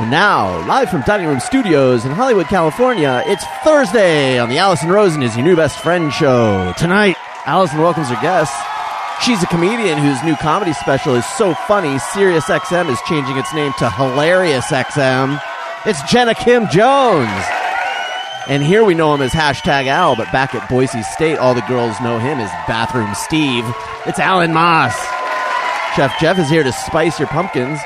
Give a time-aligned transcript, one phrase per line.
[0.00, 4.90] And now, live from Dining Room Studios in Hollywood, California, it's Thursday on the Allison
[4.90, 6.72] Rosen is Your New Best Friend show.
[6.78, 8.56] Tonight, Allison welcomes her guests.
[9.24, 13.52] She's a comedian whose new comedy special is so funny, Sirius XM is changing its
[13.52, 15.42] name to Hilarious XM.
[15.84, 17.42] It's Jenna Kim Jones.
[18.46, 21.62] And here we know him as hashtag Al, but back at Boise State, all the
[21.62, 23.64] girls know him as Bathroom Steve.
[24.06, 24.94] It's Alan Moss.
[25.96, 27.80] Chef Jeff is here to spice your pumpkins.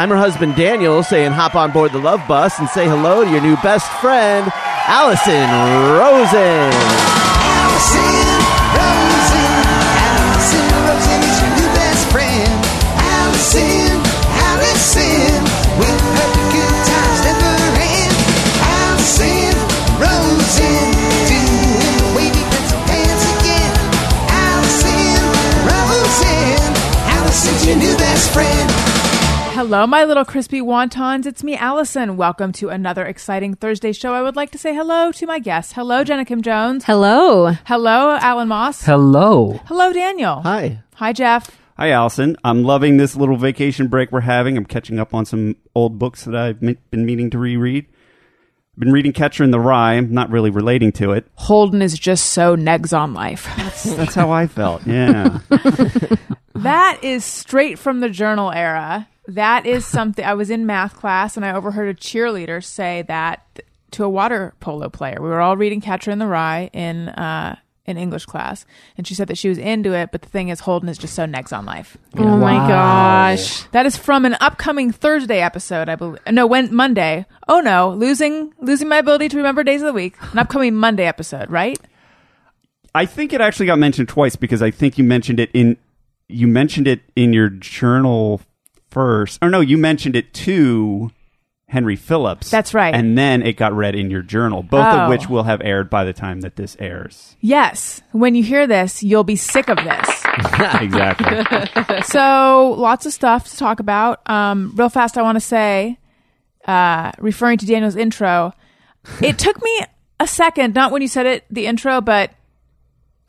[0.00, 3.30] I'm her husband Daniel saying hop on board the love bus and say hello to
[3.30, 4.50] your new best friend,
[4.86, 5.44] Allison
[5.92, 6.72] Rosen.
[6.72, 8.19] Allison
[29.70, 31.26] Hello, my little crispy wontons.
[31.26, 32.16] It's me, Allison.
[32.16, 34.12] Welcome to another exciting Thursday show.
[34.12, 35.74] I would like to say hello to my guests.
[35.74, 36.82] Hello, Jenna Kim Jones.
[36.86, 37.52] Hello.
[37.66, 38.84] Hello, Alan Moss.
[38.84, 39.60] Hello.
[39.66, 40.40] Hello, Daniel.
[40.42, 40.82] Hi.
[40.96, 41.56] Hi, Jeff.
[41.76, 42.36] Hi, Allison.
[42.42, 44.56] I'm loving this little vacation break we're having.
[44.56, 47.86] I'm catching up on some old books that I've me- been meaning to reread.
[48.74, 49.92] I've been reading Catcher in the Rye.
[49.92, 51.28] I'm not really relating to it.
[51.36, 53.48] Holden is just so negs on life.
[53.84, 54.84] That's how I felt.
[54.84, 55.38] Yeah.
[56.56, 59.06] that is straight from the journal era.
[59.26, 63.60] That is something I was in math class and I overheard a cheerleader say that
[63.92, 65.18] to a water polo player.
[65.20, 68.64] We were all reading Catcher in the Rye in uh, in English class,
[68.96, 70.10] and she said that she was into it.
[70.12, 71.96] But the thing is, Holden is just so negs on life.
[72.16, 73.64] Oh my gosh.
[73.72, 76.20] That is from an upcoming Thursday episode, I believe.
[76.30, 77.26] No, when Monday.
[77.48, 80.14] Oh no, losing losing my ability to remember days of the week.
[80.32, 81.78] An upcoming Monday episode, right?
[82.94, 85.76] I think it actually got mentioned twice because I think you mentioned it in
[86.28, 88.40] you mentioned it in your journal
[88.90, 89.38] first.
[89.42, 91.10] Or no, you mentioned it to
[91.68, 92.50] Henry Phillips.
[92.50, 92.92] That's right.
[92.94, 95.00] And then it got read in your journal, both Oh.
[95.02, 97.36] of which will have aired by the time that this airs.
[97.40, 98.00] Yes.
[98.12, 100.24] When you hear this, you'll be sick of this.
[100.80, 102.02] exactly.
[102.02, 104.28] so lots of stuff to talk about.
[104.28, 105.98] Um, real fast, I want to say,
[106.66, 108.52] uh, referring to Daniel's intro,
[109.22, 109.80] it took me
[110.18, 112.32] a second, not when you said it, the intro, but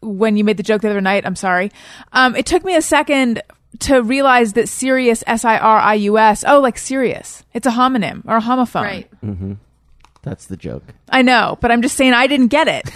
[0.01, 1.25] when you made the joke the other night.
[1.27, 1.71] I'm sorry.
[2.11, 3.41] Um, it took me a second
[3.79, 7.43] to realize that Sirius, S I R I U S, oh, like Sirius.
[7.53, 8.83] It's a homonym or a homophone.
[8.83, 9.09] Right.
[9.23, 9.53] Mm-hmm.
[10.23, 10.83] That's the joke.
[11.09, 12.83] I know, but I'm just saying I didn't get it.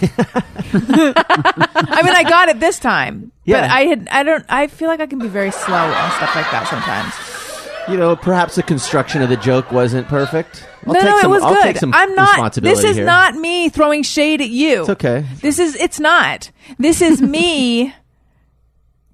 [0.74, 4.44] I mean, I got it this time, but I had I don't.
[4.48, 7.14] I feel like I can be very slow on stuff like that sometimes.
[7.88, 10.66] You know, perhaps the construction of the joke wasn't perfect.
[10.86, 11.62] I'll no, take no, some, it was I'll good.
[11.62, 12.28] take some I'm not.
[12.30, 13.04] responsibility This is here.
[13.06, 14.80] not me throwing shade at you.
[14.82, 15.24] It's okay.
[15.40, 15.74] This is.
[15.76, 16.50] It's not.
[16.78, 17.92] This is me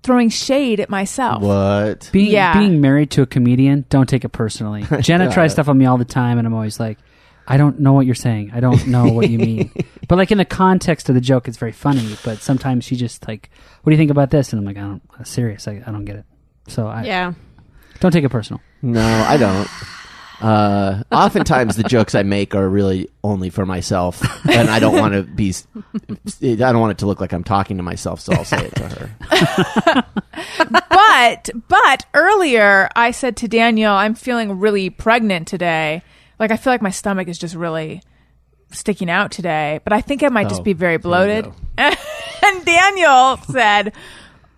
[0.03, 1.43] throwing shade at myself.
[1.43, 2.09] What?
[2.13, 2.59] Being Yeah.
[2.59, 4.85] being married to a comedian, don't take it personally.
[5.01, 6.99] Jenna tries stuff on me all the time, and I'm always like,
[7.47, 8.53] I don't know what you're saying.
[8.55, 9.71] I don't know what you mean.
[10.09, 12.17] but like in the context of the joke, it's very funny.
[12.25, 13.51] But sometimes she just like,
[13.83, 14.53] what do you think about this?
[14.53, 15.03] And I'm like, I don't.
[15.19, 15.67] I'm serious.
[15.67, 16.25] I, I don't get it.
[16.69, 17.33] So I Yeah.
[18.01, 18.61] don't take it personal.
[18.81, 19.69] No, I don't.
[20.43, 25.15] Uh, oftentimes the jokes I make are really only for myself, and I don't want
[25.15, 25.55] to be.
[26.43, 28.75] I don't want it to look like I'm talking to myself, so I'll say it
[28.75, 30.05] to her.
[30.91, 36.03] but but earlier I said to Daniel, I'm feeling really pregnant today.
[36.39, 38.03] Like I feel like my stomach is just really
[38.73, 41.47] sticking out today, but I think I might just Oh, be very bloated.
[41.79, 43.93] and Daniel said,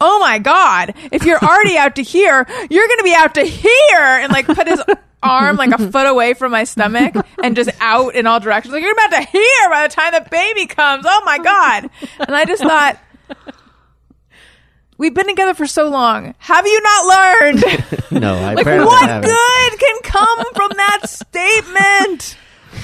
[0.00, 3.43] "Oh my god, if you're already out to here, you're going to be out to
[3.43, 4.82] here." And like put his
[5.22, 8.72] arm like a foot away from my stomach and just out in all directions.
[8.75, 11.05] Like you're about to hear by the time the baby comes.
[11.09, 11.91] Oh my god.
[12.21, 12.99] And I just thought
[14.97, 16.34] We've been together for so long.
[16.38, 17.65] Have you not learned?
[18.11, 19.28] No, I like, apparently what haven't.
[19.28, 22.37] good can come from that statement?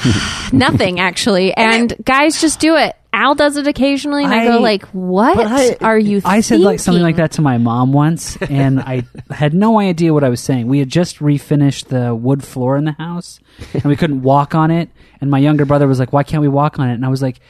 [0.53, 1.55] Nothing actually.
[1.55, 2.97] And guys just do it.
[3.13, 6.79] Al does it occasionally and I, go like, "What I- are you I said like
[6.79, 10.41] something like that to my mom once, and I had no idea what I was
[10.41, 10.69] saying.
[10.69, 13.41] We had just refinished the wood floor in the house,
[13.75, 14.91] and we couldn't walk on it.
[15.21, 17.21] And my younger brother was like, "Why can't we walk on it?" And I was
[17.21, 17.41] like,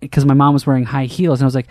[0.00, 1.68] "Because my mom was wearing high heels," and I was like.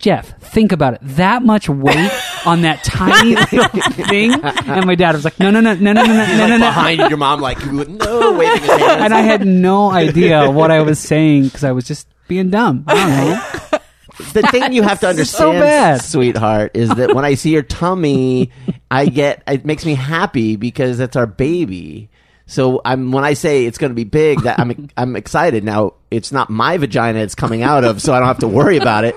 [0.00, 1.00] Jeff, think about it.
[1.02, 2.12] That much weight
[2.46, 6.04] on that tiny little thing, and my dad was like, "No, no, no, no, no,
[6.04, 9.02] no, no, no, no, no." behind your mom like no waving his hands.
[9.02, 12.84] And I had no idea what I was saying because I was just being dumb.
[12.86, 13.78] I don't know.
[14.32, 16.02] the thing you have to This is so understand, bad.
[16.02, 18.50] sweetheart, is that when I see your tummy,
[18.90, 22.10] I get it makes me happy because that's our baby.
[22.46, 25.64] So I'm when I say it's going to be big, that I'm I'm excited.
[25.64, 28.78] Now it's not my vagina it's coming out of, so I don't have to worry
[28.78, 29.16] about it.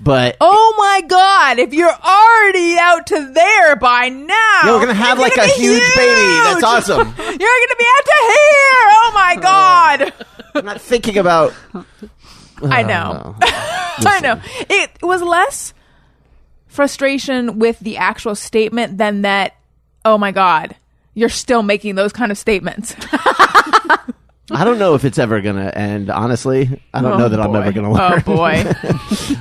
[0.00, 4.60] But Oh my god, if you're already out to there by now.
[4.64, 6.20] yeah, we're gonna have like gonna a be huge, baby.
[6.44, 7.14] That's awesome.
[7.18, 8.84] You're gonna be out to here.
[8.90, 9.40] Oh my oh.
[9.40, 10.12] god.
[10.54, 11.54] I'm not thinking about.
[12.62, 13.36] I know.
[13.42, 14.40] I know.
[14.68, 15.74] It was less
[16.66, 19.54] frustration with the actual statement than that.
[20.04, 20.76] Oh my god,
[21.14, 22.94] you're still making those kind of statements.
[24.50, 26.08] I don't know if it's ever gonna end.
[26.10, 28.12] Honestly, I don't Oh, know that I'm ever oh, gonna learn.
[28.12, 28.64] Oh boy.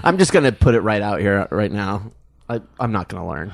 [0.03, 2.11] I'm just gonna put it right out here right now.
[2.49, 3.53] I, I'm not gonna learn.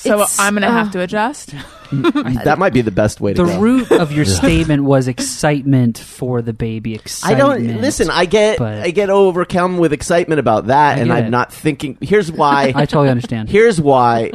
[0.00, 1.54] So It's- I'm gonna uh, have to adjust.
[1.92, 3.58] That might be the best way to The go.
[3.60, 6.94] root of your statement was excitement for the baby.
[6.94, 7.42] Excitement.
[7.42, 7.72] I Excitement.
[7.74, 8.10] don't listen.
[8.10, 11.30] I get but- I get overcome with excitement about that, I and get I'm it.
[11.30, 11.98] not thinking.
[12.00, 12.72] Here's why.
[12.76, 13.48] I totally understand.
[13.50, 14.30] here's why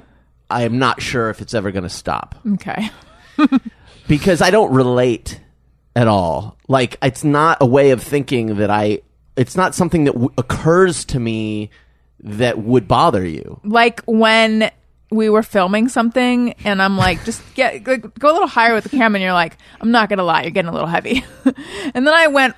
[0.50, 2.90] I am not sure if it's ever going to stop Okay.
[4.08, 5.40] because I don't relate
[5.96, 6.58] at all.
[6.68, 9.00] Like it's not a way of thinking that I.
[9.38, 11.70] It's not something that w- occurs to me
[12.22, 13.60] that would bother you.
[13.64, 14.72] Like when
[15.16, 18.90] we were filming something and I'm like, just get go a little higher with the
[18.90, 21.24] camera and you're like, I'm not gonna lie, you're getting a little heavy.
[21.94, 22.56] and then I went,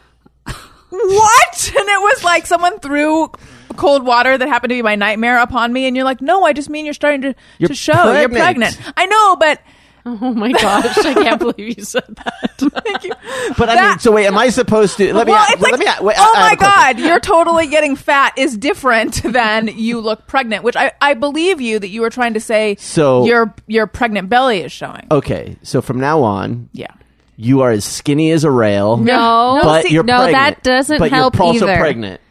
[0.89, 1.71] What?
[1.77, 3.31] And it was like someone threw
[3.75, 6.53] cold water that happened to be my nightmare upon me and you're like, No, I
[6.53, 8.75] just mean you're starting to, You're to show you're pregnant.
[8.77, 8.93] pregnant.
[8.97, 9.61] I know, but
[10.21, 12.49] Oh my gosh, I can't believe you said that.
[12.57, 13.11] thank you.
[13.57, 15.13] But I mean, so wait, am I supposed to?
[15.13, 15.33] Let me.
[15.33, 16.05] well, a- it's let like, me.
[16.05, 19.99] wait, oh I- I my have god, you're totally getting fat is different than you
[19.99, 22.75] look pregnant, which I, I believe you that you were trying to say.
[22.79, 25.07] So- your your pregnant belly is showing.
[25.11, 26.93] Okay, so from now on, Yeah,
[27.35, 28.97] you are as skinny as a rail.
[28.97, 30.33] No, but see- you're no, pregnant.
[30.55, 31.77] that doesn't but help you're also either.
[31.77, 32.21] pregnant.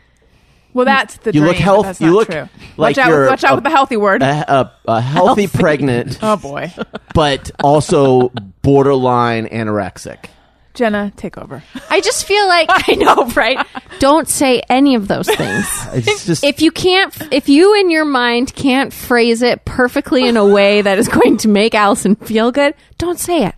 [0.76, 2.48] Well, that's the You dream, look but health- That's you not look true.
[2.76, 4.22] like watch out, you're watch out a- with the healthy word.
[4.22, 6.72] A, a, a healthy pregnant, oh boy,
[7.14, 8.28] but also
[8.62, 10.26] borderline anorexic.
[10.74, 11.62] Jenna, take over.
[11.88, 13.66] I just feel like I know, right?
[13.98, 15.66] Don't say any of those things.
[15.94, 20.36] It's just If you can't, if you in your mind can't phrase it perfectly in
[20.36, 23.54] a way that is going to make Allison feel good, don't say it.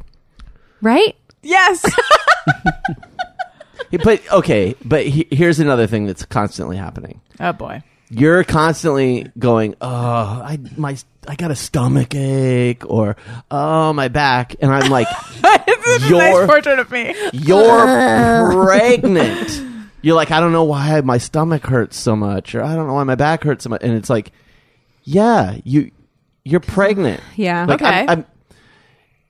[0.80, 1.16] Right?
[1.42, 1.84] Yes,
[4.04, 4.74] but okay.
[4.84, 7.20] But he, here's another thing that's constantly happening.
[7.40, 7.82] oh boy.
[8.10, 10.96] You're constantly going, "Oh, I my
[11.28, 13.16] I got a stomach ache," or
[13.50, 15.08] "Oh, my back," and I'm like,
[15.66, 17.14] this is a nice portrait of me.
[17.34, 19.62] "You're pregnant."
[20.00, 22.94] You're like, "I don't know why my stomach hurts so much," or "I don't know
[22.94, 24.32] why my back hurts so much," and it's like,
[25.04, 25.90] "Yeah, you
[26.44, 27.66] you're pregnant." Yeah.
[27.66, 28.00] Like, Okay.
[28.02, 28.26] I'm, I'm,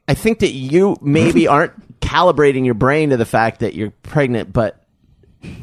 [0.09, 4.53] I think that you maybe aren't calibrating your brain to the fact that you're pregnant,
[4.53, 4.85] but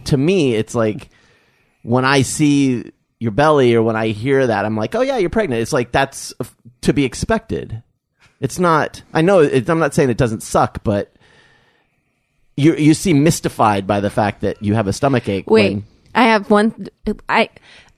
[0.06, 1.10] to me, it's like
[1.84, 5.30] when I see your belly or when I hear that, I'm like, oh yeah, you're
[5.30, 5.62] pregnant.
[5.62, 6.34] It's like that's
[6.82, 7.82] to be expected.
[8.40, 9.02] It's not.
[9.14, 9.40] I know.
[9.40, 11.16] It, I'm not saying it doesn't suck, but
[12.58, 15.50] you you seem mystified by the fact that you have a stomach ache.
[15.50, 15.84] Wait, when-
[16.14, 16.88] I have one.
[17.28, 17.50] I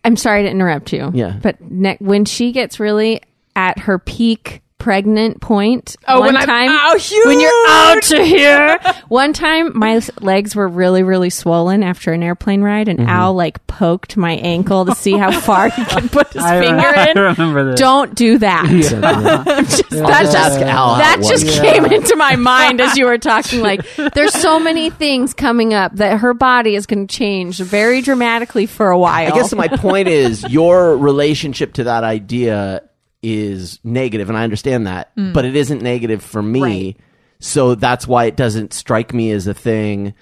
[0.03, 1.11] I'm sorry to interrupt you.
[1.13, 1.37] Yeah.
[1.41, 3.21] but ne- when she gets really
[3.55, 8.23] at her peak pregnant point, Oh, one when I'm- time ow, when you're out to
[8.23, 13.09] here, one time my legs were really really swollen after an airplane ride, and mm-hmm.
[13.09, 16.85] Al like poked my ankle to see how far he could put his I, finger
[16.85, 17.17] I in.
[17.17, 17.79] remember this.
[17.79, 18.65] Don't do that.
[18.67, 20.97] Just- I'll that just ask Al.
[20.97, 21.59] that just was.
[21.59, 23.61] came into my mind as you were talking.
[23.61, 23.81] Like,
[24.13, 28.65] there's so many things coming up that her body is going to change very dramatically
[28.65, 29.27] for a while.
[29.33, 32.83] I guess my point is your relationship to that idea
[33.27, 35.33] is negative, and I understand that, mm.
[35.33, 36.61] but it isn't negative for me.
[36.61, 36.97] Right.
[37.39, 40.13] So that's why it doesn't strike me as a thing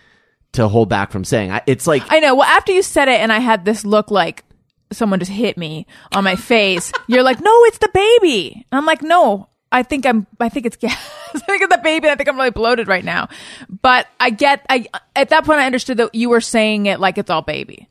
[0.54, 1.52] to hold back from saying.
[1.52, 2.36] I, it's like I know.
[2.36, 4.44] Well, after you said it, and I had this look like
[4.92, 6.92] someone just hit me on my face.
[7.08, 8.66] You're like, no, it's the baby.
[8.72, 10.28] And I'm like, no, I think I'm.
[10.40, 10.98] I think it's gas.
[11.34, 12.08] I think it's the baby.
[12.08, 13.30] and I think I'm really bloated right now.
[13.70, 14.66] But I get.
[14.70, 17.88] I at that point I understood that you were saying it like it's all baby.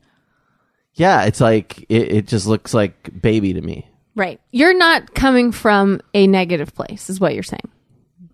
[0.93, 3.87] yeah, it's like it, it just looks like baby to me.
[4.15, 4.39] Right.
[4.51, 7.69] You're not coming from a negative place, is what you're saying.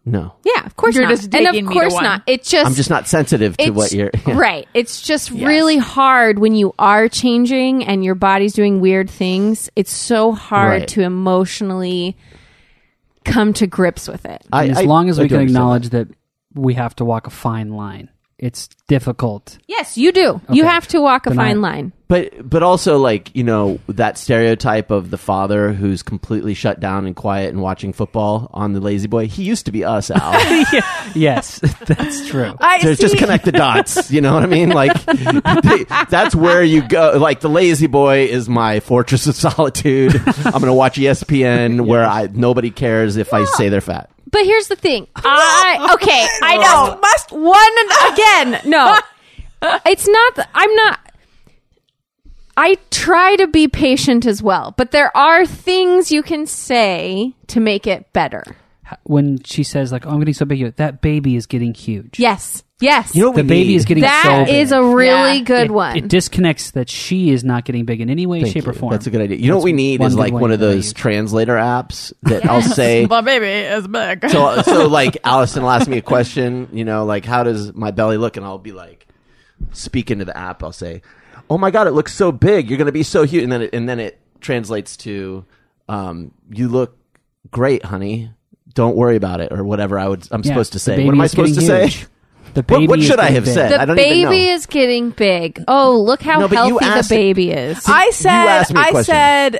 [0.04, 1.12] No, Yeah, of course You're not.
[1.12, 2.04] just and taking of me to course one.
[2.04, 2.24] not.
[2.26, 4.10] It's just I'm just not sensitive to it's what you're.
[4.28, 4.68] right.
[4.74, 9.70] It's just really hard when you are changing and your body's doing weird things.
[9.76, 10.88] It's so hard Right.
[10.90, 12.18] to emotionally
[13.26, 14.44] come to grips with it.
[14.52, 16.08] I, as I- long as I we do can understand acknowledge that.
[16.56, 18.10] we have to walk a fine line.
[18.40, 19.60] It's difficult.
[19.68, 20.42] Yes, you do.
[20.50, 21.94] You have to walk a Then I- fine line.
[22.12, 27.06] But but also like you know that stereotype of the father who's completely shut down
[27.06, 29.28] and quiet and watching football on the La-Z-Boy.
[29.28, 30.34] He used to be us, Al.
[31.16, 32.54] yes, that's true.
[32.60, 33.02] I So see.
[33.02, 34.12] just connect the dots.
[34.12, 34.72] You know what I mean?
[34.72, 37.14] Like they- that's where you go.
[37.18, 40.14] Like the La-Z-Boy is my fortress of solitude.
[40.44, 44.10] I'm going to watch ESPN where I nobody cares if I say they're fat.
[44.30, 45.08] But here's the thing.
[45.16, 47.00] I okay, I know.
[47.00, 48.70] Must one again.
[48.70, 49.00] No.
[49.86, 51.00] It's not th- I'm not
[52.58, 57.60] I try to be patient as well, but there are things you can say to
[57.60, 58.44] make it better.
[59.04, 62.20] when she says like, "Oh, I'm getting so big," that baby is getting huge.
[62.20, 62.62] Yes.
[62.82, 63.16] Yes.
[63.16, 63.76] You know what the we baby need?
[63.76, 64.56] is getting That so big.
[64.62, 65.44] is a really Yeah.
[65.44, 65.96] good it, one.
[65.96, 68.80] It disconnects that she is not getting big in any way, Thank shape, or you.
[68.80, 68.92] form.
[68.92, 69.38] That's a good idea.
[69.38, 70.94] You know what we need is good like one of that I those use.
[70.94, 73.06] translator apps that I'll say.
[73.10, 74.30] My baby is big.
[74.30, 77.92] so, so like Allison will ask me a question, you know, like how does my
[77.92, 79.08] belly look, and I'll be like,
[79.74, 80.64] speak into the app.
[80.64, 81.02] I'll say,
[81.52, 82.70] "Oh my god, it looks so big.
[82.70, 85.46] You're going to be so huge," and then it, and then it translates to,
[85.90, 86.98] um, "You look
[87.52, 88.32] great, honey.
[88.74, 90.28] Don't worry about it," or whatever I would.
[90.32, 90.96] I'm Yeah, supposed to the say.
[90.96, 91.98] baby What am I is supposed to getting say?
[91.98, 92.08] huge.
[92.54, 93.54] The baby What, what is should I getting have big.
[93.54, 93.72] said?
[93.74, 94.30] I the don't even know.
[94.32, 95.64] baby is getting big.
[95.70, 97.82] Oh, look how No, but you healthy the asked- baby is.
[97.88, 99.14] I said, asked me a I question.
[99.14, 99.60] said,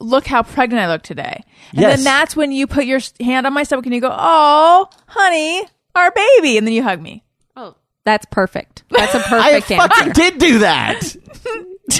[0.00, 1.44] look how pregnant I look today.
[1.72, 1.96] And Yes.
[1.96, 4.88] then that's when you put your s- hand on my stomach and you go, oh,
[5.08, 5.62] honey,
[5.94, 6.56] our baby.
[6.56, 7.22] And then you hug me.
[7.54, 7.74] oh,
[8.04, 8.84] that's perfect.
[8.88, 9.28] That's a I
[9.60, 10.12] perfect I fucking answer.
[10.14, 11.14] did do that.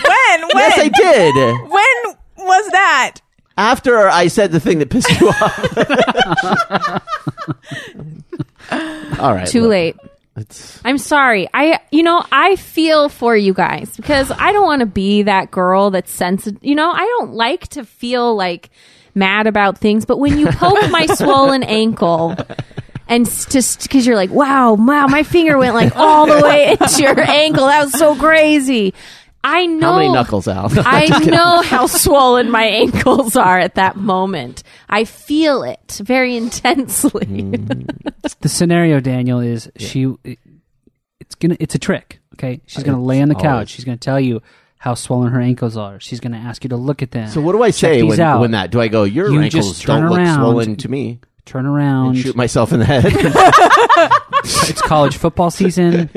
[0.00, 0.40] When?
[0.42, 0.56] When?
[0.56, 1.34] yes, I did.
[1.68, 3.16] When was that?
[3.56, 5.58] After I said the thing that pissed you off.
[9.20, 9.46] All right.
[9.46, 9.96] Too look, late.
[10.36, 11.48] It's I'm sorry.
[11.52, 15.50] I, you know, I feel for you guys because I don't want to be that
[15.50, 16.62] girl that's sensitive.
[16.64, 18.70] You know, I don't like to feel like
[19.14, 22.34] mad about things, but when you poke my swollen ankle
[23.08, 27.02] and just because you're like, wow, wow, my finger went like all the way into
[27.02, 27.66] your ankle.
[27.66, 28.94] That was so crazy.
[29.44, 29.90] I know.
[29.92, 30.72] how many knuckles out?
[30.76, 34.62] I know how swollen my ankles are at that moment.
[34.88, 37.26] I feel it very intensely.
[37.26, 38.12] Mm.
[38.40, 40.12] the scenario, Daniel, is she.
[41.20, 41.56] It's gonna.
[41.60, 42.20] It's a trick.
[42.34, 43.44] Okay, she's uh, gonna lay on the couch.
[43.44, 44.42] always- She's gonna tell you
[44.78, 46.00] how swollen her ankles are.
[46.00, 47.28] She's gonna ask you to look at them.
[47.28, 48.70] So what do I say when, when that?
[48.70, 51.20] Do I go, your You ankles just don't look swollen to me?
[51.44, 52.14] Turn around.
[52.14, 53.04] And shoot myself in the head.
[54.68, 56.08] it's college football season.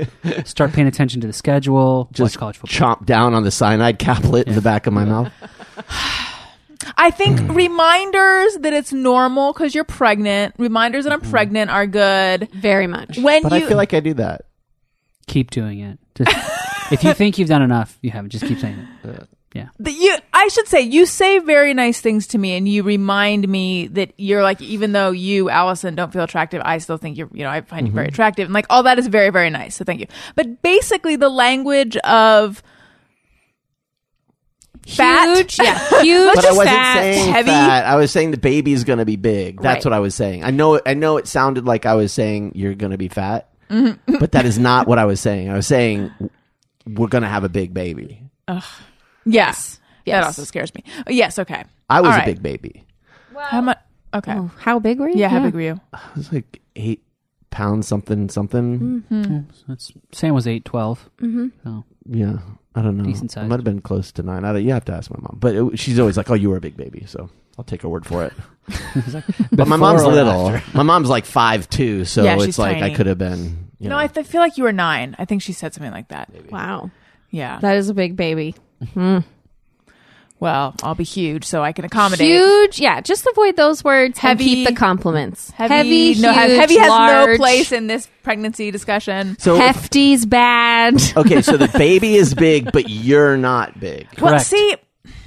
[0.46, 2.10] Start paying attention to the schedule.
[2.12, 2.96] Just Watch college football.
[2.96, 5.32] chomp down on the cyanide caplet in the back of my mouth.
[6.98, 7.56] I think mm.
[7.56, 11.32] reminders that it's normal because you're pregnant, reminders that I'm mm-hmm.
[11.32, 12.50] pregnant are good.
[12.52, 13.18] Very much.
[13.18, 14.46] When But you, I feel like I do that.
[15.28, 15.98] Keep doing it.
[16.14, 16.32] Just,
[16.92, 18.30] if you think you've done enough, you haven't.
[18.30, 18.88] Just keep saying it.
[19.06, 19.26] Uh,
[19.56, 19.70] Yeah.
[19.80, 23.48] that you I should say you say very nice things to me and you remind
[23.48, 27.30] me that you're like even though you Allison don't feel attractive I still think you're
[27.32, 29.76] you know I find you very attractive and like all that is very very nice
[29.76, 32.62] so thank you but basically the language of
[34.88, 37.50] fat Huge, yeah, huge, But I wasn't fat, saying heavy.
[37.50, 37.86] fat.
[37.86, 39.62] I was saying the baby's going to be big.
[39.62, 39.92] That's Right.
[39.92, 40.44] what I was saying.
[40.44, 40.80] I know.
[40.86, 44.18] I know it sounded like I was saying you're going to be fat, Mm-hmm.
[44.20, 45.50] but that is not what I was saying.
[45.50, 46.12] I was saying
[46.86, 48.22] we're going to have a big baby.
[49.26, 52.26] Yes that also scares me Oh, yes okay I was All a right.
[52.26, 52.86] big baby.
[53.38, 53.78] how much
[54.14, 55.18] okay Oh, how big were you?
[55.18, 57.02] yeah how big were you I was like eight
[57.50, 59.04] pounds something something.
[59.68, 61.10] That's, Sam was eight, twelve.
[61.22, 61.48] Mm-hmm.
[61.64, 62.40] So Yeah,
[62.76, 63.06] I don't know.
[63.06, 63.50] Decent I size.
[63.50, 64.44] might have been close to nine.
[64.44, 66.50] I don't, you have to ask my mom, but it, she's always like, "Oh, you
[66.50, 68.34] were a big baby," so I'll take her word for it.
[69.54, 70.60] but my mom's little.
[70.74, 73.70] My mom's like five two, so Yeah, she's it's like I could have been.
[73.80, 75.92] You no know, I th- feel like you were nine I think she said something
[75.92, 76.92] like that Wow,
[77.30, 78.56] yeah that is a big baby.
[78.94, 79.20] Hmm.
[80.40, 83.02] well I'll be huge so I can accommodate Huge, yeah.
[83.02, 84.18] Just avoid those words.
[84.20, 85.52] and Heavy- keep the compliments.
[85.52, 91.02] heavy, Heavy, no, huge, heavy has no place in this pregnancy discussion so Hefty's bad.
[91.18, 94.08] okay, so the baby is big, but you're not big.
[94.20, 94.76] well see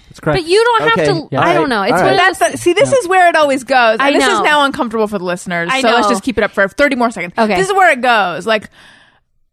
[0.09, 0.43] that's correct.
[0.43, 1.29] But you don't have to.
[1.33, 1.43] Yeah.
[1.43, 1.83] I don't know.
[1.83, 2.13] It's All right.
[2.13, 3.99] of That's the, see, this is where it always goes.
[4.01, 5.69] And I this is now uncomfortable for the listeners.
[5.71, 7.35] I so let's just keep it up for 30 more seconds.
[7.37, 7.55] Okay.
[7.57, 8.47] This is where it goes.
[8.47, 8.71] Like,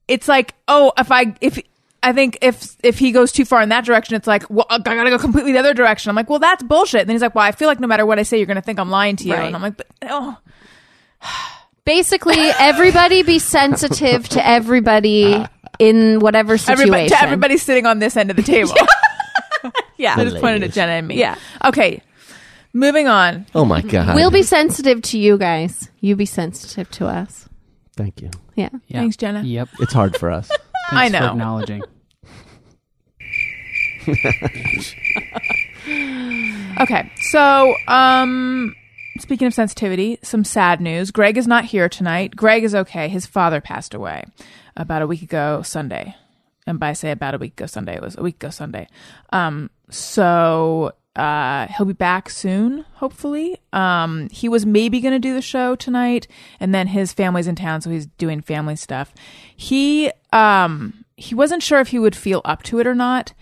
[0.08, 1.60] it's like, oh, if I, if,
[2.06, 4.78] I think if if he goes too far in that direction, it's like, well, I
[4.78, 6.12] gotta go completely the other direction.
[6.12, 7.02] I'm like, well, that's bullshit.
[7.02, 8.62] And then he's like, well, I feel like no matter what I say, you're gonna
[8.62, 9.34] think I'm lying to you.
[9.34, 9.48] Right.
[9.48, 10.38] And I'm like, but oh,
[11.84, 15.44] basically everybody be sensitive to everybody
[15.80, 16.84] in whatever situation.
[16.84, 18.76] everybody, to everybody sitting on this end of the table.
[19.98, 20.74] yeah, I just pointed at.
[20.74, 21.18] Jenna and me.
[21.18, 21.38] Yeah.
[21.64, 22.04] Okay,
[22.72, 23.48] moving on.
[23.56, 24.14] Oh my god!
[24.14, 25.90] We'll be sensitive to you guys.
[26.02, 27.50] You be sensitive to us.
[27.96, 28.30] Thank you.
[28.56, 28.70] Yeah.
[28.88, 29.00] Yeah.
[29.00, 29.42] Thanks, Jenna.
[29.42, 29.70] Yep.
[29.80, 30.52] It's hard for us.
[30.92, 31.32] I Thanks for know.
[31.32, 31.84] acknowledging.
[36.82, 38.76] Okay, so um,
[39.20, 41.10] speaking of sensitivity, some sad news.
[41.10, 42.36] Greg is not here tonight.
[42.36, 43.08] Greg is okay.
[43.08, 44.26] His father passed away
[44.76, 46.16] about a week ago Sunday,
[46.68, 48.90] and by say about a week ago Sunday, it was a week ago Sunday.
[49.30, 53.58] Um, so uh, he'll be back soon, hopefully.
[53.72, 56.28] Um, he was maybe going to do the show tonight,
[56.60, 59.14] and then his family's in town, so he's doing family stuff.
[59.56, 63.34] He um, he wasn't sure if he would feel up to it or not,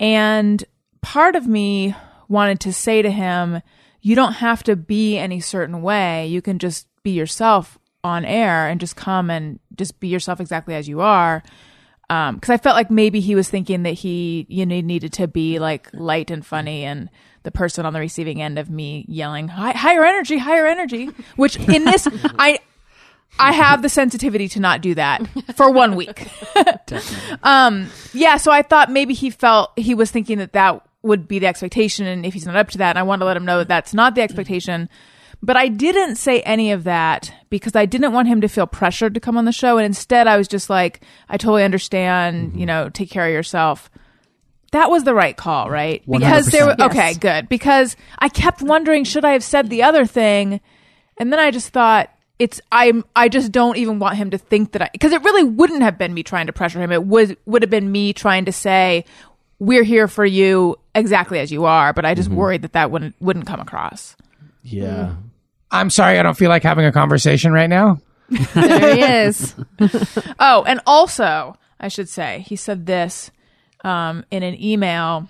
[0.00, 0.64] and
[1.02, 1.94] part of me
[2.28, 3.62] wanted to say to him,
[4.00, 6.26] you don't have to be any certain way.
[6.26, 10.74] You can just be yourself on air and just come and just be yourself exactly
[10.74, 11.42] as you are.
[12.08, 15.28] Um, cause I felt like maybe he was thinking that he, you know, needed to
[15.28, 17.08] be like light and funny and
[17.42, 21.10] the person on the receiving end of me yelling Hi- higher energy, higher energy.
[21.36, 22.58] Which in this, I
[23.40, 26.28] I have the sensitivity to not do that for one week.
[27.42, 31.38] um, yeah, so I thought maybe he felt he was thinking that that would be
[31.38, 33.44] the expectation, and if he's not up to that, and I want to let him
[33.44, 34.88] know that that's not the expectation.
[35.42, 39.14] But I didn't say any of that because I didn't want him to feel pressured
[39.14, 42.58] to come on the show, and instead I was just like, I totally understand.
[42.60, 43.90] You know, take care of yourself.
[44.72, 46.02] That was the right call, right?
[46.08, 46.90] Because there were 100%.
[46.90, 47.48] okay, good.
[47.48, 50.60] Because I kept wondering, should I have said the other thing?
[51.16, 52.08] And then I just thought
[52.40, 55.44] it's I'm I just don't even want him to think that I because it really
[55.44, 56.90] wouldn't have been me trying to pressure him.
[56.90, 59.04] It would would have been me trying to say
[59.60, 61.92] we're here for you exactly as you are.
[61.92, 64.16] But I just worried that that wouldn't wouldn't come across.
[64.62, 65.14] Yeah.
[65.70, 68.00] I'm sorry, I don't feel like having a conversation right now.
[68.54, 69.54] There he is.
[70.40, 73.30] Oh, and also I should say he said this
[73.84, 75.28] um, in an email.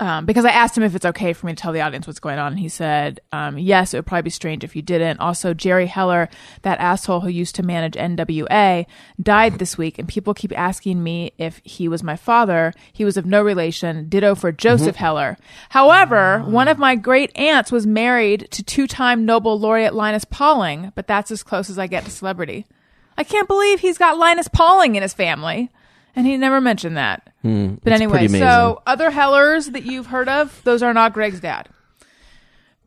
[0.00, 2.20] Um, because I asked him if it's okay for me to tell the audience what's
[2.20, 5.18] going on, and he said, um, "Yes, it would probably be strange if you didn't."
[5.18, 6.28] Also, Jerry Heller,
[6.62, 8.86] that asshole who used to manage NWA,
[9.20, 12.72] died this week, and people keep asking me if he was my father.
[12.92, 14.08] He was of no relation.
[14.08, 15.36] Ditto for Joseph Heller.
[15.70, 21.08] However, one of my great aunts was married to two-time Nobel laureate Linus Pauling, but
[21.08, 22.66] that's as close as I get to celebrity.
[23.16, 25.70] I can't believe he's got Linus Pauling in his family.
[26.18, 27.22] And he never mentioned that.
[27.42, 31.68] but Hmm, anyway, so other Hellers that you've heard of, those are not Greg's dad.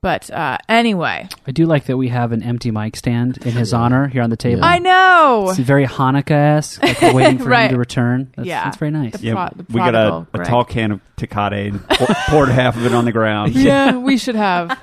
[0.02, 3.72] But uh, anyway, I do like that we have an empty mic stand in his
[3.72, 4.64] honor here on the table.
[4.66, 5.46] I know.
[5.52, 7.66] It's very Hanukkah-esque, like we're waiting for Right.
[7.66, 8.34] him to return.
[8.36, 8.64] That's, Yeah.
[8.64, 9.14] that's very nice.
[9.14, 12.50] The- Yeah, Pro- the we got a, a tall can of Tecate and pour- poured
[12.50, 13.54] half of it on the ground.
[13.56, 14.76] Yeah, we should have.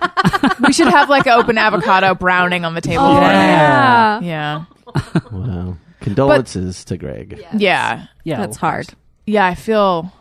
[0.67, 3.03] we should have like an open avocado browning on the table.
[3.05, 3.31] Oh, for him.
[3.33, 4.21] yeah.
[4.21, 4.65] Yeah.
[5.33, 5.77] Wow.
[6.01, 7.43] Condolences to Greg.
[7.57, 8.07] Yeah.
[8.25, 8.87] Yeah, That's of hard.
[9.27, 9.47] Yeah.
[9.47, 10.13] I feel.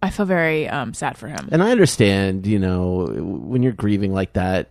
[0.00, 1.48] I feel very um, sad for him.
[1.50, 4.68] And I understand, you know, when you're grieving like that,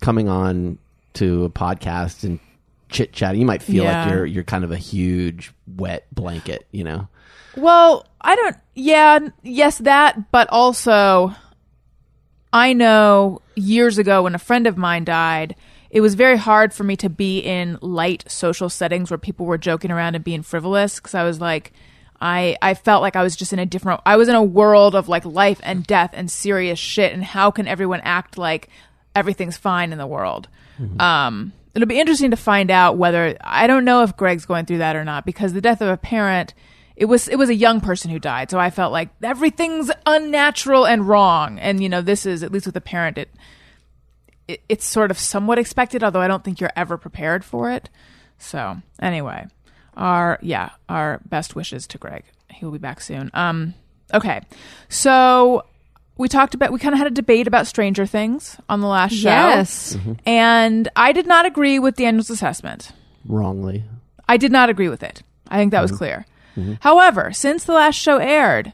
[0.00, 0.78] coming on
[1.14, 2.40] to a podcast and
[2.88, 4.02] chit chatting, you might feel Yeah.
[4.04, 7.06] like you're you're kind of a huge wet blanket, you know.
[7.56, 8.56] Well, I don't.
[8.74, 11.32] Yeah, yes, that, but also,
[12.52, 15.54] I know years ago when a friend of mine died,
[15.90, 19.58] it was very hard for me to be in light social settings where people were
[19.58, 21.72] joking around and being frivolous because I was like,
[22.20, 24.00] I I felt like I was just in a different.
[24.06, 27.50] I was in a world of like life and death and serious shit, and how
[27.50, 28.68] can everyone act like
[29.14, 30.48] everything's fine in the world?
[31.00, 34.78] Um, it'll be interesting to find out whether I don't know if Greg's going through
[34.78, 36.54] that or not because the death of a parent
[36.96, 40.86] it was it was a young person who died so i felt like everything's unnatural
[40.86, 43.28] and wrong and you know this is at least with a parent it,
[44.48, 47.88] it it's sort of somewhat expected although i don't think you're ever prepared for it.
[48.38, 49.46] So anyway
[49.96, 52.24] our yeah our best wishes to greg.
[52.50, 53.30] He'll be back soon.
[53.34, 53.74] Um
[54.12, 54.42] okay.
[54.88, 55.64] So
[56.18, 59.12] we talked about we kind of had a debate about stranger things on the last
[59.14, 59.28] show.
[59.28, 59.96] Yes.
[59.96, 60.12] Mm-hmm.
[60.26, 62.92] and i did not agree with daniel's assessment.
[63.24, 63.84] Wrongly.
[64.28, 65.22] I did not agree with it.
[65.48, 65.98] I think that was mm-hmm.
[65.98, 66.26] clear.
[66.56, 66.74] Mm-hmm.
[66.80, 68.72] However, since the last show aired,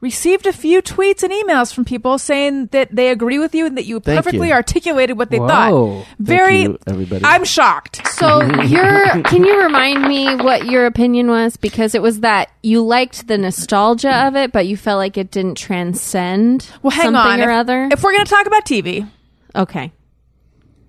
[0.00, 3.76] received a few tweets and emails from people saying that they agree with you and
[3.78, 4.54] that you Thank perfectly you.
[4.54, 5.48] articulated what they Whoa.
[5.48, 6.06] thought.
[6.18, 7.24] Very you, everybody.
[7.24, 8.06] I'm shocked.
[8.08, 11.56] So your can you remind me what your opinion was?
[11.56, 15.30] Because it was that you liked the nostalgia of it, but you felt like it
[15.30, 17.40] didn't transcend Well, hang something on.
[17.40, 17.88] or if, other.
[17.90, 19.08] if we're going to talk about TV.
[19.54, 19.92] okay.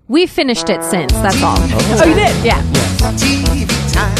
[0.06, 1.56] We finished it since, that's all.
[1.58, 2.44] Oh, oh you did?
[2.44, 2.62] Yeah.
[3.12, 4.16] TV time.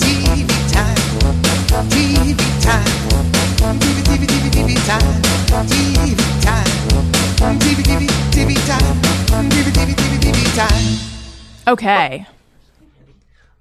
[0.00, 1.88] TV time.
[1.88, 2.97] TV time.
[3.58, 3.74] TV,
[4.06, 5.02] TV, TV, TV time.
[5.66, 6.06] TV
[6.44, 7.58] time.
[7.58, 9.50] TV, TV, TV time.
[9.50, 11.72] TV, TV, TV, TV time.
[11.72, 12.26] Okay.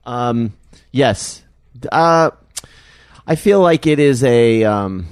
[0.05, 0.53] Um,
[0.91, 1.41] yes.
[1.91, 2.29] Uh,
[3.25, 5.07] I feel like it is a um,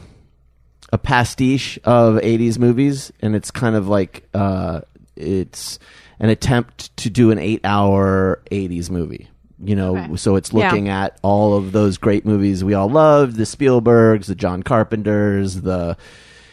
[0.93, 4.81] a pastiche of '80s movies, and it's kind of like uh,
[5.15, 5.79] it's
[6.19, 9.29] an attempt to do an eight-hour '80s movie.
[9.63, 10.15] You know, Okay.
[10.17, 10.67] so it's Yeah.
[10.69, 15.61] looking at all of those great movies we all loved: the Spielbergs, the John Carpenters,
[15.61, 15.95] the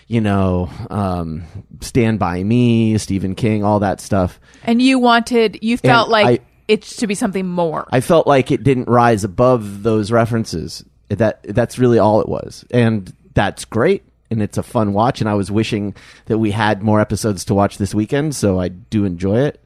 [0.09, 1.43] you know, um,
[1.81, 4.38] Stand by Me, Stephen King, all that stuff.
[4.62, 7.87] And you wanted, you felt And like I- it to be something more.
[7.91, 10.85] I felt like it didn't rise above those references.
[11.09, 15.21] That that's really all it was, and that's great, and it's a fun watch.
[15.21, 15.95] And I was wishing
[16.27, 19.61] that we had more episodes to watch this weekend, so I do enjoy it.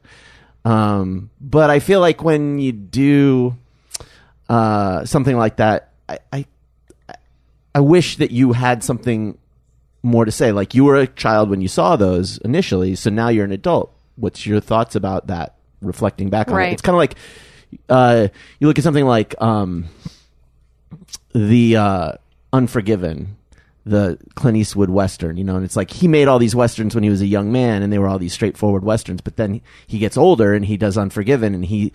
[0.65, 3.57] Um, but I feel like when you do
[4.49, 6.45] uh, something like that, I, I
[7.75, 9.37] I wish that you had something
[10.03, 10.51] more to say.
[10.51, 13.95] Like you were a child when you saw those initially, so now you're an adult.
[14.15, 15.55] What's your thoughts about that?
[15.81, 17.15] Reflecting back on it, it's kind of like
[17.87, 18.27] uh,
[18.59, 19.85] you look at something like um,
[21.33, 22.11] the uh,
[22.51, 23.36] Unforgiven.
[23.89, 27.03] The Clint Eastwood western, you know, and it's like he made all these westerns when
[27.03, 29.21] he was a young man, and they were all these straightforward westerns.
[29.21, 31.93] But then he gets older and he does Unforgiven, and he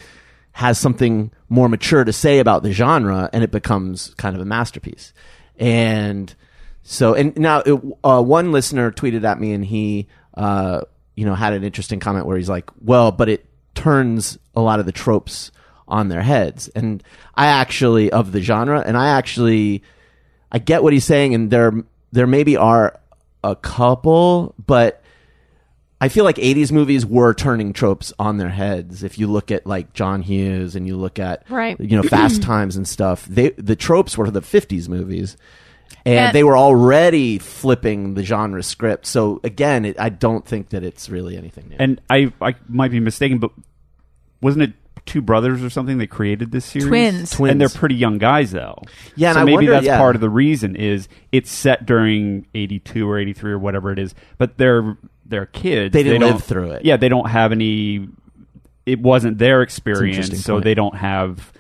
[0.53, 4.45] has something more mature to say about the genre, and it becomes kind of a
[4.45, 5.13] masterpiece.
[5.57, 6.35] And
[6.83, 10.83] so, and now it, uh, one listener tweeted at me, and he, uh,
[11.15, 14.81] you know, had an interesting comment where he's like, "Well, but it turns a lot
[14.81, 15.53] of the tropes
[15.89, 17.03] on their heads." And
[17.35, 19.83] I actually of the genre, and I actually,
[20.53, 21.73] I get what he's saying, and there,
[22.13, 23.01] there maybe are
[23.43, 25.03] a couple, but
[26.01, 29.03] I feel like 80s movies were turning tropes on their heads.
[29.03, 31.79] If you look at like John Hughes and you look at Right.
[31.81, 35.37] you know Fast Times and stuff, they the tropes were the 50s movies.
[36.05, 39.07] And, And- they were already flipping the genre script.
[39.07, 41.77] So again, it, I don't think that it's really anything new.
[41.79, 43.53] And I I might be mistaken, but
[44.41, 44.73] wasn't it
[45.07, 46.89] two brothers or something that created this series?
[46.89, 47.31] Twins.
[47.31, 47.53] Twins.
[47.53, 48.79] And they're pretty young guys though.
[49.17, 49.99] Yeah, and so I maybe wonder- that's yeah.
[49.99, 54.15] part of the reason is it's set during 82 or 83 or whatever it is,
[54.39, 55.93] but they're they're kids.
[55.93, 56.85] They didn't don't- live through it.
[56.85, 58.09] Yeah, they don't have any
[58.85, 60.65] it wasn't their experience, so point.
[60.65, 61.53] they don't have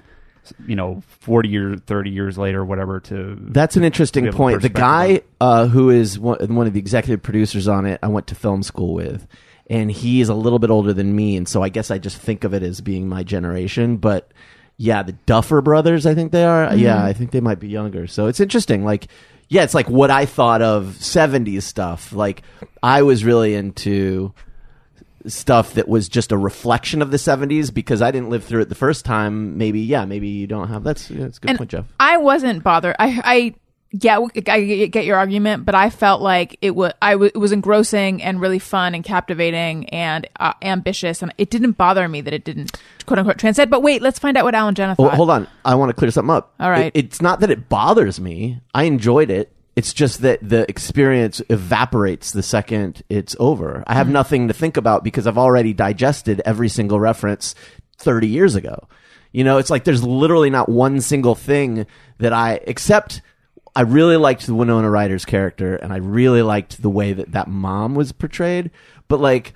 [0.66, 4.60] you know 40 years 30 years later whatever to That's an interesting point.
[4.60, 8.26] The guy uh, who is one, one of the executive producers on it, I went
[8.26, 9.26] to film school with,
[9.68, 12.16] and he is a little bit older than me, and so I guess I just
[12.16, 13.96] think of it as being my generation.
[13.96, 14.32] But
[14.76, 16.66] yeah, the Duffer Brothers, I think they are.
[16.66, 16.78] Mm-hmm.
[16.78, 18.06] Yeah, I think they might be younger.
[18.06, 18.84] So it's interesting.
[18.84, 19.08] Like,
[19.48, 22.12] yeah, it's like what I thought of '70s stuff.
[22.12, 22.42] Like,
[22.82, 24.32] I was really into
[25.26, 28.68] stuff that was just a reflection of the 70s because I didn't live through it
[28.68, 29.56] the first time.
[29.56, 30.82] Maybe, yeah, maybe you don't have.
[30.84, 31.86] That's yeah, that's a good and point, Jeff.
[32.00, 32.96] I wasn't bothered.
[32.98, 33.54] I I
[33.98, 37.52] get I get your argument, but I felt like it was I w- it was
[37.52, 42.32] engrossing and really fun and captivating and uh, ambitious, and it didn't bother me that
[42.32, 43.70] it didn't quote unquote transcend.
[43.70, 45.16] But wait, let's find out what Alan Jenna Well, thought.
[45.16, 45.46] hold on.
[45.64, 46.54] I want to clear something up.
[46.58, 46.92] All right.
[46.94, 48.60] It- it's not that it bothers me.
[48.74, 49.52] I enjoyed it.
[49.74, 53.82] It's just that the experience evaporates the second it's over.
[53.86, 54.12] I have Mm-hmm.
[54.12, 57.54] nothing to think about because I've already digested every single reference
[57.98, 58.86] 30 years ago.
[59.32, 61.86] You know, it's like there's literally not one single thing
[62.18, 63.22] that I, except
[63.74, 67.48] I really liked the Winona Ryder's character and I really liked the way that that
[67.48, 68.70] mom was portrayed.
[69.08, 69.54] But like,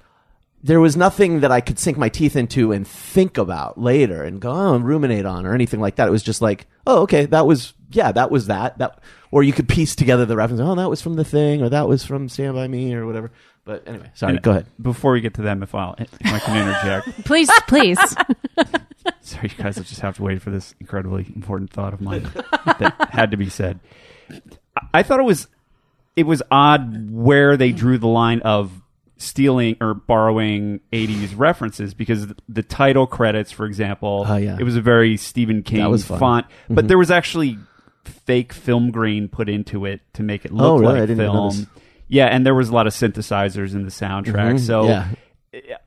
[0.63, 4.41] there was nothing that I could sink my teeth into and think about later and
[4.41, 6.09] go, oh, and ruminate on or anything like that.
[6.09, 8.79] It was just like, oh, okay, that was, yeah, that was that.
[8.79, 9.01] That,
[9.31, 10.61] or you could piece together the reference.
[10.61, 13.31] Oh, that was from the thing, or that was from Stand by Me, or whatever.
[13.65, 14.35] But anyway, sorry.
[14.35, 14.67] And go ahead.
[14.81, 17.99] Before we get to them, if, I'll, if I can interject, Please, please.
[19.21, 22.23] sorry, you guys will just have to wait for this incredibly important thought of mine
[22.65, 23.81] that had to be said.
[24.93, 25.49] I- thought it was
[26.17, 28.71] it was odd where they drew the line of
[29.19, 34.57] stealing or borrowing 80s references because the, title credits for example Oh, yeah.
[34.61, 36.19] it was a very Stephen King was fun.
[36.19, 36.89] font but Mhm.
[36.89, 37.59] there was actually
[38.05, 41.07] fake film grain put into it to make it look Oh, really?
[41.07, 41.67] Like film
[42.09, 44.61] yeah and there was a lot of synthesizers in the soundtrack Mhm.
[44.61, 45.09] so Yeah.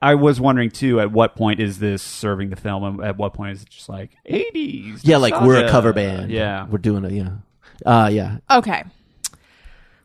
[0.01, 0.99] I was wondering too.
[0.99, 2.83] At what point is this serving the film?
[2.83, 5.01] and At what point is it just like eighties?
[5.05, 6.31] Yeah, like we're a cover band.
[6.31, 7.11] Yeah, We're doing it.
[7.11, 7.29] Yeah.
[7.85, 8.37] Uh, yeah.
[8.51, 8.83] okay,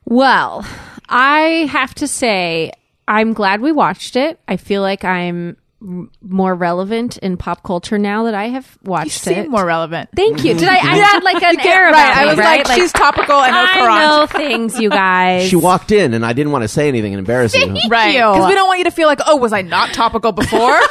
[0.04, 0.66] Well,
[1.08, 2.72] I have to say,
[3.08, 4.38] I'm glad we watched it.
[4.48, 8.90] I feel like I'm m- more relevant in pop culture now that I have you
[8.90, 9.48] watched seem it.
[9.50, 10.10] more relevant.
[10.16, 10.54] Thank you.
[10.54, 10.76] Did I?
[10.76, 12.66] I had like an air about right, I was right?
[12.68, 13.36] like, she's topical.
[13.40, 13.98] and know I Quran.
[14.20, 15.48] know things, you guys.
[15.48, 17.66] She walked in and I didn't want to say anything and embarrass you.
[17.88, 20.78] Right, because we don't want you to feel like, oh, was I not topical before?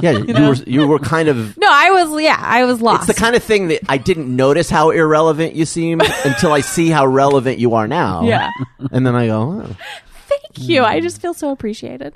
[0.00, 2.22] Yeah, you, were you were kind of No, I was.
[2.22, 3.08] Yeah, I was lost.
[3.08, 6.60] It's the kind of thing that I didn't notice how irrelevant you seem until I
[6.60, 8.24] see how relevant you are now.
[8.24, 8.50] Yeah.
[8.90, 9.76] And then I go, oh.
[10.26, 10.82] Thank you.
[10.82, 12.14] I just feel so appreciated.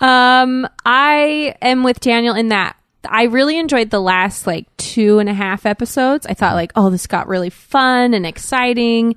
[0.00, 2.76] Um, I am with Daniel in that
[3.08, 6.26] I really enjoyed the last like two and a half episodes.
[6.26, 9.16] I thought like, oh, this got really fun and exciting.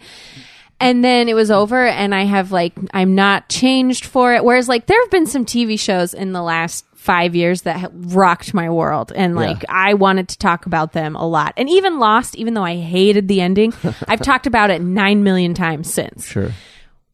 [0.80, 4.44] And then it was over and I have like, I'm not changed for it.
[4.44, 8.54] Whereas like there have been some TV shows in the last five years that rocked
[8.54, 9.14] my world.
[9.16, 11.54] And like, I wanted to talk about them a lot.
[11.56, 13.74] And even Lost, even though I hated the ending,
[14.10, 16.28] I've talked about it nine million times since.
[16.28, 16.52] sure.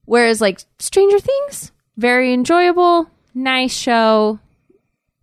[0.05, 4.39] Whereas like Stranger Things, very enjoyable, nice show.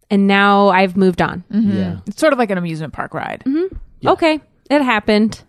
[0.09, 1.43] And now I've moved on.
[1.53, 1.77] Mm-hmm.
[1.77, 1.97] Yeah.
[2.07, 3.43] it's sort of like an amusement park ride.
[3.45, 4.09] Mm-hmm.
[4.09, 5.43] Okay, it happened.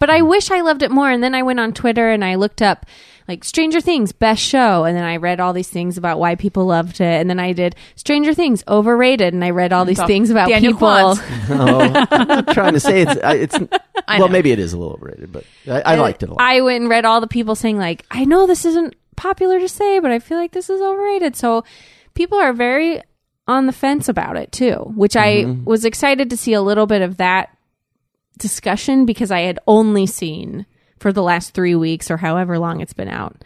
[0.00, 0.28] But I mm.
[0.28, 1.08] wish I loved it more.
[1.08, 2.84] And then I went on Twitter and I looked up
[3.30, 6.66] like Stranger Things best show, and then I read all these things about why people
[6.66, 7.20] loved it.
[7.20, 10.48] And then I did Stranger Things overrated, and I read all these all things about
[10.48, 10.88] Daniel people.
[10.88, 11.16] No,
[11.50, 13.16] oh, I'm not trying to say it's.
[13.22, 13.56] I- It's
[14.08, 16.40] I well, maybe it is a little overrated, but I, I liked it a lot.
[16.40, 19.68] I went and read all the people saying like, I know this isn't popular to
[19.68, 21.36] say, but I feel like this is overrated.
[21.36, 21.62] So
[22.14, 23.02] people are very
[23.46, 25.64] on the fence about it too, which I mm-hmm.
[25.64, 27.56] was excited to see a little bit of that
[28.38, 30.66] discussion because I had only seen
[31.00, 33.42] for the last three weeks or however long it's been out.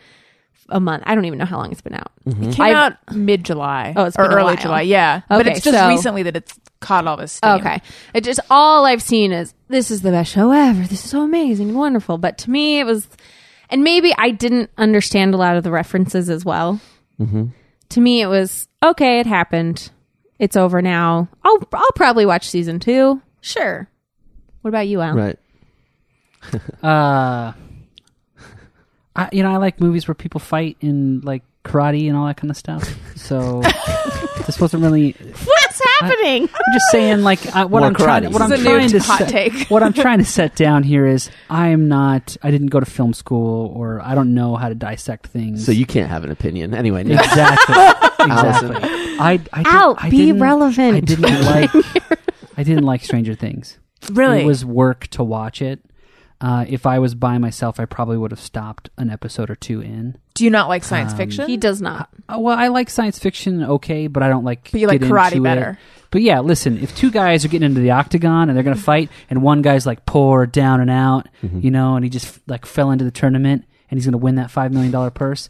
[0.70, 1.02] A month.
[1.06, 2.10] I don't even know how long it's been out.
[2.26, 2.50] Mm-hmm.
[2.52, 3.92] Came I've- out mid July.
[3.96, 4.56] Oh, it's or been a early while.
[4.56, 4.80] July.
[4.82, 7.50] Yeah, but it's just so- recently that it's caught all this steam.
[7.52, 7.80] Okay.
[8.14, 10.80] It just all I've seen is this is the best show ever.
[10.82, 12.16] This is so amazing and wonderful.
[12.18, 13.06] But to me, it was,
[13.70, 16.80] and maybe I didn't understand a lot of the references as well.
[17.20, 17.46] Mm-hmm.
[17.90, 19.20] To me, it was okay.
[19.20, 19.90] It happened.
[20.38, 21.28] It's over now.
[21.44, 23.20] I'll I'll probably watch season two.
[23.42, 23.86] Sure.
[24.62, 25.14] What about you, Al?
[25.14, 25.38] Right.
[26.82, 27.52] Uh,
[29.16, 32.36] I, you know, I like movies where people fight in like karate and all that
[32.36, 32.92] kind of stuff.
[33.16, 33.60] So
[34.46, 35.12] this wasn't really.
[35.12, 36.42] What's happening?
[36.42, 38.76] I'm just saying, like, I, what More I'm trying, what I'm This is a new
[38.76, 39.70] trying to hot set, take.
[39.70, 42.36] what I'm trying to set down here is, I'm not.
[42.42, 45.64] I didn't go to film school, or I don't know how to dissect things.
[45.64, 47.04] So you can't have an opinion anyway.
[47.04, 47.20] Nick.
[47.20, 47.74] exactly,
[48.24, 48.76] exactly.
[49.20, 50.96] I, I did, Al, I be didn't- relevant.
[50.96, 51.70] I didn't like.
[52.56, 53.78] I didn't like Stranger Things.
[54.12, 54.40] Really?
[54.42, 55.80] It was work to watch it.
[56.40, 59.80] Uh, if I was by myself, I probably would have stopped an episode or two
[59.80, 60.18] in.
[60.34, 61.48] Do you not like science Um, fiction?
[61.48, 62.10] He does not.
[62.28, 64.70] Uh, well, I like science fiction, okay, but I don't like.
[64.70, 65.42] But you like karate into it.
[65.44, 65.78] better.
[66.10, 68.82] But yeah, listen, if two guys are getting into the octagon and they're going to
[68.82, 71.60] fight, and one guy's like poor, down and out, Mm-hmm.
[71.60, 74.34] you know, and he just like fell into the tournament and he's going to win
[74.34, 75.48] that five million dollar purse,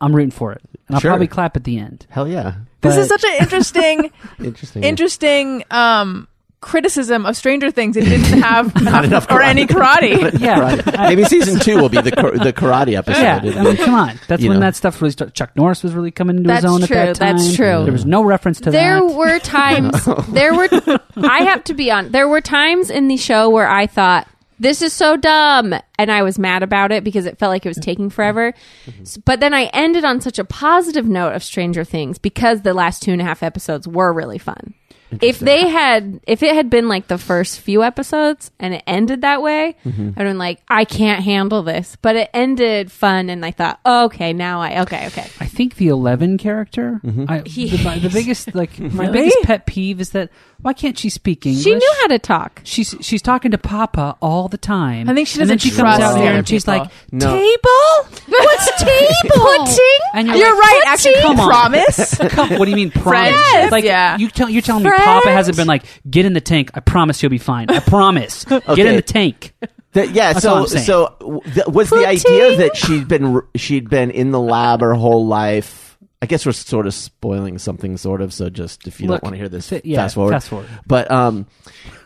[0.00, 1.10] I'm rooting for it, and I'll Sure.
[1.12, 2.06] probably clap at the end.
[2.10, 2.56] Hell yeah.
[2.80, 4.84] this is such an interesting, Interesting.
[4.84, 6.28] interesting um,
[6.64, 7.96] criticism of Stranger Things.
[7.96, 10.38] It didn't have enough, enough or any karate.
[10.40, 10.98] Yeah, Karate.
[11.08, 13.20] Maybe season two will be the kar- the karate episode.
[13.20, 14.18] Yeah, I mean, come on.
[14.28, 14.66] That's You when know.
[14.66, 15.34] that stuff really started.
[15.34, 17.36] Chuck Norris was really coming into That's his own true, at that time.
[17.36, 17.84] that's true.
[17.84, 19.06] There was no reference to there that.
[19.08, 20.68] There were times there were
[21.16, 24.26] i have to be on there were times in the show where i thought
[24.58, 27.68] this is so dumb and i was mad about it because it felt like it
[27.68, 28.52] was taking forever
[28.86, 29.02] mm-hmm.
[29.02, 32.74] S- but then i ended on such a positive note of stranger things because the
[32.74, 34.74] last two and a half episodes were really fun
[35.22, 39.20] if they had if it had been like the first few episodes and it ended
[39.22, 40.10] that way Mm-hmm.
[40.16, 44.04] i'd been like i can't handle this but it ended fun and i thought oh,
[44.06, 47.00] okay now i okay okay I think the Eleven character.
[47.04, 47.24] Mm-hmm.
[47.28, 49.12] I, the, the biggest, like, my Really?
[49.12, 50.28] biggest pet peeve is that
[50.60, 51.64] why can't she speak English?
[51.64, 55.08] she knew how to talk She's she's talking to Papa all the time.
[55.08, 56.78] I think she and then doesn't she comes trust out here other and she's people.
[56.80, 57.26] like, No.
[57.30, 58.18] "Table?
[58.28, 59.46] What's table?
[59.46, 59.98] Pudding?
[60.14, 60.82] And you're, You're like, right.
[60.86, 61.48] Actually, Come on.
[61.48, 62.14] promise.
[62.30, 63.34] Come, what do you mean promise?
[63.36, 64.16] Friendship, Like yeah.
[64.18, 65.02] you tell you're telling me Friend.
[65.04, 66.70] Papa hasn't been like, get in the tank.
[66.74, 67.68] I promise you'll be fine.
[67.70, 68.44] I promise.
[68.44, 68.88] Get Okay.
[68.88, 69.52] in the tank.
[69.94, 70.84] That- yeah, That's all so I'm saying.
[70.84, 75.26] so th- was the idea that she'd been she'd been in the lab her whole
[75.26, 75.98] life.
[76.22, 78.32] I guess we're sort of spoiling something, sort of.
[78.32, 80.32] So just if you Look, don't want to hear this, fi- yeah, fast forward.
[80.32, 80.68] fast forward.
[80.86, 81.46] But um,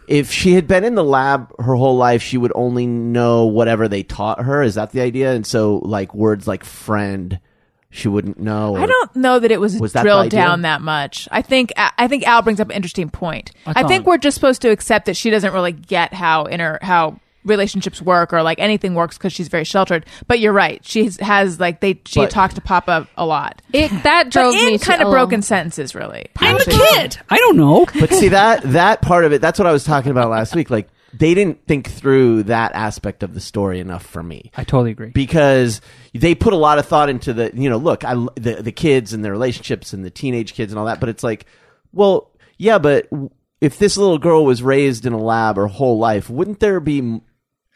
[0.08, 3.86] if she had been in the lab her whole life, she would only know whatever
[3.88, 4.62] they taught her.
[4.62, 5.32] Is that the idea?
[5.34, 7.38] And so, like words like friend,
[7.90, 8.74] she wouldn't know.
[8.76, 10.40] I don't know that it was, Was that the drilled idea?
[10.40, 11.28] down that much.
[11.30, 13.52] I think I think Al brings up an interesting point.
[13.66, 13.88] That's I all.
[13.88, 18.00] think we're just supposed to accept that she doesn't really get how inner how relationships
[18.02, 20.06] work or like anything works because she's very sheltered.
[20.26, 20.84] But you're right.
[20.84, 23.60] She has, has like they she But- talked to Papa a lot.
[23.72, 26.26] It that drove But me in to kind a of little- broken sentences, really.
[26.38, 27.18] I'm a kid.
[27.28, 27.86] I don't know.
[28.00, 29.40] But see that that part of it.
[29.40, 30.70] That's what I was talking about last week.
[30.70, 34.50] Like they didn't think through that aspect of the story enough for me.
[34.56, 35.08] I totally agree.
[35.08, 35.80] because
[36.14, 39.12] they put a lot of thought into the you know look I the the kids
[39.14, 41.46] and their relationships and the teenage kids and all that but it's like
[41.92, 43.08] well yeah but
[43.60, 46.98] if this little girl was raised in a lab her whole life wouldn't there be
[46.98, 47.22] m-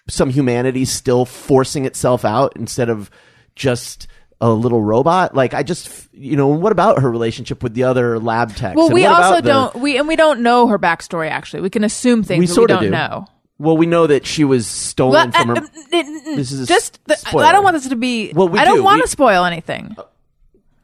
[0.08, 3.10] some humanity still forcing itself out instead of
[3.54, 4.06] just
[4.40, 8.18] a little robot like I just you know what about her relationship with the other
[8.18, 11.30] lab techs Well, And we also the- don't we and we don't know her backstory.
[11.30, 13.26] Actually, we can assume things we but we don't of do know.
[13.58, 16.66] well we know that she was stolen Well, from uh, her uh, This is a
[16.66, 18.32] just the- I don't want this to be.
[18.34, 18.82] Well, we I don't do.
[18.82, 19.94] want We- to spoil anything.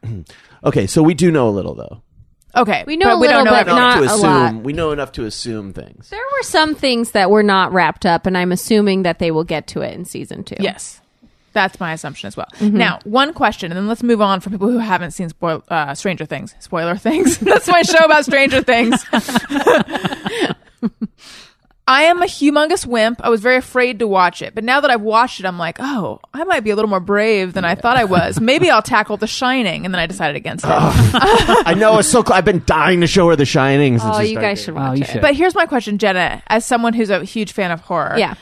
[0.65, 2.03] okay so we do know a little though
[2.57, 3.77] Okay, We know but a we don't little know bit, everything.
[3.81, 4.23] not to a assume
[4.57, 4.65] lot.
[4.65, 8.27] we know enough to assume things There were some things that were not wrapped up,
[8.27, 10.57] and I'm assuming that they will get to it in season two.
[10.59, 11.01] Yes.
[11.53, 12.47] That's my assumption as well.
[12.59, 12.77] Mm-hmm.
[12.77, 15.95] Now, one question, and then let's move on for people who haven't seen spoil- uh,
[15.95, 16.55] Stranger Things.
[16.61, 17.39] Spoiler things.
[17.41, 19.05] That's my show about Stranger Things.
[21.89, 23.21] I am a humongous wimp.
[23.25, 25.79] I was very afraid to watch it, but now that I've watched it, I'm like,
[25.81, 28.39] oh, I might be a little more brave than I thought I was.
[28.41, 30.71] Maybe I'll tackle The Shining, and then I decided against it.
[30.71, 31.63] Oh.
[31.65, 32.23] I know it's so.
[32.23, 32.35] Cool.
[32.35, 33.99] I've been dying to show her The Shining.
[33.99, 34.83] Since Oh, you started guys should dating.
[34.83, 35.09] Oh, watch you it.
[35.11, 35.21] should.
[35.23, 38.17] But here's my question, Jenna, as someone who's a huge fan of horror.
[38.19, 38.35] Yeah.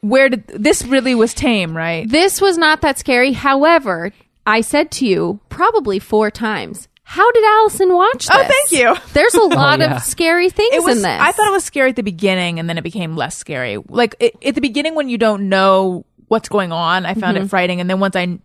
[0.00, 2.08] Where did this really was tame, right?
[2.08, 3.32] This was not that scary.
[3.32, 4.12] However,
[4.46, 8.30] I said to you probably four times, how did Allison watch this?
[8.32, 8.96] Oh, thank you.
[9.12, 9.96] There's a lot yeah.
[9.96, 11.20] of scary things it was in this.
[11.20, 13.78] I thought it was scary at the beginning, and then it became less scary.
[13.88, 17.46] Like it, at the beginning, when you don't know what's going on, I found Mm-hmm.
[17.46, 18.38] it frightening, and then once I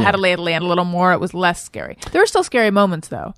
[0.00, 1.96] had to lay it land a little more, it was less scary.
[2.12, 3.34] There were still scary moments, though.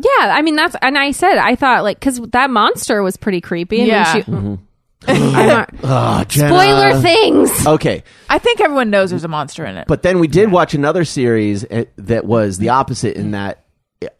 [0.00, 3.40] Yeah, I mean that's and I said I thought like because that monster was pretty
[3.40, 3.78] creepy.
[3.80, 4.14] And Yeah.
[4.14, 4.54] when she, Mm-hmm.
[5.08, 7.66] I'm not- Oh, spoiler things.
[7.66, 9.88] Okay, I think everyone knows there's a monster in it.
[9.88, 13.64] but then we did watch another series eh, that was the opposite in that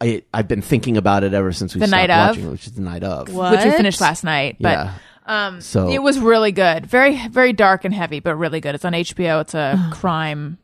[0.01, 2.29] I, I've been thinking about it ever since we The stopped Night of?
[2.35, 3.33] watching it, which is the night of.
[3.33, 3.51] What?
[3.53, 4.57] which we finished last night.
[4.59, 4.93] But yeah.
[5.25, 6.85] um, So- it was really good.
[6.85, 8.75] Very, very dark and heavy, but really good.
[8.75, 9.39] It's on HBO.
[9.41, 10.57] It's a crime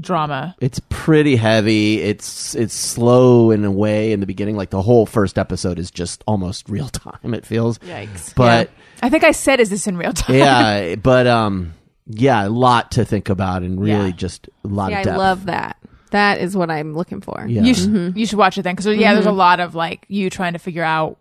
[0.00, 0.56] drama.
[0.60, 2.00] It's pretty heavy.
[2.00, 4.56] It's it's slow in a way in the beginning.
[4.56, 7.34] Like the whole first episode is just almost real time.
[7.34, 7.78] It feels.
[7.80, 8.34] Yikes!
[8.34, 8.70] But
[9.02, 11.74] I think I said, "Is this in real time?" yeah, but um,
[12.06, 14.16] yeah, a lot to think about and really Yeah.
[14.16, 15.18] just a lot Yeah, of I depth.
[15.18, 15.76] love that.
[16.14, 17.44] That is what I'm looking for.
[17.46, 17.62] Yeah.
[17.62, 20.30] You should you should watch it then because yeah, there's a lot of like you
[20.30, 21.18] trying to figure out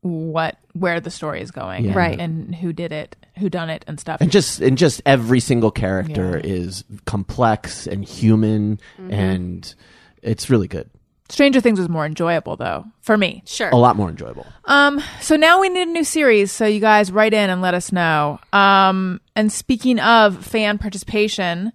[0.00, 1.88] what where the story is going, Yeah.
[1.90, 2.20] and, Right.
[2.20, 4.20] and who did it, who done it, and stuff.
[4.20, 6.50] and just and just every single character Yeah.
[6.50, 9.12] is complex and human Mm-hmm.
[9.12, 9.74] and
[10.22, 10.88] it's really good
[11.28, 13.42] Stranger Things was more enjoyable though for me.
[13.46, 13.68] Sure.
[13.70, 16.52] a lot more enjoyable Um, so now we need a new series.
[16.52, 18.38] So you guys write in and let us know.
[18.52, 21.72] Um, and speaking of fan participation,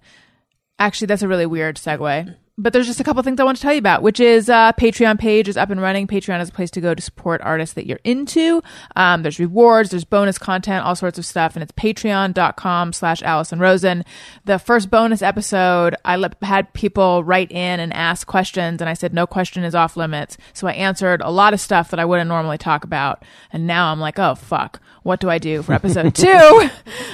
[0.86, 2.34] actually, that's a really weird segue.
[2.58, 4.72] But there's just a couple things I want to tell you about, which is uh,
[4.72, 6.06] Patreon page is up and running.
[6.06, 8.62] Patreon is a place to go to support artists that you're into.
[8.94, 13.58] Um, there's rewards, there's bonus content, all sorts of stuff, and it's patreon.com slash Allison
[13.58, 14.04] Rosen.
[14.44, 18.94] The first bonus episode, I let, had people write in and ask questions, and I
[18.94, 20.36] said no question is off limits.
[20.52, 23.90] So I answered a lot of stuff that I wouldn't normally talk about, and now
[23.90, 26.68] I'm like, oh fuck, what do I do for episode two?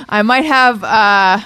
[0.09, 0.83] I might have.
[0.83, 1.41] Uh,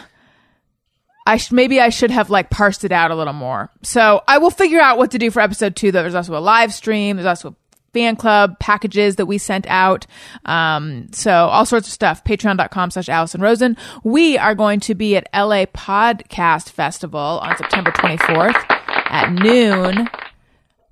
[1.27, 3.71] I sh- maybe I should have like parsed it out a little more.
[3.83, 5.93] So I will figure out what to do for episode two.
[5.93, 7.17] Though there's also a live stream.
[7.17, 7.57] There's also
[7.93, 10.07] fan club packages that we sent out.
[10.47, 12.25] Um, so all sorts of stuff.
[12.25, 13.77] Patreon.com slash Allison Rosen.
[14.03, 20.09] We are going to be at LA Podcast Festival on September 24th at noon.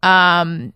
[0.02, 0.72] Um,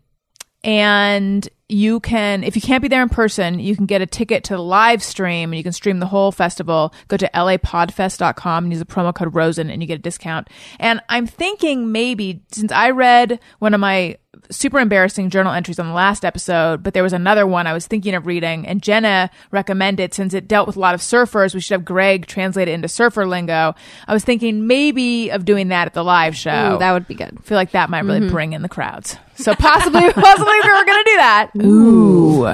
[0.63, 4.45] and you can if you can't be there in person you can get a ticket
[4.45, 8.73] to the live stream and you can stream the whole festival go to lapodfest.com and
[8.73, 12.71] use the promo code rosen and you get a discount and i'm thinking maybe since
[12.73, 14.17] i read one of my
[14.51, 17.87] super embarrassing journal entries on the last episode but there was another one i was
[17.87, 21.61] thinking of reading and jenna recommended since it dealt with a lot of surfers we
[21.61, 23.75] should have greg translate it into surfer lingo
[24.07, 27.15] i was thinking maybe of doing that at the live show Ooh, that would be
[27.15, 27.37] good.
[27.39, 28.31] I feel like that might really mm-hmm.
[28.31, 29.17] bring in the crowds.
[29.37, 31.51] So possibly, possibly we were going to do that.
[31.65, 32.47] Ooh,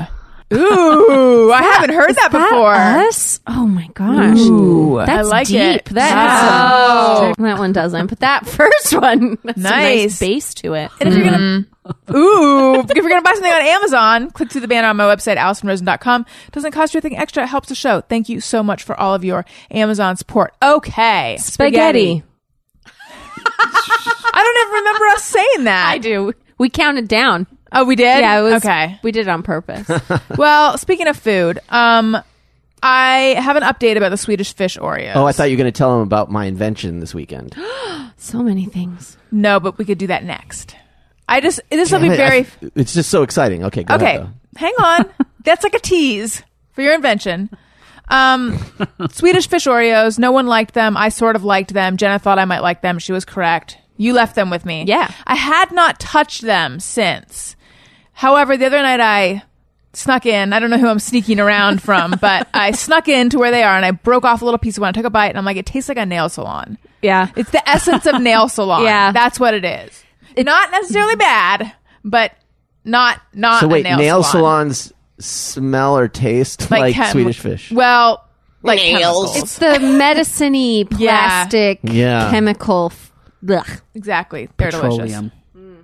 [0.52, 2.74] ooh, I haven't heard that, before.
[2.74, 3.40] Us?
[3.46, 4.38] Oh my gosh.
[4.38, 5.56] Ooh, That's I like deep.
[5.60, 5.84] it.
[5.86, 9.70] That's that one doesn't, but that first one, that's a Nice.
[9.70, 10.90] nice base to it.
[11.00, 12.14] And if you're gonna, mm-hmm.
[12.16, 15.36] ooh, if you're gonna buy something on Amazon, click through the banner on my website,
[15.36, 16.26] AllisonRosen.com.
[16.52, 17.44] Doesn't cost you anything extra.
[17.44, 18.00] It helps the show.
[18.02, 20.54] Thank you so much for all of your Amazon support.
[20.62, 22.22] Okay, Spaghetti.
[23.62, 25.90] I don't ever remember us saying that.
[25.90, 26.32] I do.
[26.58, 27.46] We counted down.
[27.72, 28.20] Oh, we did.
[28.20, 28.98] Yeah, it was okay.
[29.02, 29.88] We did it on purpose.
[30.36, 32.16] Well, speaking of food, um,
[32.82, 35.14] I have an update about the Swedish fish Oreos.
[35.14, 37.54] oh i thought you were going to tell them about my invention this weekend
[38.16, 39.16] so many things.
[39.30, 40.74] No, but we could do that next.
[41.28, 44.16] I just this will be it, very I- it's just so exciting okay go okay.
[44.16, 45.06] ahead, hang on.
[45.44, 47.50] That's like a tease for your invention.
[48.08, 48.58] Um,
[49.10, 50.18] Swedish fish Oreos.
[50.18, 50.96] No one liked them.
[50.96, 51.96] I sort of liked them.
[51.96, 52.98] Jenna thought I might like them.
[52.98, 53.78] She was correct.
[53.96, 54.84] You left them with me.
[54.86, 55.10] Yeah.
[55.26, 57.54] I had not touched them since.
[58.20, 59.42] However, the other night I
[59.94, 60.52] snuck in.
[60.52, 63.62] I don't know who I'm sneaking around from, but I snuck in to where they
[63.62, 64.88] are and I broke off a little piece of one.
[64.90, 66.76] I took a bite and I'm like, it tastes like a nail salon.
[67.00, 67.30] Yeah.
[67.34, 68.84] It's the essence of nail salon.
[68.84, 69.10] Yeah.
[69.12, 70.04] that's what it is.
[70.36, 71.72] not necessarily bad,
[72.04, 72.32] but
[72.84, 74.72] not not so a wait nail, nail salon.
[74.74, 78.22] salons smell or taste like, chem- swedish fish Well,
[78.62, 79.32] like Nails.
[79.32, 79.36] chemicals.
[79.36, 82.30] It's the medicine-y plastic Yeah.
[82.30, 82.90] chemical.
[82.92, 83.12] f-
[83.48, 83.66] Ugh.
[83.94, 84.50] exactly.
[84.58, 85.30] They're delicious.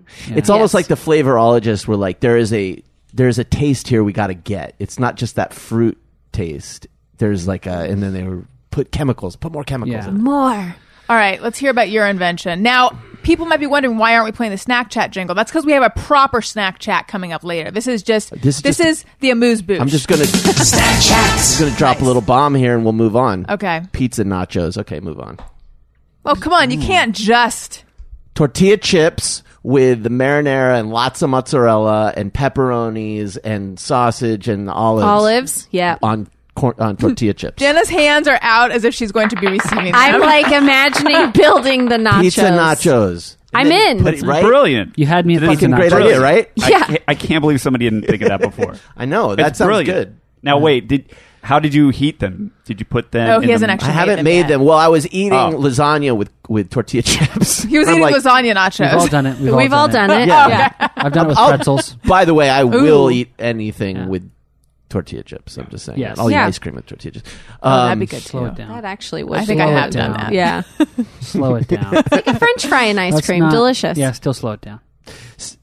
[0.07, 0.38] Petroleum.
[0.38, 0.75] It's almost Yes.
[0.75, 2.83] like the flavorologists were like, there is a
[3.14, 4.75] there's a taste here we got to get.
[4.79, 5.99] It's not just that fruit
[6.33, 6.87] taste.
[7.19, 10.05] There's like a, and then they were put chemicals, put more chemicals.
[10.05, 10.09] Yeah.
[10.09, 10.23] in it.
[10.23, 10.77] More.
[11.09, 12.62] All right, let's hear about your invention.
[12.62, 15.35] Now, people might be wondering why aren't we playing the snack chat jingle?
[15.35, 17.71] That's because we have a proper snack chat coming up later.
[17.71, 19.81] This is just This this, is is, the amuse bouche.
[19.81, 21.57] I'm just gonna Snack Chat.
[21.61, 23.47] gonna drop a little bomb here and we'll move on.
[23.49, 23.83] okay.
[23.92, 24.77] Pizza nachos.
[24.79, 25.38] Okay, move on.
[26.25, 26.87] Well, come on, you mm.
[26.87, 27.85] can't just.
[28.35, 35.04] Tortilla chips with the marinara and lots of mozzarella and pepperonis and sausage and olives.
[35.04, 35.69] Olives.
[35.73, 35.98] Yeah.
[36.04, 37.58] on cor- on tortilla chips.
[37.60, 39.94] Jenna's hands are out as if she's going to be receiving them.
[39.96, 42.21] I'm like imagining building the nachos.
[42.23, 43.37] Pizza nachos.
[43.52, 44.02] I'm in.
[44.04, 44.44] Put it, right?
[44.44, 44.96] Brilliant.
[44.98, 46.04] You had me at That's pizza Fucking great nachos.
[46.06, 46.50] idea, right?
[46.62, 46.85] I Yeah.
[46.87, 48.77] can't, I can't believe somebody didn't think of that before.
[48.96, 49.88] I know that It's sounds brilliant.
[49.88, 50.21] good.
[50.42, 51.12] Now wait, did
[51.47, 52.53] how did you heat them?
[52.65, 53.31] Did you put them?
[53.31, 54.49] Oh, he in hasn't the- actually I haven't them made yet.
[54.49, 54.65] them.
[54.65, 55.53] Well, I was eating Oh.
[55.53, 57.63] lasagna with with tortilla chips.
[57.73, 58.92] He was I'm eating like, lasagna nachos.
[58.92, 59.38] We've all done it.
[59.38, 60.29] We've, We've all done it.
[60.29, 60.49] Yeah.
[60.49, 60.88] Yeah.
[60.97, 61.94] I've done it with I'll- pretzels.
[62.05, 64.07] By the way, I will eat anything Yeah.
[64.07, 64.31] with
[64.88, 65.57] tortilla chips.
[65.57, 65.99] I'm just saying.
[65.99, 66.19] Yes.
[66.19, 67.31] I'll eat ice cream with tortilla chips.
[67.63, 68.47] Oh, Um, that'd be good Slow too.
[68.47, 68.69] it down.
[68.71, 69.38] That actually would.
[69.38, 70.21] I think be- I Slow have it done down.
[70.21, 70.33] that.
[70.33, 70.63] Yeah,
[71.21, 71.92] slow it down.
[72.13, 73.99] like a French fry and ice Let's cream, not- delicious.
[73.99, 74.81] Yeah, still slow it down.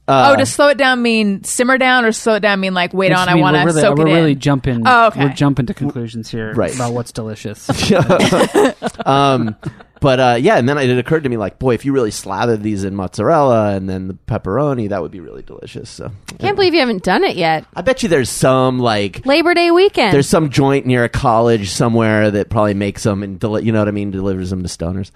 [0.06, 2.92] Uh, oh, does slow it down mean simmer down, or slow it down mean like
[2.92, 3.28] wait on?
[3.28, 4.38] I want to really, soak we're it really in.
[4.40, 4.82] jumping.
[4.86, 5.24] Oh, okay.
[5.24, 6.74] We're jumping to conclusions here Right.
[6.74, 7.68] about what's delicious.
[9.06, 9.56] um,
[10.00, 12.62] but uh, yeah, and then it occurred to me like, boy, if you really slathered
[12.62, 15.88] these in mozzarella and then the pepperoni, that would be really delicious.
[15.88, 17.64] So Can't believe you haven't done it yet.
[17.74, 20.12] I bet you there's some like Labor Day weekend.
[20.12, 23.78] there's some joint near a college somewhere that probably makes them and deli- you know
[23.78, 25.10] what I mean, delivers them to stoners.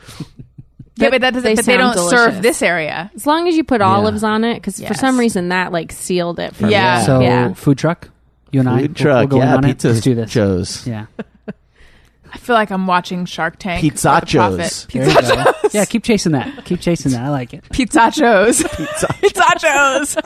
[1.04, 1.42] Yeah, but that doesn't.
[1.42, 2.18] They but they don't delicious.
[2.18, 3.10] serve this area.
[3.14, 5.00] as long as you put olives on it, because for Yes.
[5.00, 6.54] some reason that like sealed it.
[6.54, 6.72] For me.
[6.72, 7.02] Yeah.
[7.02, 7.52] So yeah.
[7.54, 8.08] food truck,
[8.52, 9.68] you and I, Food we'll- truck, we'll go in yeah, on it.
[9.68, 10.30] pizza Let's do this.
[10.30, 10.86] Joe's.
[10.86, 11.06] Yeah,
[12.32, 13.78] I feel like I'm watching Shark Tank.
[13.82, 14.86] or The Pizzachos.
[14.92, 15.52] There you go.
[15.72, 16.64] yeah, keep chasing that.
[16.66, 17.22] Keep chasing that.
[17.22, 17.64] I like it.
[17.70, 18.62] Pizzachos.
[18.62, 20.16] Pizzachos.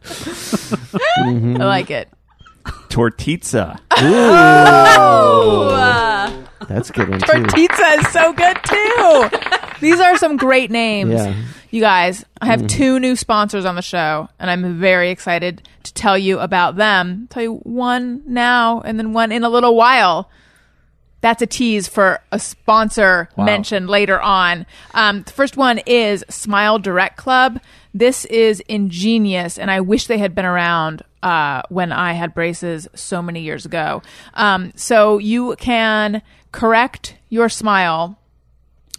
[1.20, 1.56] Mm-hmm.
[1.60, 2.08] I like it.
[2.88, 3.78] Tortizza.
[5.12, 7.26] Oh, That's a good one too.
[7.26, 9.28] Tortizza is so good too.
[9.80, 11.12] These are some great names.
[11.12, 11.34] Yeah.
[11.70, 15.94] You guys, I have two new sponsors on the show, and I'm very excited to
[15.94, 17.28] tell you about them.
[17.30, 20.28] tell you one now, and then one in a little while.
[21.20, 24.66] That's a tease for a sponsor mentioned later on.
[24.94, 27.60] Um, the first one is Smile Direct Club.
[27.92, 32.88] This is ingenious, and I wish they had been around uh, when I had braces
[32.94, 34.02] so many years ago.
[34.34, 36.22] Um, so you can
[36.52, 38.18] correct your smile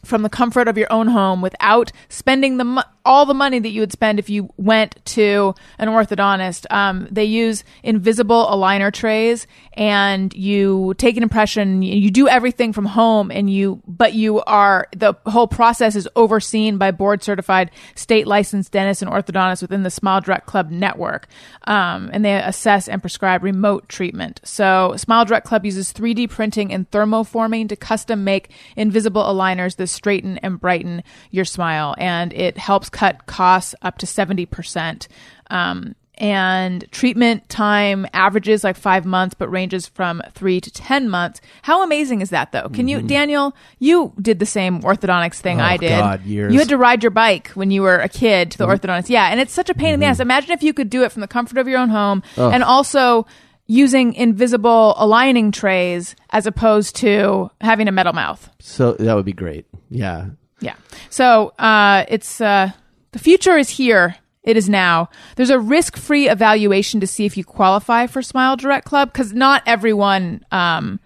[0.03, 3.69] from the comfort of your own home without spending the mo- all the money that
[3.69, 6.71] you would spend if you went to an orthodontist.
[6.71, 11.81] Um, they use invisible aligner trays, and you take an impression.
[11.81, 16.77] You do everything from home, and you but you are the whole process is overseen
[16.77, 21.27] by board certified, state licensed dentists and orthodontists within the Smile Direct Club network,
[21.65, 24.41] um, and they assess and prescribe remote treatment.
[24.43, 29.87] So Smile Direct Club uses 3D printing and thermoforming to custom make invisible aligners that
[29.87, 35.07] straighten and brighten your smile, and it helps cut costs up to 70%.
[35.49, 41.41] Um, and treatment time averages like five months, but ranges from three to 10 months.
[41.63, 42.69] How amazing is that, though?
[42.69, 45.89] Can you, Daniel, you did the same orthodontics thing Oh, I did.
[45.89, 46.53] God, years.
[46.53, 49.09] You had to ride your bike when you were a kid to the orthodontist.
[49.09, 50.19] Yeah, and it's such a pain in the ass.
[50.19, 53.25] Imagine if you could do it from the comfort of your own home and also
[53.65, 58.47] using invisible aligning trays as opposed to having a metal mouth.
[58.59, 59.65] So that would be great.
[59.89, 60.27] Yeah.
[60.59, 60.75] Yeah.
[61.09, 62.71] So uh, it's uh,
[63.11, 64.15] the future is here.
[64.43, 65.09] It is now.
[65.35, 69.61] There's a risk-free evaluation to see if you qualify for Smile Direct Club because not
[69.67, 70.43] everyone.
[70.51, 70.99] Um,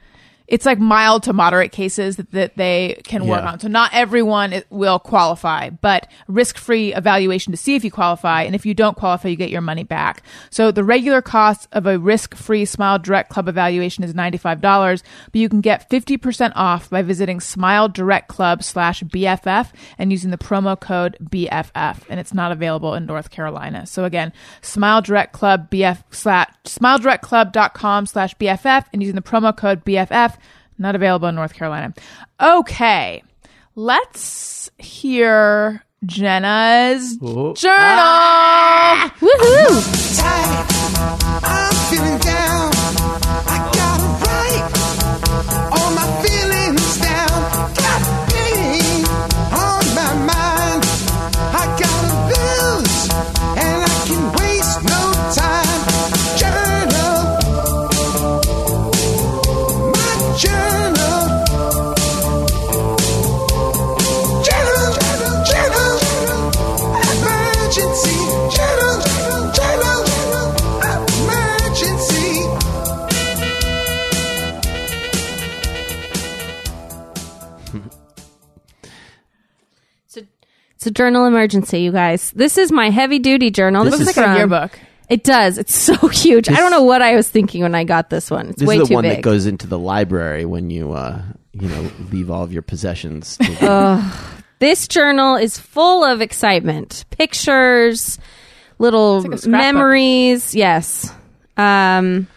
[0.47, 3.51] it's like mild to moderate cases that, that they can work Yeah.
[3.51, 3.59] on.
[3.59, 8.43] So not everyone will qualify, but risk-free evaluation to see if you qualify.
[8.43, 10.21] And if you don't qualify, you get your money back.
[10.51, 15.49] So the regular cost of a risk-free Smile Direct Club evaluation is $95, but you
[15.49, 20.79] can get 50% off by visiting Smile Direct Club slash BFF and using the promo
[20.79, 21.97] code BFF.
[22.07, 23.85] And it's not available in North Carolina.
[23.87, 24.31] So again,
[24.61, 29.83] Smile Direct Club BF slash Smile Direct smiledirect.club.com slash BFF and using the promo code
[29.85, 30.34] BFF.
[30.77, 31.93] Not available in North Carolina.
[32.41, 33.23] Okay.
[33.75, 37.53] Let's hear Jenna's oh.
[37.53, 37.77] journal.
[37.79, 39.13] Ah!
[39.19, 39.95] Woohoo!
[80.75, 82.31] It's a journal emergency, you guys.
[82.31, 83.83] This is my heavy duty journal.
[83.85, 84.79] This, This is Looks like a yearbook.
[85.09, 85.57] It does.
[85.57, 86.49] It's so huge.
[86.49, 88.49] I don't know what I was thinking when I got this one.
[88.49, 89.17] It's This way is the too one big.
[89.17, 91.21] that goes into the library when you, uh,
[91.53, 93.37] you know, leave all of your possessions.
[93.37, 94.11] to the-
[94.59, 98.17] This journal is full of excitement, pictures,
[98.79, 99.61] little like a scrapbook.
[99.61, 100.55] memories.
[100.55, 101.11] Yes.
[101.57, 102.27] Um,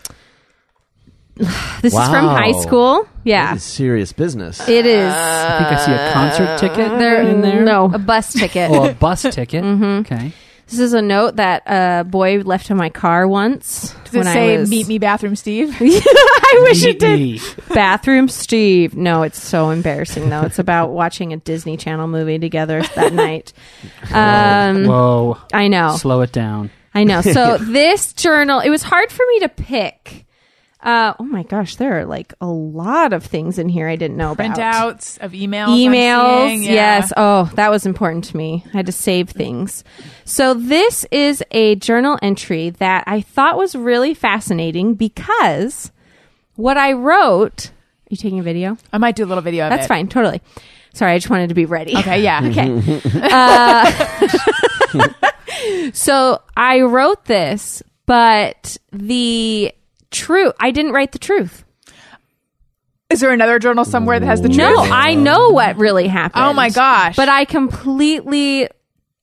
[1.82, 2.34] this is from Wow.
[2.36, 3.06] high school.
[3.24, 4.66] Yeah, This is serious business.
[4.68, 5.12] it is.
[5.14, 7.64] I think I see a concert ticket there, in there.
[7.64, 8.70] No, a bus ticket.
[8.70, 9.62] Oh, a bus ticket.
[9.68, 9.84] Mm-hmm.
[10.00, 10.32] Okay.
[10.66, 13.94] This is a note that a boy left in my car once.
[14.04, 15.74] Does it say I was, "Meet me, bathroom Steve"?
[15.80, 17.40] I wish it did.
[17.74, 18.94] Bathroom Steve.
[18.94, 20.42] No, it's so embarrassing though.
[20.42, 23.54] It's about watching a Disney Channel movie together that night.
[24.12, 25.38] Um, Whoa.
[25.54, 25.96] I know.
[25.96, 26.70] Slow it down.
[26.94, 27.22] I know.
[27.22, 30.26] So this journal, it was hard for me to pick
[30.80, 34.16] Uh, oh my gosh, there are like a lot of things in here I didn't
[34.16, 34.56] know about.
[34.56, 35.76] Printouts of emails.
[35.76, 36.72] Emails yeah.
[36.72, 39.84] yes oh that was important to me i had to save things
[40.24, 45.90] so this is a journal entry that i thought was really fascinating because
[46.54, 49.72] what i wrote are you taking a video I might do a little video of
[49.72, 49.76] it.
[49.76, 49.88] that's it.
[49.88, 50.40] fine totally
[50.94, 52.40] sorry i just wanted to be ready Okay, yeah.
[52.44, 53.00] okay
[54.94, 59.72] uh, so i wrote this but the
[60.10, 61.64] truth i didn't write the truth
[63.10, 64.58] Is there another journal somewhere that has the truth?
[64.58, 67.16] no i know what really happened Oh my gosh.
[67.16, 68.70] but I completely Lied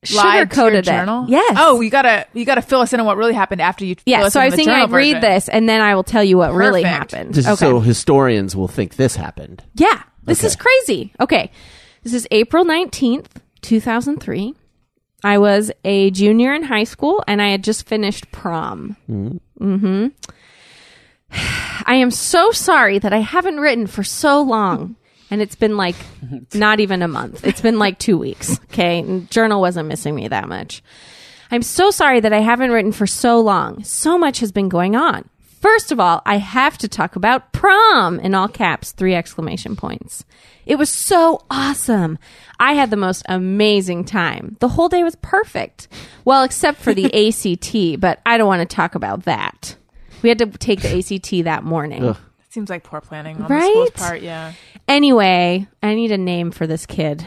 [0.05, 1.23] to your sugarcoated journal?
[1.23, 1.29] it.
[1.31, 1.57] Yes.
[1.59, 3.95] Oh, you gotta you gotta fill us in on what really happened after you.
[3.95, 4.23] fill yeah.
[4.23, 5.21] us So in I on was the thinking I'd read version.
[5.21, 7.11] this and then I will tell you what really Perfect.
[7.11, 7.33] happened.
[7.33, 7.55] Just okay.
[7.55, 9.63] So historians will think this happened.
[9.73, 10.03] yeah.
[10.23, 10.47] This Okay.
[10.47, 11.13] is crazy.
[11.19, 11.49] Okay.
[12.03, 14.53] This is April nineteenth, two thousand three.
[15.23, 18.95] I was a junior in high school and I had just finished prom.
[19.09, 20.07] Mm-hmm.
[21.31, 24.95] I am so sorry that I haven't written for so long.
[25.31, 25.95] And it's been like
[26.53, 27.45] not even a month.
[27.45, 28.59] It's been like two weeks.
[28.65, 28.99] Okay.
[28.99, 30.83] And journal wasn't missing me that much.
[31.51, 33.83] I'm so sorry that I haven't written for so long.
[33.83, 35.29] So much has been going on.
[35.61, 40.23] First of all, I have to talk about prom in all caps, three exclamation points.
[40.65, 42.19] It was so awesome.
[42.59, 44.57] I had the most amazing time.
[44.59, 45.87] The whole day was perfect.
[46.23, 49.75] Well, except for the ACT, but I don't want to talk about that.
[50.21, 52.15] We had to take the ACT that morning.
[52.49, 53.61] Seems like poor planning on Right?
[53.61, 54.21] the school's part.
[54.21, 54.53] Yeah.
[54.87, 57.25] Anyway, I need a name for this kid.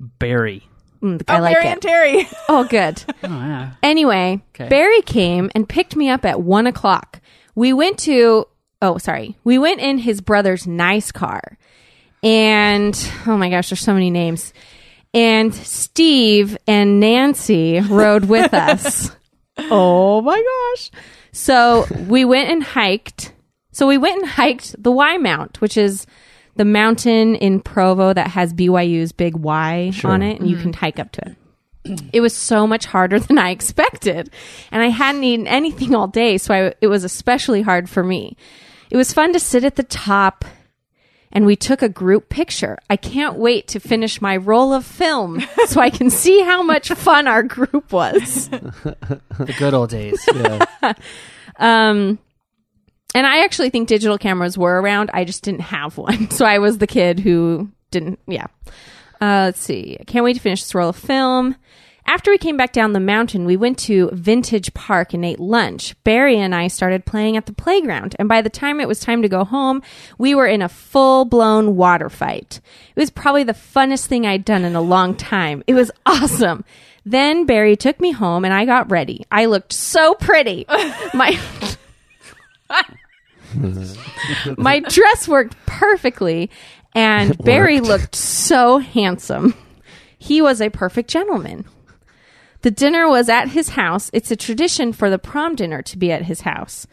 [0.00, 0.64] Barry.
[1.02, 1.72] Mm, I oh, like Mary it.
[1.72, 2.28] and Terry.
[2.48, 3.02] Oh, good.
[3.22, 3.72] Oh yeah.
[3.82, 4.68] Anyway, Okay.
[4.68, 7.20] Barry came and picked me up at one o'clock.
[7.54, 8.46] We went to,
[8.82, 9.36] oh, sorry.
[9.44, 11.56] We went in his brother's nice car.
[12.24, 12.98] And,
[13.28, 14.52] oh my gosh, there's so many names.
[15.14, 19.10] And Steve and Nancy rode with us.
[19.58, 20.42] oh my
[20.74, 20.90] gosh.
[21.38, 23.32] So we went and hiked.
[23.72, 26.06] So we went and hiked the Y Mount, which is
[26.56, 30.62] the mountain in Provo that has BYU's big Y on it, and you mm-hmm.
[30.64, 31.36] can hike up to it
[32.12, 34.30] it was so much harder than I expected.
[34.70, 38.36] And I hadn't eaten anything all day, so I, it was especially hard for me.
[38.90, 40.44] It was fun to sit at the top
[41.32, 42.78] and we took a group picture.
[42.88, 46.88] I can't wait to finish my roll of film so I can see how much
[46.90, 48.48] fun our group was.
[49.38, 50.26] The good old days.
[51.58, 52.18] Um,
[53.14, 55.10] and I actually think digital cameras were around.
[55.12, 56.30] I just didn't have one.
[56.38, 58.46] So I was the kid who didn't, yeah.
[59.20, 59.96] Uh, let's see.
[60.00, 61.56] I can't wait to finish this roll of film.
[62.08, 65.94] After we came back down the mountain, we went to Vintage Park and ate lunch.
[66.04, 69.20] Barry and I started playing at the playground, and by the time it was time
[69.20, 69.82] to go home,
[70.16, 72.62] we were in a full blown water fight.
[72.96, 75.62] It was probably the funnest thing I'd done in a long time.
[75.66, 76.64] It was awesome.
[77.04, 79.26] Then Barry took me home and I got ready.
[79.30, 80.64] I looked so pretty.
[81.12, 81.38] My
[84.56, 86.48] my dress worked perfectly,
[86.94, 89.52] and Barry looked so handsome.
[90.16, 91.66] He was a perfect gentleman.
[92.62, 94.10] The dinner was at his house.
[94.12, 96.86] It's a tradition for the prom dinner to be at his house.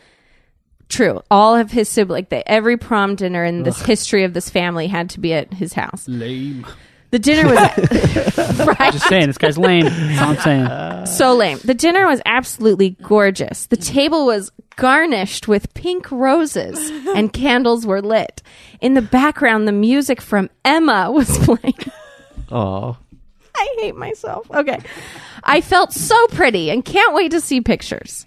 [0.90, 1.22] True.
[1.32, 5.10] All of his siblings, like every prom dinner in this history of this family had
[5.12, 6.08] to be at his house.
[6.08, 6.66] lame.
[7.12, 7.58] The dinner was
[8.80, 8.94] right.
[8.94, 9.86] Just saying, this guy's lame.
[9.86, 11.06] That's all I'm saying.
[11.08, 11.60] so lame.
[11.64, 13.68] The dinner was absolutely gorgeous.
[13.68, 16.78] The table was garnished with pink roses
[17.16, 18.44] and candles were lit.
[18.82, 21.74] In the background, the music from Emma was playing.
[22.52, 22.98] Oh,
[23.58, 24.50] I hate myself.
[24.52, 24.80] Okay.
[25.44, 28.26] I felt so pretty and can't wait to see pictures.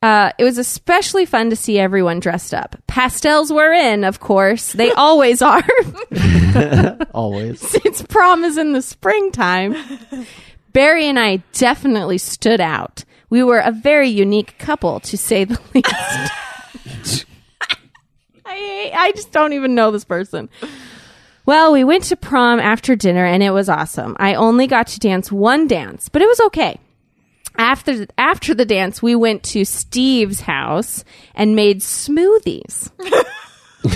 [0.00, 2.76] Uh, it was especially fun to see everyone dressed up.
[2.86, 4.72] Pastels were in, of course.
[4.72, 5.64] They always are.
[7.12, 7.60] always.
[7.60, 9.74] Since prom is in the springtime.
[10.72, 13.04] Barry and I definitely stood out.
[13.30, 17.26] We were a very unique couple, to say the least.
[18.46, 20.48] I, I just don't even know this person.
[21.48, 24.18] Well, we went to prom after dinner and it was awesome.
[24.20, 26.78] I only got to dance one dance, but it was okay.
[27.56, 32.90] After after the dance, we went to Steve's house and made smoothies.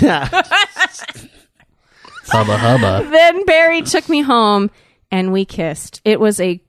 [2.25, 3.07] Hubba hubba.
[3.11, 4.71] then Barry took me home
[5.11, 6.01] and we kissed.
[6.03, 6.59] It was a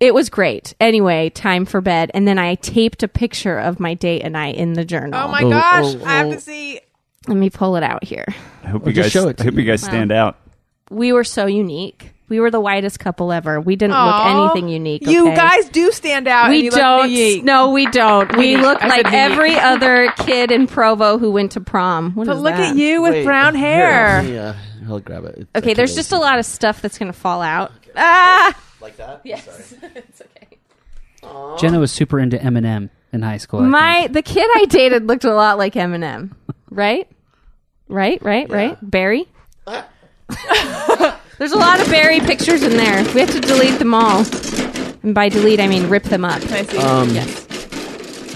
[0.00, 0.74] it was great.
[0.80, 2.10] Anyway, time for bed.
[2.14, 5.20] And then I taped a picture of my date and I in the journal.
[5.22, 5.94] Oh my Oh, gosh!
[5.96, 6.32] oh, I have oh.
[6.32, 6.80] to see.
[7.30, 8.26] Let me pull it out here.
[8.64, 9.22] I hope Well, you just guys.
[9.22, 9.62] show it to I hope me.
[9.62, 10.36] you guys stand out.
[10.90, 12.12] We were so unique.
[12.28, 13.60] We were the whitest couple ever.
[13.60, 14.06] We didn't Aw.
[14.44, 15.06] look anything unique.
[15.06, 15.36] You okay?
[15.36, 16.44] guys do stand out.
[16.46, 17.10] and we you look don't.
[17.10, 17.44] unique.
[17.44, 18.36] No, we don't.
[18.36, 19.12] We look like unique.
[19.18, 22.12] every other kid in Provo who went to prom.
[22.14, 22.70] What But is look that?
[22.72, 24.22] at you with Wait, brown hair.
[24.22, 25.38] Here, yeah, I'll grab it.
[25.38, 25.96] It's Okay, there's okay.
[25.98, 27.72] just a lot of stuff that's going to fall out.
[27.96, 29.20] Ah, like that.
[29.24, 31.56] yes, it's okay.
[31.58, 33.60] Jenna was super into Eminem in high school.
[33.60, 36.30] I My the kid I dated looked a lot like Eminem.
[36.70, 37.08] right?
[37.90, 38.78] Right, right, right.
[38.82, 39.26] Barry.
[41.38, 43.02] There's a lot of Barry pictures in there.
[43.14, 44.24] We have to delete them all.
[45.02, 46.42] And by delete, I mean rip them up.
[46.50, 46.78] I see.
[46.78, 47.46] Um, Yes.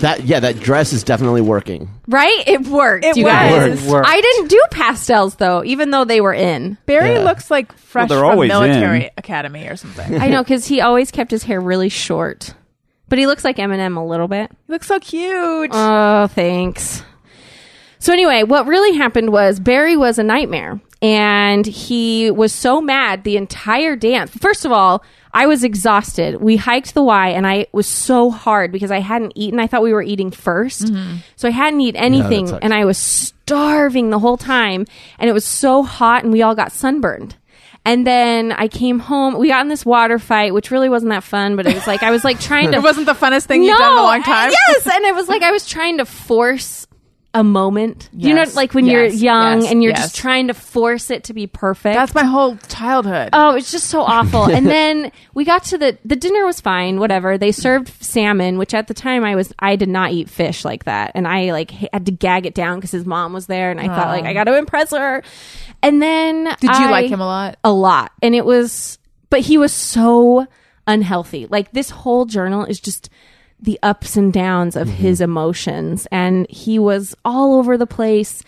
[0.01, 1.89] That yeah, that dress is definitely working.
[2.09, 2.43] Right?
[2.47, 3.05] It worked.
[3.07, 3.33] It you was.
[3.33, 3.87] guys.
[3.87, 4.09] It worked.
[4.09, 6.77] I didn't do pastels though, even though they were in.
[6.85, 7.21] Barry Yeah.
[7.25, 9.11] looks like fresh they're from always military in.
[9.17, 10.21] academy or something.
[10.21, 12.55] I know because he always kept his hair really short,
[13.09, 14.51] but he looks like Eminem a little bit.
[14.67, 15.71] he looks so cute.
[15.73, 17.03] Oh, thanks.
[18.05, 23.25] So anyway, what really happened was Barry was a nightmare and he was so mad
[23.25, 24.31] the entire dance.
[24.37, 25.03] First of all,
[25.33, 26.43] I was exhausted.
[26.43, 29.59] We hiked the Y and I was so hard because I hadn't eaten.
[29.59, 31.17] I thought we were eating 1st mm-hmm.
[31.37, 32.63] So I hadn't eaten anything sucks.
[32.63, 34.85] and I was starving the whole time
[35.19, 37.37] and it was so hot and we all got sunburned.
[37.87, 39.39] And then I came home.
[39.39, 42.03] We got in this water fight, which really wasn't that fun, but it was like
[42.03, 44.23] I was like trying to it wasn't the funnest thing you've done in a long
[44.23, 44.51] time.
[44.69, 46.87] Yes, and it was like I was trying to force
[47.35, 48.09] a moment.
[48.13, 50.03] You know, like when yes, you're young yes, and you're yes.
[50.03, 51.95] just trying to force it to be perfect.
[51.95, 53.31] That's my whole childhood.
[53.33, 54.45] Oh, it's just so awful.
[54.45, 57.37] and then we got to the the dinner was fine, whatever.
[57.37, 60.85] They served salmon, which at the time I was I did not eat fish like
[60.85, 63.81] that, and I like had to gag it down because his mom was there, and
[63.81, 65.23] I thought like I got to impress her.
[65.83, 67.59] And then Did you I- like him a lot?
[67.63, 68.99] a lot and it was
[69.31, 70.47] but he was so
[70.87, 73.11] unhealthy like this whole journal is just
[73.61, 75.25] the ups and downs of his mm-hmm.
[75.25, 76.07] emotions.
[76.11, 78.43] And he was all over the place.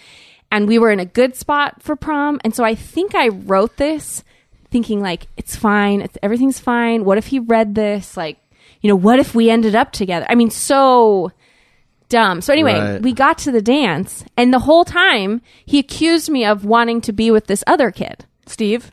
[0.51, 2.41] And we were in a good spot for prom.
[2.45, 4.23] And so i think i wrote this
[4.71, 6.01] thinking like it's fine.
[6.01, 7.05] It's, everything's fine.
[7.05, 8.17] What if he read this?
[8.17, 8.39] Like
[8.81, 10.27] you know what if we ended up together?
[10.29, 11.33] I mean so
[12.09, 12.41] dumb.
[12.41, 13.03] So anyway Right.
[13.03, 14.25] we got to the dance.
[14.37, 18.25] And the whole time he accused me of wanting to be with this other kid.
[18.47, 18.93] Steve?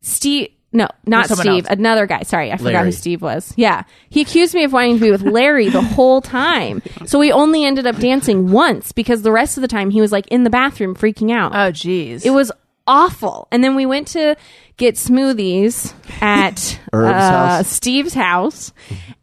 [0.00, 0.48] Steve.
[0.72, 1.46] No, not Steve.
[1.46, 1.66] else.
[1.68, 2.22] Another guy.
[2.22, 2.86] Sorry, I forgot Larry.
[2.86, 3.52] who Steve was.
[3.56, 6.82] Yeah, he accused me of wanting to be with Larry the whole time.
[7.04, 10.12] So we only ended up dancing once because the rest of the time he was
[10.12, 11.52] like in the bathroom freaking out.
[11.54, 12.24] Oh, geez.
[12.24, 12.50] it was
[12.86, 13.48] awful.
[13.52, 14.36] And then we went to
[14.78, 15.92] get smoothies
[16.22, 17.68] at uh, house?
[17.68, 18.72] Steve's house,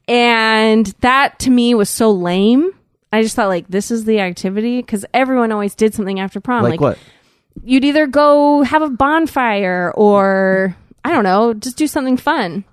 [0.07, 2.71] and that to me was so lame.
[3.11, 6.63] I just thought like this is the activity because everyone always did something after prom.
[6.63, 6.99] Like, what?
[7.63, 12.63] you'd either go have a bonfire or I don't know, just do something fun.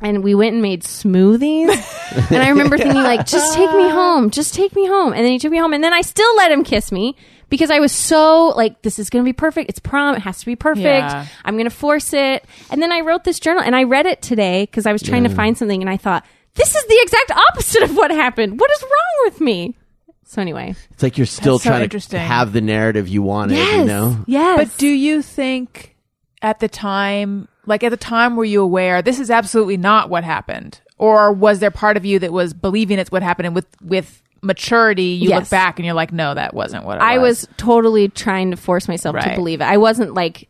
[0.00, 1.68] And we went and made smoothies.
[2.30, 5.12] and I remember thinking like, just take me home, just take me home.
[5.12, 7.16] And then he took me home and then I still let him kiss me
[7.50, 9.68] because I was so like, this is going to be perfect.
[9.68, 10.14] It's prom.
[10.14, 10.84] It has to be perfect.
[10.84, 11.26] Yeah.
[11.44, 12.44] I'm going to force it.
[12.70, 15.24] And then I wrote this journal and I read it today because I was trying
[15.24, 15.36] to mm.
[15.36, 16.24] find something and I thought,
[16.54, 18.58] this is the exact opposite of what happened.
[18.58, 19.76] What is wrong with me?
[20.24, 23.56] So anyway, It's like you're still That's so trying to have the narrative you wanted.
[23.56, 24.24] yes, You know.
[24.28, 24.58] yes.
[24.58, 25.96] But do you think
[26.40, 30.24] at the time, like at the time, were you aware this is absolutely not what
[30.24, 33.68] happened, or was there part of you that was believing it's what happened, and with
[33.80, 37.42] with maturity, you look back and you're like, no, that wasn't what it I was.
[37.42, 39.64] was totally trying to force myself to believe it.
[39.64, 40.48] I wasn't like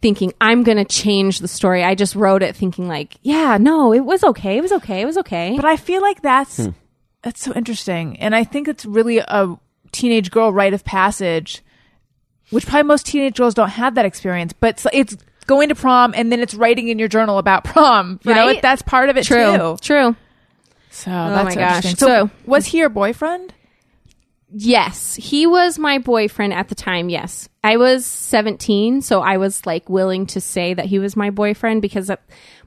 [0.00, 1.84] thinking I'm going to change the story.
[1.84, 4.56] I just wrote it thinking like, yeah, no, it was okay.
[4.56, 5.02] It was okay.
[5.02, 5.56] It was okay.
[5.56, 6.70] But I feel like that's hmm.
[7.22, 9.58] that's so interesting, and I think it's really a
[9.92, 11.62] teenage girl rite of passage,
[12.48, 14.54] which probably most teenage girls don't have that experience.
[14.54, 18.20] But it's, it's going to prom, and then it's writing in your journal about prom.
[18.24, 18.56] You know, Right?
[18.56, 19.56] it, that's part of it True.
[19.56, 19.76] too.
[19.80, 20.16] True.
[20.90, 21.76] So Oh that's my so gosh.
[21.76, 22.06] interesting.
[22.08, 23.52] So- was he your boyfriend?
[24.48, 27.08] Yes, he was my boyfriend at the time.
[27.08, 27.48] Yes.
[27.64, 31.82] I was 17, so I was like willing to say that he was my boyfriend
[31.82, 32.16] because uh,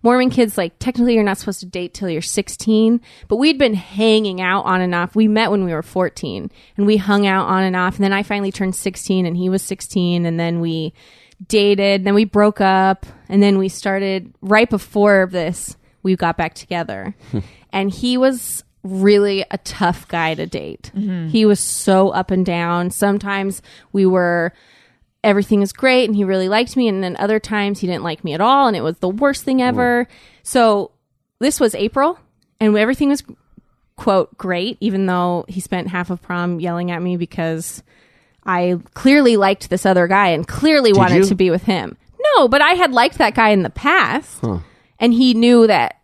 [0.03, 2.99] Mormon kids like technically you're not supposed to date till you're 16,
[3.30, 5.15] but we'd been hanging out on and off.
[5.15, 8.13] We met when we were 14 and we hung out on and off and then
[8.13, 10.93] I finally turned 16 and he was 16 and then we
[11.48, 16.54] dated, then we broke up and then we started right before this we got back
[16.54, 17.16] together.
[17.74, 20.92] and he was really a tough guy to date.
[20.96, 21.28] Mm-hmm.
[21.28, 22.92] He was so up and down.
[22.92, 23.62] Sometimes
[23.92, 24.54] we were
[25.22, 28.24] everything is great and he really liked me and then other times he didn't like
[28.24, 30.08] me at all and it was the worst thing ever.
[30.44, 30.92] So
[31.40, 32.18] this was April
[32.62, 33.24] and everything was
[33.98, 37.84] quote great even though he spent half of prom yelling at me because
[38.46, 41.26] I clearly liked this other guy and clearly wanted you?
[41.26, 41.98] to be with him.
[42.36, 44.44] No, but I had liked that guy in the past
[45.00, 46.00] and he knew that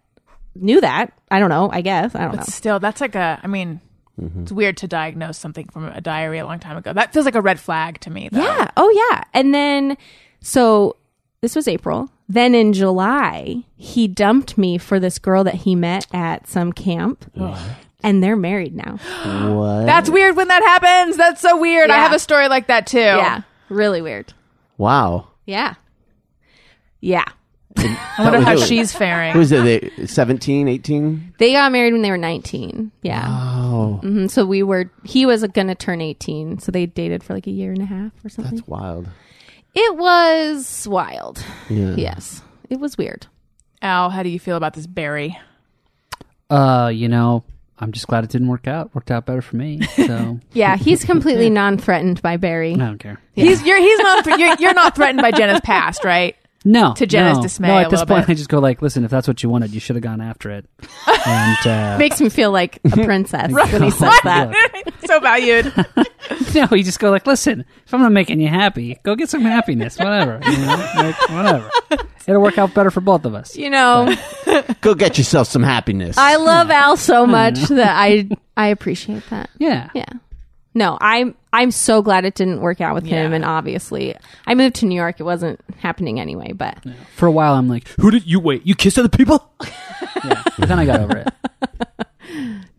[0.55, 1.13] knew that.
[1.29, 2.15] I don't know, I guess.
[2.15, 2.37] I don't know.
[2.37, 3.39] But still, that's like a.
[3.43, 3.81] I mean,
[4.19, 4.43] mm-hmm.
[4.43, 6.93] it's weird to diagnose something from a diary a long time ago.
[6.93, 8.29] That feels like a red flag to me.
[8.31, 8.41] Though.
[8.41, 8.71] Yeah.
[8.77, 9.23] Oh, yeah.
[9.33, 9.97] And then,
[10.41, 10.95] so
[11.41, 12.09] this was April.
[12.27, 17.31] Then in July, he dumped me for this girl that he met at some camp.
[18.05, 18.97] And they're married now.
[19.53, 19.85] What?
[19.85, 21.17] That's weird when that happens.
[21.17, 21.89] That's so weird.
[21.89, 22.03] I Yeah.
[22.03, 22.99] have a story like that too.
[22.99, 23.41] Yeah.
[23.69, 24.31] Really weird.
[24.77, 25.27] wow.
[25.45, 25.73] Yeah.
[27.01, 27.25] Yeah.
[27.77, 29.33] I wonder how she's faring.
[29.33, 29.91] Who is it?
[29.97, 31.33] They, 17, 18?
[31.39, 32.91] They got married when they were 19.
[33.01, 33.25] Yeah.
[33.27, 36.59] Oh, hmm So we were, he was going to turn 18.
[36.59, 38.55] So they dated for like a year and a half or something.
[38.55, 39.09] that's wild.
[39.73, 41.43] It was wild.
[41.69, 41.95] Yeah.
[41.95, 42.41] Yes.
[42.69, 43.27] It was weird.
[43.81, 45.37] Al, how do you feel about this Barry?
[46.49, 47.43] Uh, you know,
[47.79, 48.93] I'm just glad it didn't work out.
[48.95, 49.81] Worked out better for me.
[49.81, 50.77] So Yeah.
[50.77, 52.73] He's completely non threatened by Barry.
[52.73, 53.19] I don't care.
[53.33, 56.35] He's you're he's not you're, you're not threatened by Jenna's past, right?
[56.67, 57.43] No, To Jenna's no.
[57.43, 58.31] dismay No, a at this point, bit.
[58.33, 60.49] I just go like, listen, if that's what you wanted, you should have gone after
[60.49, 60.65] it.
[61.27, 64.53] And uh, Makes me feel like a princess when he says that.
[65.05, 65.73] so valued.
[66.53, 69.41] no, you just go like, listen, if I'm not making you happy, go get some
[69.41, 71.71] happiness, whatever, you know, like, whatever.
[72.27, 73.55] It'll work out better for both of us.
[73.55, 74.15] You know,
[74.81, 76.17] Go get yourself some happiness.
[76.17, 79.49] I love Al so much that I I appreciate that.
[79.57, 80.05] Yeah, Yeah.
[80.77, 83.35] No, I'm I'm so glad it didn't work out with him Yeah.
[83.37, 84.13] and obviously
[84.45, 85.19] I moved to New York.
[85.21, 86.77] It wasn't happening anyway, but
[87.15, 88.67] For a while, I'm like, who did you wait?
[88.67, 89.49] You kissed other people?
[90.25, 91.33] yeah, but then I got over it.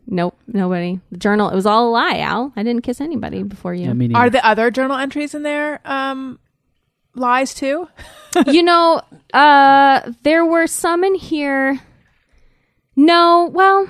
[0.07, 1.01] nope, nobody.
[1.11, 2.53] The journal, it was all a lie, Al.
[2.55, 3.93] I didn't kiss anybody before you.
[3.93, 6.39] Yeah, Are the other journal entries in there um
[7.15, 7.89] lies too?
[8.47, 9.01] you know,
[9.33, 11.81] uh there were some in here.
[12.95, 13.89] No, well,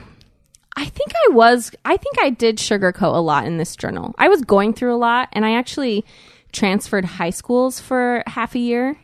[0.77, 4.15] I think I was I think I did sugarcoat a lot in this journal.
[4.19, 6.05] I was going through a lot and I actually
[6.53, 8.97] transferred high schools for half a year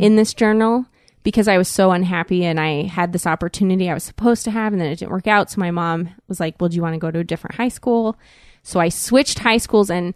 [0.00, 0.86] in this journal
[1.24, 4.72] because I was so unhappy and I had this opportunity I was supposed to have
[4.72, 5.50] and then it didn't work out.
[5.50, 7.68] So my mom was like, Well, do you want to go to a different high
[7.68, 8.16] school?
[8.62, 10.14] So I switched high schools and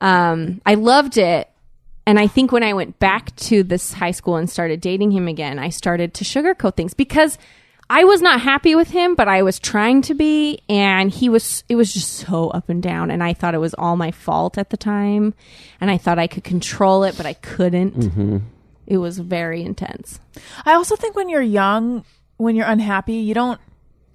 [0.00, 1.50] um, I loved it.
[2.06, 5.26] And I think when I went back to this high school and started dating him
[5.26, 7.38] again, I started to sugarcoat things because
[7.90, 10.60] I was not happy with him, but I was trying to be.
[10.68, 13.10] And he was, it was just so up and down.
[13.10, 15.34] And I thought it was all my fault at the time.
[15.80, 17.94] And I thought I could control it, but I couldn't.
[17.94, 18.38] Mm-hmm.
[18.86, 20.20] It was very intense.
[20.64, 22.04] I also think when you're young,
[22.36, 23.60] when you're unhappy, you don't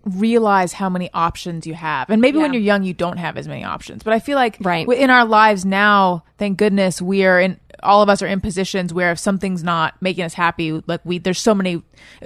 [0.06, 2.10] realize how many options you have.
[2.10, 4.02] And maybe when you're young, you don't have as many options.
[4.04, 4.88] But I feel like Right.
[4.88, 8.94] in our lives now, thank goodness we are in all of us are in positions
[8.94, 11.82] where if something's not making us happy, like we, there's so many,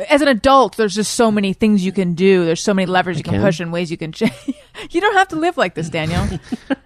[0.10, 2.46] as an adult, there's just so many things you can do.
[2.46, 3.42] There's so many levers you can can.
[3.42, 4.34] push and ways you can change.
[4.92, 6.28] you don't have to live like this, Daniel.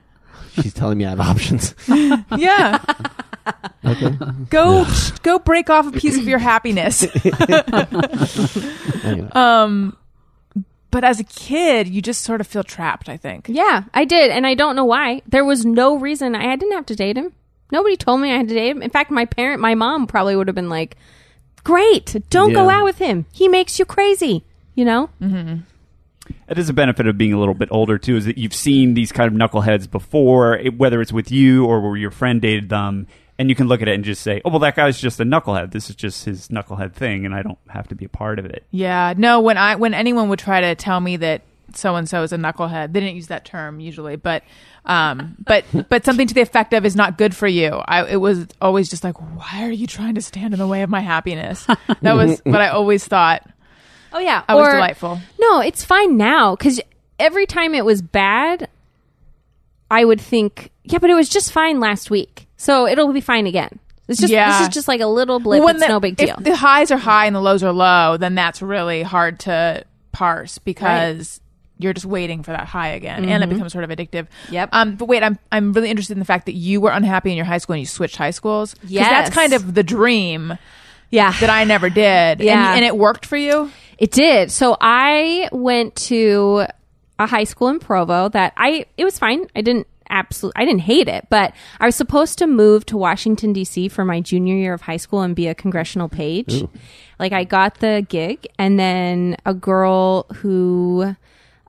[0.62, 1.76] She's telling me I have options.
[2.36, 2.84] yeah.
[3.86, 4.18] okay.
[4.50, 4.86] Go,
[5.22, 7.06] go break off a piece of your happiness.
[9.04, 9.30] Anyway.
[9.34, 9.96] Um,
[10.90, 13.48] but as a kid, you just sort of feel trapped, I think.
[13.50, 14.32] Yeah, I did.
[14.32, 15.22] And I don't know why.
[15.28, 16.36] There was no reason.
[16.36, 17.34] I, I didn't have to date him.
[17.72, 18.82] Nobody told me I had to date him.
[18.82, 20.96] In fact, my parent, my mom probably would have been like,
[21.64, 22.78] great, don't go Yeah.
[22.78, 23.26] out with him.
[23.34, 24.44] He makes you crazy.
[24.76, 25.10] You know?
[25.22, 25.62] Mm-hmm.
[26.50, 28.94] It is a benefit of being a little bit older too, is that you've seen
[28.94, 32.70] these kind of knuckleheads before, it- whether it's with you or where your friend dated
[32.70, 33.08] them,
[33.40, 35.24] and you can look at it and just say, "Oh, well, that guy's just a
[35.24, 35.72] knucklehead.
[35.72, 38.46] This is just his knucklehead thing, and I don't have to be a part of
[38.46, 39.40] it." Yeah, no.
[39.42, 41.42] When I when anyone would try to tell me that
[41.78, 44.44] so and so is a knucklehead, they didn't use that term usually, but
[44.86, 47.70] um, but but something to the effect of is not good for you.
[47.70, 50.82] I it was always just like, why are you trying to stand in the way
[50.82, 51.66] of my happiness?
[52.02, 53.48] That was what I always thought.
[54.14, 54.44] Oh, yeah.
[54.48, 55.20] I was Or- delightful.
[55.40, 56.80] No, it's fine now because
[57.20, 58.70] every time it was bad,
[59.92, 62.48] I would think, yeah, but it was just fine last week.
[62.56, 63.80] So it'll be fine again.
[64.08, 64.60] It's just, Yeah.
[64.60, 65.62] this is just like a little blip.
[65.62, 66.36] When it's the- no big deal.
[66.38, 69.84] If the highs are high and the lows are low, then that's really hard to
[70.14, 71.42] parse because
[71.80, 74.28] you're just waiting for that high again, and it becomes sort of addictive.
[74.28, 74.54] Mm-hmm.
[74.54, 74.70] Yep.
[74.72, 77.38] Um, but wait, I'm I'm really interested in the fact that you were unhappy in
[77.38, 78.76] your high school and you switched high schools.
[78.84, 79.10] Yes.
[79.10, 80.58] that's kind of the dream
[81.10, 81.32] yeah.
[81.40, 82.40] that I never did.
[82.42, 82.70] Yeah.
[82.70, 83.72] and, and it worked for you.
[83.98, 84.52] It did.
[84.52, 86.66] So I went to
[87.20, 89.48] a high school in Provo that I it was fine.
[89.56, 93.54] I didn't absolutely I didn't hate it, but I was supposed to move to Washington
[93.54, 93.90] D.C.
[93.90, 96.64] for my junior year of high school and be a congressional page.
[97.20, 101.16] Like I got the gig, and then a girl who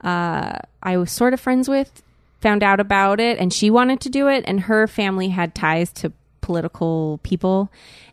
[0.03, 2.01] uh, I was sort of friends with
[2.41, 5.91] found out about it, and she wanted to do it, and her family had ties
[5.93, 7.69] to political people.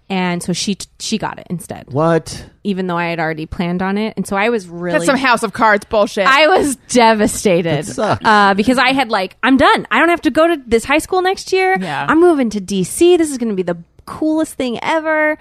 [0.08, 2.48] And so she she got it instead What?
[2.62, 4.14] even though I had already planned on it.
[4.16, 6.28] And so I was really That's some House of Cards bullshit.
[6.28, 8.24] I was devastated sucks.
[8.24, 9.84] uh, because I had like I'm done.
[9.90, 11.76] I don't have to go to this high school next year.
[11.80, 12.06] Yeah.
[12.08, 13.18] I'm moving to DC.
[13.18, 15.38] This is going to be the coolest thing ever.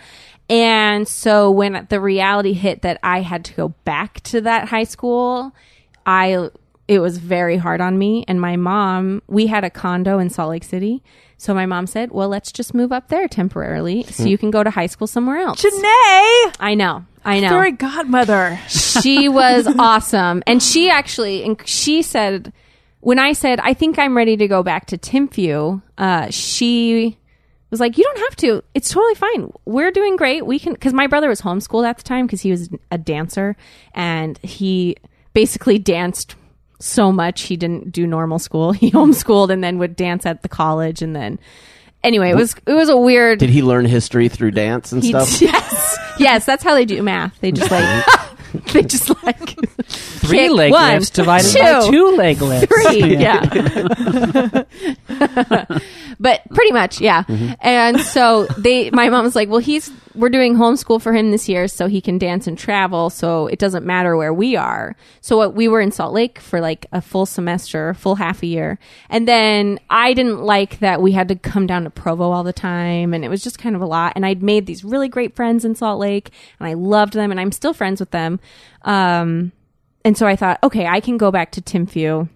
[0.50, 4.84] And so when the reality hit that I had to go back to that high
[4.86, 5.54] school,
[6.06, 6.50] I
[6.88, 10.52] it was very hard on me and my mom, we had a condo in Salt
[10.52, 11.02] Lake City.
[11.38, 14.64] So my mom said, "Well, let's just move up there temporarily so you can go
[14.64, 17.06] to high school somewhere else." Janae, I know.
[17.26, 18.58] I know fairy godmother.
[18.68, 22.54] she was awesome and she actually and she said
[23.00, 27.18] when i said i think i'm ready to go back to timpview uh, she
[27.76, 28.64] was like, "You don't have to.
[28.74, 29.52] It's totally fine.
[29.66, 30.46] We're doing great.
[30.46, 33.56] We can." Because my brother was homeschooled at the time because he was a dancer,
[33.94, 34.98] and he
[35.36, 36.36] basically danced
[36.80, 38.72] so much he didn't do normal school.
[38.86, 41.38] He homeschooled and then would dance at the college, and then
[42.04, 43.38] anyway, it was it was a weird.
[43.38, 45.30] Did he learn history through dance and he- stuff?
[45.42, 47.40] yes, yes, that's how they do math.
[47.42, 48.60] They just like mm-hmm.
[48.74, 49.56] they just like
[50.26, 52.68] Three kick leg one, lifts divided two, by two leg lifts.
[52.68, 53.16] three.
[53.26, 53.46] Yeah.
[56.20, 57.24] but pretty much, yeah.
[57.60, 61.48] And so they, my mom was like, well, he's, we're doing homeschool for him this
[61.50, 63.10] year so he can dance and travel.
[63.10, 64.96] So it doesn't matter where we are.
[65.22, 68.48] So what, we were in Salt Lake for like a full semester, full half a
[68.48, 68.80] year.
[69.10, 72.54] And then I didn't like that we had to come down to Provo all the
[72.54, 73.14] time.
[73.14, 74.14] And it was just kind of a lot.
[74.16, 77.40] And I'd made these really great friends in Salt Lake and I loved them and
[77.40, 78.40] I'm still friends with them.
[78.84, 79.52] Um,
[80.06, 82.30] and so I thought, okay, I can go back to Timpview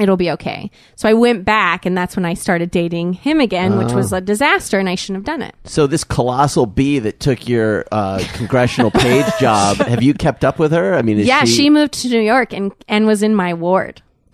[0.00, 0.70] it'll be okay.
[0.96, 4.20] So I went back, and that's when I started dating him again, which was a
[4.20, 5.54] disaster, and I shouldn't have done it.
[5.64, 10.58] So this colossal bee that took your uh, congressional page job, have you kept up
[10.58, 10.94] with her?
[10.94, 13.54] I mean, is yeah, she, she, moved to New York and and was in my
[13.54, 14.02] ward.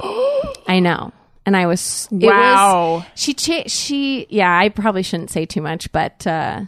[0.69, 1.13] I know,
[1.45, 2.95] and I was it Wow.
[2.97, 4.57] was- she cha- she yeah.
[4.57, 6.63] I probably shouldn't say too much, but uh,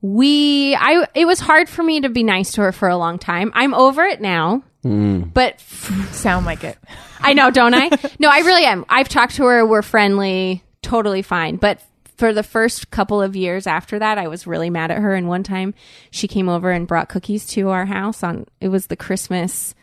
[0.00, 3.18] we I it was hard for me to be nice to her for a long
[3.18, 3.52] time.
[3.54, 5.32] I'm over it now, Mm.
[5.32, 5.60] but
[6.12, 6.78] Sound like it.
[7.20, 7.88] I know, don't I?
[8.18, 8.84] No, I really am.
[8.88, 9.66] I've talked to her.
[9.66, 11.56] We're friendly, totally fine.
[11.56, 11.82] But
[12.16, 15.14] for the first couple of years after that, I was really mad at her.
[15.14, 15.74] And one time
[16.10, 19.74] she came over and brought cookies to our house on, it was the Christmas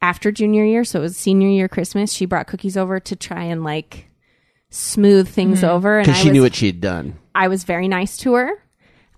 [0.00, 0.84] after junior year.
[0.84, 2.12] So it was senior year Christmas.
[2.12, 4.06] She brought cookies over to try and like
[4.70, 5.70] smooth things mm-hmm.
[5.70, 5.98] over.
[5.98, 7.18] And because she was, knew what she'd done.
[7.34, 8.50] I was very nice to her.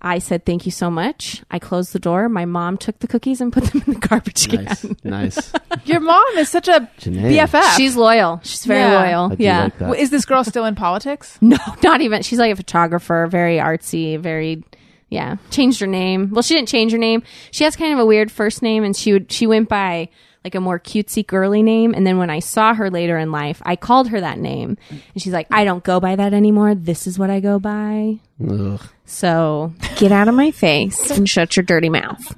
[0.01, 1.41] I said, thank you so much.
[1.49, 2.29] I closed the door.
[2.29, 4.65] My mom took the cookies and put them in the garbage can.
[4.65, 5.53] Nice, nice.
[5.85, 7.37] Your mom is such a Janae.
[7.47, 7.75] BFF.
[7.75, 8.39] She's loyal.
[8.43, 8.99] She's very Yeah.
[9.01, 9.31] loyal.
[9.31, 9.63] I do yeah.
[9.63, 9.85] like that.
[9.85, 11.39] W- Is this girl still in politics?
[11.41, 12.21] No, not even.
[12.21, 14.63] She's like a photographer, very artsy, very
[15.09, 15.37] yeah.
[15.49, 16.29] Changed her name.
[16.31, 17.23] Well, she didn't change her name.
[17.51, 20.09] She has kind of a weird first name, and she would she went by
[20.45, 21.93] like a more cutesy girly name.
[21.95, 25.21] And then when I saw her later in life, I called her that name, and
[25.21, 26.75] she's like, "I don't go by that anymore.
[26.75, 28.79] This is what I go by." Ugh.
[29.05, 32.35] So get out of my face and shut your dirty mouth.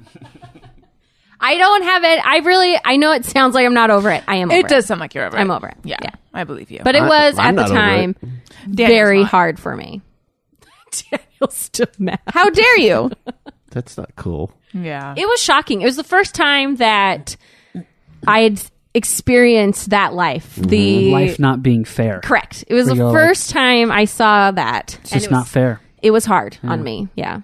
[1.40, 2.20] I don't have it.
[2.26, 2.76] I really.
[2.84, 4.24] I know it sounds like I'm not over it.
[4.26, 4.50] I am.
[4.50, 5.40] Over It does sound like you're over it.
[5.40, 5.76] I'm over it.
[5.84, 6.10] Yeah, Yeah.
[6.34, 6.80] I believe you.
[6.82, 8.20] But it I- was I'm at the not over it.
[8.20, 10.00] time very hard for me.
[11.10, 12.18] Daniel's still mad.
[12.26, 13.10] How dare you?
[13.70, 14.50] That's not cool.
[14.72, 15.14] yeah.
[15.16, 15.82] it was shocking.
[15.82, 17.36] It was the first time that
[18.26, 18.62] I had
[18.94, 20.56] experienced that life.
[20.56, 22.20] The Life not being fair.
[22.20, 22.64] correct.
[22.66, 24.98] It was Where the you're like- first time I saw that.
[25.02, 25.80] It's and just it was, not fair.
[26.02, 27.08] It was hard on me.
[27.14, 27.40] Yeah.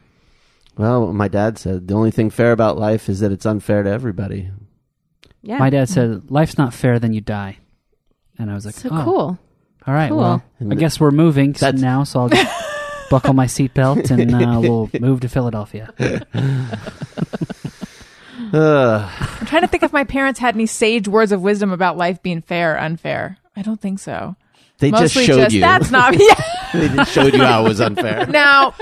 [0.77, 3.91] Well, my dad said the only thing fair about life is that it's unfair to
[3.91, 4.51] everybody.
[5.43, 5.59] Yeah.
[5.59, 7.59] My dad said, "Life's not fair, then you die."
[8.39, 9.39] And I was like, so oh, cool.
[9.87, 10.19] All right, Cool.
[10.19, 12.51] well, I guess we're moving That's- now, so I'll just
[13.11, 15.93] buckle my seatbelt and uh, we'll move to Philadelphia.
[18.53, 19.13] Ugh.
[19.41, 22.23] I'm trying to think if my parents had any sage words of wisdom about life
[22.23, 23.39] being fair or unfair.
[23.57, 24.37] I don't think so.
[24.79, 25.61] They just Mostly showed just you.
[25.61, 26.35] that's not yeah.
[26.73, 28.27] they just showed you how it was unfair.
[28.29, 28.73] Now,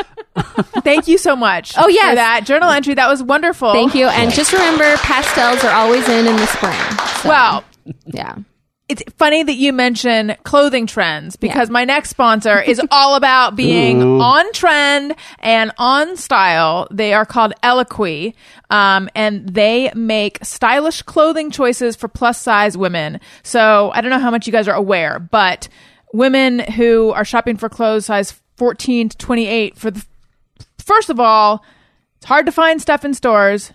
[0.82, 1.74] thank you so much.
[1.76, 2.94] Oh, yeah, that journal entry.
[2.94, 3.72] That was wonderful.
[3.72, 4.06] Thank you.
[4.06, 6.78] And just remember, pastels are always in in the spring.
[7.20, 7.64] So, Well,
[8.06, 8.36] yeah.
[8.88, 11.72] It's funny that you mention clothing trends because Yeah.
[11.72, 16.88] my next sponsor is all about being on trend and on style.
[16.90, 18.34] They are called Eloquii,
[18.70, 23.20] um, and they make stylish clothing choices for plus size women.
[23.42, 25.68] So I don't know how much you guys are aware, but
[26.12, 30.04] women who are shopping for clothes size 14 to 28 for the
[30.78, 31.64] first of all,
[32.16, 33.72] it's hard to find stuff in stores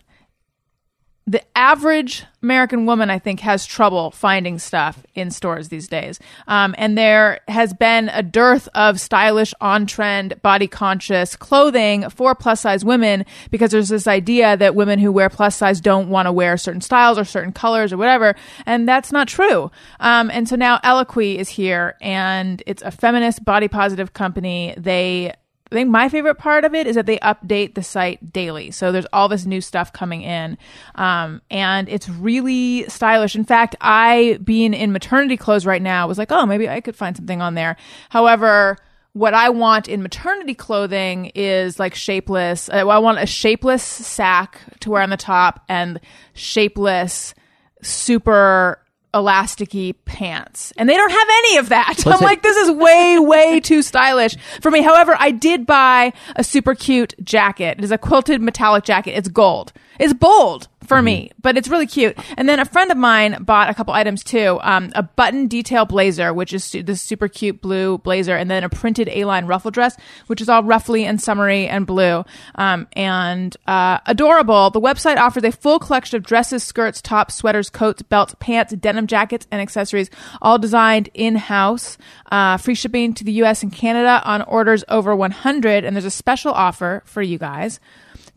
[1.28, 6.20] the average American woman, I think, has trouble finding stuff in stores these days.
[6.48, 12.34] Um, and there has been a dearth of stylish, on trend, body conscious clothing for
[12.34, 16.28] plus size women because there's this idea that women who wear plus size don't want
[16.28, 18.34] to wear certain styles or certain colors or whatever.
[18.66, 19.70] And that's not true.
[20.00, 24.74] Um, and so now Eloquii is here and it's a feminist, body positive company.
[24.78, 25.34] They
[25.72, 28.72] I think my favorite part of it is that they update the site daily.
[28.72, 30.58] So there's all this new stuff coming in.
[30.96, 33.36] Um, and it's really stylish.
[33.36, 36.96] In fact, I, being in maternity clothes right now, was like, oh, maybe I could
[36.96, 37.76] find something on there.
[38.10, 38.78] However,
[39.14, 42.70] what I want in maternity clothing is like shapeless.
[42.70, 46.00] uh, I want a shapeless sack to wear on the top and
[46.34, 47.34] shapeless,
[47.82, 48.80] super
[49.14, 50.74] elasticy pants.
[50.78, 52.04] And they don't have any of that.
[52.06, 54.82] I'm like, this is way, way too stylish for me.
[54.82, 57.78] However, I did buy a super cute jacket.
[57.80, 59.12] It is a quilted metallic jacket.
[59.12, 59.74] It's gold.
[60.00, 62.18] It's bold for me, but it's really cute.
[62.38, 64.58] And then a friend of mine bought a couple items too.
[64.62, 68.64] Um, a button detail blazer, which is su- this super cute blue blazer, and then
[68.64, 72.24] a printed A-line ruffle dress, which is all ruffly and summery and blue.
[72.56, 74.70] Um, and uh, adorable.
[74.70, 79.08] The website offers a full collection of dresses, skirts, tops, sweaters, coats, belts, pants, denim
[79.08, 80.10] jackets, and accessories,
[80.42, 81.98] all designed in-house.
[82.32, 83.62] Uh, free shipping to the U.S.
[83.62, 85.84] and Canada on orders over 100.
[85.84, 87.80] And there's a special offer for you guys.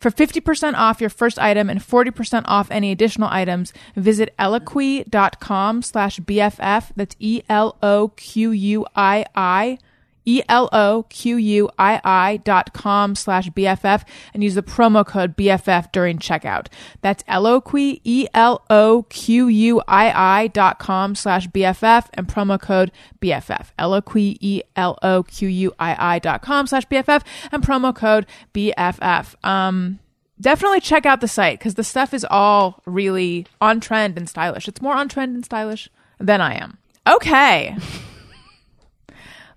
[0.00, 6.18] For 50% off your first item and 40% off any additional items, visit eloquii.com slash
[6.20, 6.90] BFF.
[6.96, 9.78] That's E L O Q U I I.
[10.24, 14.04] E L O Q U I I dot com slash BFF
[14.34, 16.66] and use the promo code BFF during checkout.
[17.00, 22.60] That's Eloquii, E L O Q U I I dot com slash BFF and promo
[22.60, 23.68] code BFF.
[23.78, 28.26] Eloquii, E L O Q U I I dot com slash BFF and promo code
[28.54, 29.34] BFF.
[29.44, 29.98] Um,
[30.40, 34.68] definitely check out the site because the stuff is all really on trend and stylish.
[34.68, 36.78] It's more on trend and stylish than I am.
[37.06, 37.76] Okay.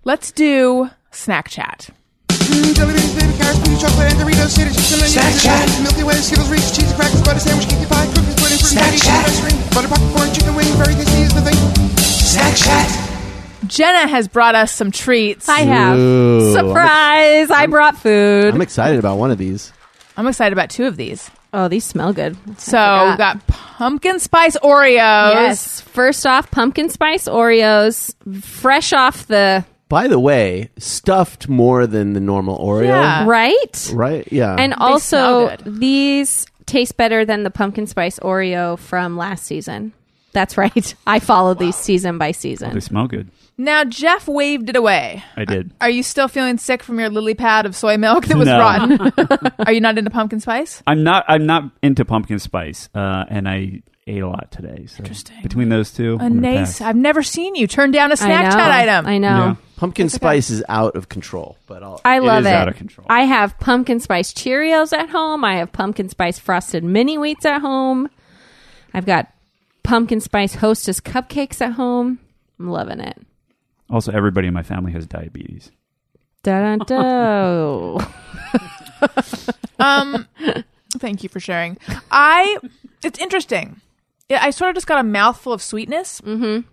[0.04, 1.90] Let's do snack chat.
[2.30, 5.82] Jelly beans, baby carrots, peanut chocolate, and Doritos, cheddar chips, and onions, Snack chat.
[5.82, 9.74] Milky Way, Skittles, Reese's, cheesy crackers, butter sandwich, cookie pie, cookies, pudding, fruity Snack chat.
[9.74, 11.56] butter popcorn, chicken wing, very tasty is the thing.
[11.98, 13.10] Snack chat.
[13.68, 15.48] Jenna has brought us some treats.
[15.48, 15.98] I have.
[15.98, 17.50] Ooh, Surprise!
[17.50, 18.54] I brought food.
[18.54, 19.72] I'm excited about one of these.
[20.18, 21.32] I'm excited about two of these.
[21.54, 22.36] oh, these smell good.
[22.60, 25.34] So we've got pumpkin spice Oreos.
[25.34, 25.82] Yes.
[25.82, 29.64] First off, pumpkin spice Oreos, fresh off the
[29.94, 32.88] By the way, stuffed more than the normal Oreo.
[32.88, 33.26] Yeah.
[33.28, 34.28] right, Right?
[34.32, 34.56] Yeah.
[34.58, 35.80] and smell also good.
[35.80, 39.94] these taste better than the pumpkin spice Oreo from last season.
[40.32, 40.96] That's right.
[41.06, 42.74] I follow these season by season.
[42.74, 43.30] They smell good.
[43.56, 45.24] Now Jeff waved it away.
[45.38, 45.72] I did.
[45.80, 48.58] Are you still feeling sick from your lily pad of soy milk that was No.
[48.60, 49.52] rotten?
[49.68, 50.82] Are you not into pumpkin spice?
[50.88, 51.24] I'm not.
[51.28, 54.86] I'm not into pumpkin spice, uh, and I ate a lot today.
[54.88, 55.42] So Interesting.
[55.44, 56.82] Between those two, A I'm nice.
[56.82, 59.06] I've never seen you turn down a snack chat item.
[59.08, 59.28] I know.
[59.28, 59.56] Yeah.
[59.78, 62.00] Pumpkin spice is out of control, but I'll.
[62.06, 62.54] I love is it.
[62.54, 63.08] out of control.
[63.10, 65.44] I have pumpkin spice Cheerios at home.
[65.44, 68.10] I have pumpkin spice frosted mini wheats at home.
[68.94, 69.34] I've got
[69.84, 72.20] pumpkin spice hostess cupcakes at home.
[72.60, 73.20] I'm loving it.
[73.90, 75.72] Also, everybody in my family has diabetes.
[76.44, 78.06] Da da da.
[79.80, 80.28] Um,
[80.98, 81.78] thank you for sharing.
[82.12, 82.58] I.
[83.04, 83.82] It's interesting.
[84.30, 86.22] Yeah, I sort of just got a mouthful of sweetness.
[86.22, 86.68] Mm-hmm.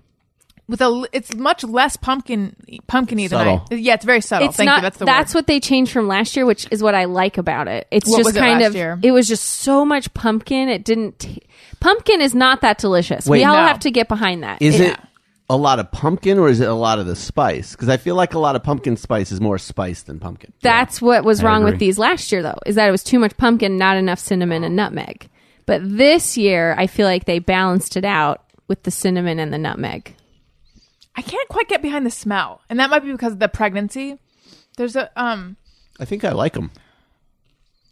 [0.69, 2.55] With a, it's much less pumpkin
[2.87, 3.57] pumpkiny than I.
[3.57, 3.79] Subtle.
[3.79, 4.49] Yeah, it's very subtle.
[4.49, 4.77] it's Thank not.
[4.77, 4.83] you.
[4.83, 5.39] That's the that's word.
[5.41, 7.89] what they changed from last year, which is what I like about it.
[7.91, 8.75] It's What just was it kind last of.
[8.77, 8.99] year?
[9.03, 10.69] It was just so much pumpkin.
[10.69, 11.19] It didn't.
[11.19, 11.43] T-
[11.81, 13.27] pumpkin is not that delicious.
[13.27, 13.67] Wait, we all no.
[13.67, 14.63] have to get behind that.
[14.63, 14.93] Is Yeah.
[14.93, 15.01] it
[15.49, 17.73] a lot of pumpkin or is it a lot of the spice?
[17.73, 20.53] Because I feel like a lot of pumpkin spice is more spice than pumpkin.
[20.63, 21.89] That's what was I wrong with agree.
[21.89, 24.77] these last year, though, is that it was too much pumpkin, not enough cinnamon and
[24.77, 25.29] nutmeg.
[25.71, 29.59] But this year, I feel like they balanced it out with the cinnamon and the
[29.59, 30.17] nutmeg.
[31.15, 34.19] I can't quite get behind the smell, and that might be because of the pregnancy.
[34.77, 35.57] There's a um.
[36.01, 36.73] I think I like them.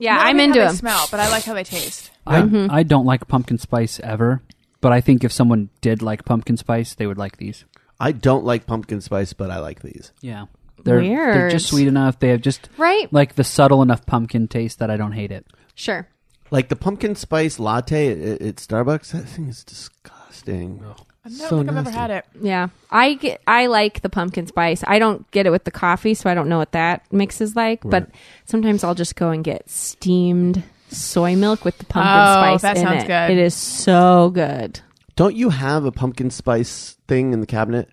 [0.01, 0.75] Yeah, not I'm into they them.
[0.75, 2.11] Smell, but I like how they taste.
[2.27, 2.67] I, Mm-hmm.
[2.69, 4.43] I don't like pumpkin spice ever,
[4.81, 7.65] but I think if someone did like pumpkin spice, they would like these.
[8.01, 10.11] I don't like pumpkin spice, but I like these.
[10.21, 10.47] Yeah.
[10.83, 12.19] They're, they're just sweet enough.
[12.19, 13.13] They have just Right?
[13.13, 15.47] like the subtle enough pumpkin taste that I don't hate it.
[15.77, 16.09] Sure.
[16.51, 19.13] Like the pumpkin spice latte at, at Starbucks.
[19.13, 20.83] That thing is disgusting.
[21.25, 22.25] I don't So think I've ever had it.
[22.41, 24.83] Yeah, I get, I like the pumpkin spice.
[24.87, 27.55] I don't get it with the coffee, so I don't know what that mix is
[27.55, 27.83] like.
[27.85, 28.09] But
[28.47, 32.77] sometimes I'll just go and get steamed soy milk with the pumpkin Oh, spice that
[32.79, 33.07] in sounds it.
[33.09, 33.31] good.
[33.33, 34.81] It is so good.
[35.17, 37.91] Don't you have a pumpkin spice thing in the cabinet?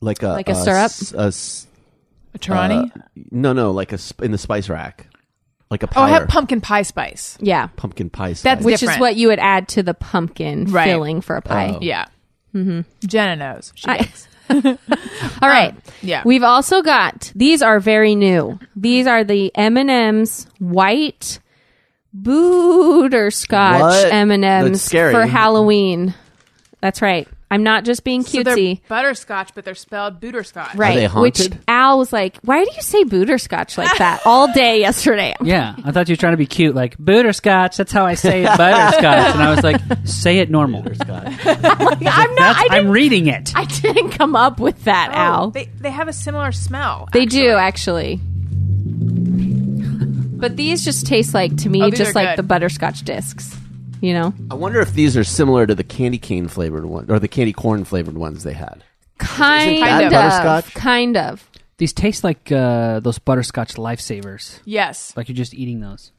[0.00, 0.84] Like a Like a syrup?
[0.84, 1.66] s- a s-
[2.34, 2.90] A Torani.
[2.96, 5.08] uh, no, no, like a sp- in the spice rack,
[5.70, 7.38] like a oh, I have pumpkin pie spice.
[7.40, 8.32] Yeah, pumpkin pie.
[8.32, 8.42] Spice.
[8.42, 10.84] That's which is what you would add to the pumpkin Right.
[10.86, 11.74] filling for a pie.
[11.76, 11.78] Oh.
[11.80, 12.06] Yeah.
[12.54, 12.80] Mm-hmm.
[13.06, 13.72] Jenna knows.
[13.76, 14.28] She I- bakes.
[14.50, 15.74] All right.
[16.02, 16.22] yeah.
[16.24, 18.58] We've also got these are very new.
[18.74, 21.38] These are the M and M's white
[22.12, 24.12] butterscotch What?
[24.12, 25.12] M and That's M's scary.
[25.12, 26.14] for Halloween.
[26.80, 27.28] That's right.
[27.52, 28.80] I'm not just being So they're cutesy.
[28.86, 30.76] butterscotch, but they're spelled butterscotch.
[30.76, 30.94] right.
[30.94, 31.58] they Which haunted?
[31.66, 35.90] Al was like, "Why do you say butterscotch like that all day yesterday?" Yeah, I
[35.90, 37.76] thought you were trying to be cute, like butterscotch.
[37.76, 39.34] That's how I say it, butterscotch.
[39.34, 40.84] And I was like, say it normal.
[41.00, 41.24] I'm not.
[41.40, 42.04] That's,
[42.60, 43.52] I I'm didn't, reading it.
[43.56, 45.50] I didn't come up with that, Oh, Al.
[45.50, 47.08] they they have a similar smell.
[47.12, 48.20] They do actually.
[50.40, 52.38] But these just taste like to me Oh, these just are like good.
[52.38, 53.56] the butterscotch discs.
[54.00, 54.34] You know?
[54.50, 57.52] I wonder if these are similar to the candy cane flavored one or the candy
[57.52, 58.82] corn flavored ones they had.
[59.18, 60.10] Kind that of.
[60.12, 60.74] butterscotch?
[60.74, 61.46] Kind of.
[61.76, 64.58] These taste like uh, those butterscotch lifesavers.
[64.64, 65.14] Yes.
[65.16, 66.12] Like you're just eating those.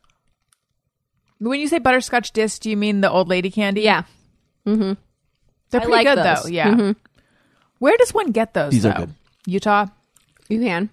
[1.39, 3.81] When you say butterscotch disc, do you mean the old lady candy?
[3.81, 4.03] Yeah.
[4.67, 4.93] Mm-hmm.
[5.71, 6.45] they're I pretty like good those.
[6.51, 6.77] Mm-hmm.
[6.77, 6.85] though.
[6.87, 6.93] Yeah.
[7.79, 8.71] Where does one get those?
[8.73, 9.13] These are good.
[9.47, 9.87] Utah.
[10.49, 10.89] You can.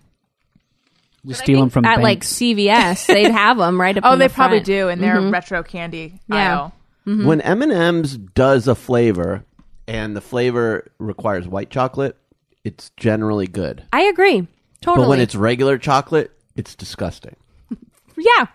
[1.25, 2.21] You steal them from at like.
[2.21, 3.07] CVS.
[3.09, 4.05] They'd have them right up.
[4.07, 4.67] Oh, in they the probably front.
[4.67, 5.33] do in their Mhm.
[5.33, 6.57] retro candy Yeah.
[6.61, 6.75] aisle.
[7.09, 7.27] Mm-hmm.
[7.27, 9.43] When M and M's does a flavor,
[9.87, 12.19] and the flavor requires white chocolate,
[12.65, 13.83] it's generally good.
[13.95, 14.47] I agree.
[14.83, 15.05] Totally.
[15.05, 17.35] But when it's regular chocolate, it's disgusting.
[18.19, 18.47] yeah,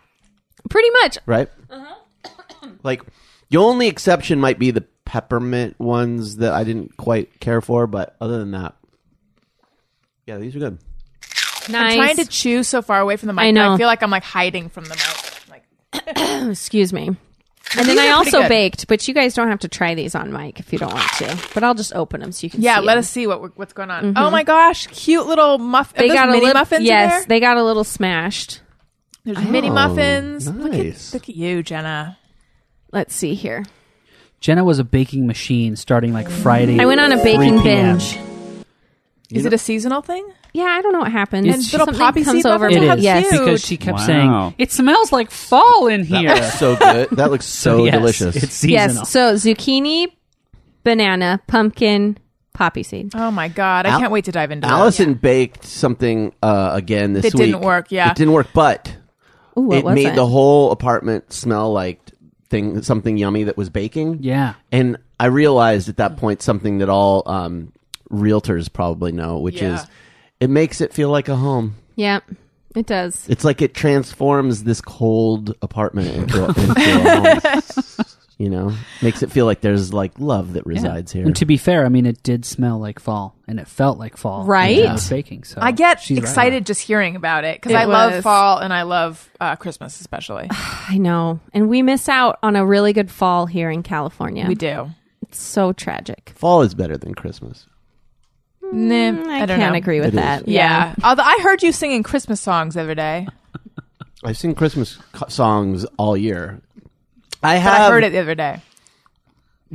[0.70, 1.18] pretty much.
[1.26, 1.49] right?
[1.68, 2.70] Uh-huh.
[2.84, 3.01] like
[3.49, 8.16] the only exception might be the peppermint ones that I didn't quite care for, but
[8.22, 8.76] other than that,
[10.28, 10.78] yeah, these are good.
[11.70, 11.93] Nice.
[11.93, 13.45] I'm trying to chew so far away from the mic.
[13.45, 13.74] I know.
[13.74, 15.49] I feel like I'm like hiding from the mic.
[15.49, 17.16] Like Excuse me.
[17.78, 18.49] And then I also good.
[18.49, 21.09] baked, but you guys don't have to try these on mic if you don't want
[21.14, 21.38] to.
[21.53, 22.61] But I'll just open them so you can.
[22.61, 22.99] yeah, see let 'em.
[22.99, 24.03] us see what we're- what's going on.
[24.03, 24.18] Mm-hmm.
[24.18, 25.93] Oh my gosh, cute little muff.
[25.93, 26.84] They got a mini little muffins.
[26.86, 27.26] Yes, there?
[27.28, 28.61] they got a little smashed.
[29.26, 30.47] there's mini Oh, muffins.
[30.49, 32.18] Look, at, look at you, Jenna.
[32.91, 33.66] Let's see here.
[34.39, 36.80] Jenna was a baking machine starting like Friday.
[36.80, 37.97] I went on a 3 baking p.m.
[39.34, 39.39] binge.
[39.39, 40.25] Is it a seasonal thing?
[40.53, 41.47] Yeah, I don't know what happened.
[41.47, 42.65] It's- little Something poppy comes seed over.
[42.69, 42.77] muffins?
[42.77, 42.88] It me.
[42.88, 43.31] How is Yes.
[43.39, 44.05] because she kept Wow.
[44.05, 46.29] saying it smells like fall in That here.
[46.36, 47.09] looks so good.
[47.11, 48.36] That looks so yes, delicious.
[48.36, 48.95] It's seasonal.
[48.97, 49.09] Yes.
[49.09, 50.07] So zucchini,
[50.84, 52.17] banana, pumpkin,
[52.53, 53.11] poppy seed.
[53.15, 57.13] Oh my god, I Al- can't wait to dive into Allison baked something uh, again
[57.13, 57.45] this It week.
[57.47, 58.11] didn't work, yeah.
[58.11, 58.95] it didn't work, but
[59.57, 60.15] Ooh, what it was made it?
[60.15, 61.99] the whole apartment smell like
[62.49, 64.19] thing something yummy that was baking.
[64.21, 64.53] yeah.
[64.71, 67.71] And I realized at that point something that all um,
[68.14, 69.76] realtors probably know, which Yeah.
[69.76, 69.88] is
[70.39, 71.76] it makes it feel like a home.
[71.95, 72.20] yeah,
[72.76, 73.28] it does.
[73.30, 78.05] It's like it transforms this cold apartment into, a- into a home.
[78.39, 80.70] You know, makes it feel like there's like love that Yeah.
[80.74, 81.24] resides here.
[81.24, 84.18] And to be fair, I mean, it did smell like fall, and it felt like
[84.18, 84.43] fall.
[84.45, 84.80] Right?
[84.80, 85.43] when I was baking.
[85.45, 86.24] So I get she's right.
[86.24, 90.01] excited just hearing about it because It I love fall and I love uh, Christmas
[90.01, 90.47] especially.
[90.51, 94.45] I know, and we miss out on a really good fall here in California.
[94.47, 94.89] We do.
[95.22, 96.34] It's so tragic.
[96.36, 97.68] Fall is better than Christmas.
[98.74, 99.78] Nah, mm, I, I, don't can't know.
[99.78, 100.19] agree with It is.
[100.21, 100.47] that.
[100.47, 100.95] Yeah.
[101.03, 103.28] Although I heard you singing Christmas songs the other day.
[104.24, 106.61] I sing Christmas co- songs all year.
[107.43, 108.61] I But have I heard it the other day.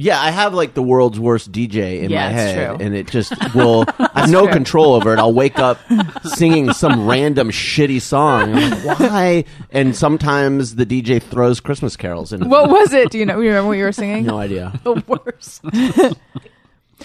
[0.00, 2.86] Yeah, I have like the world's worst DJ in Yeah, my it's head, true.
[2.86, 3.84] and it just will.
[3.98, 4.52] I have no true.
[4.52, 5.18] control over it.
[5.18, 5.80] I'll wake up
[6.22, 8.54] singing some random shitty song.
[8.54, 9.44] I'm like, why?
[9.70, 12.48] And sometimes the DJ throws Christmas carols in.
[12.48, 13.10] What was it?
[13.10, 13.40] Do you know?
[13.40, 14.24] You remember what you were singing?
[14.24, 14.72] No idea.
[14.84, 15.64] the worst.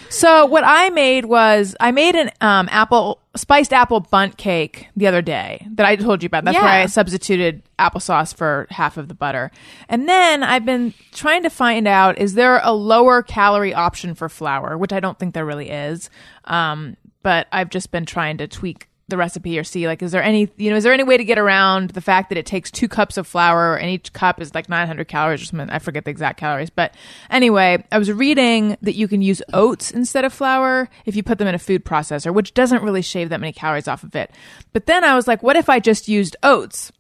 [0.10, 5.08] So what I made was I made an um, apple spiced apple Bundt cake the
[5.08, 6.46] other day that I told you about.
[6.46, 9.52] That's where I substituted applesauce for half of the butter.
[9.90, 14.30] And then I've been trying to find out is there a lower calorie option for
[14.30, 16.10] flour, which I don't think there really is.
[16.46, 20.24] Um, but I've just been trying to tweak the recipe or see like is there
[20.24, 22.72] any you know is there any way to get around the fact that it takes
[22.72, 25.70] two cups of flour and each cup is like 900 calories or something?
[25.70, 26.96] I forget the exact calories but
[27.30, 31.38] anyway i was reading that you can use oats instead of flour if you put
[31.38, 34.32] them in a food processor which doesn't really shave that many calories off of it.
[34.74, 36.92] But then i was like what if i just used oats?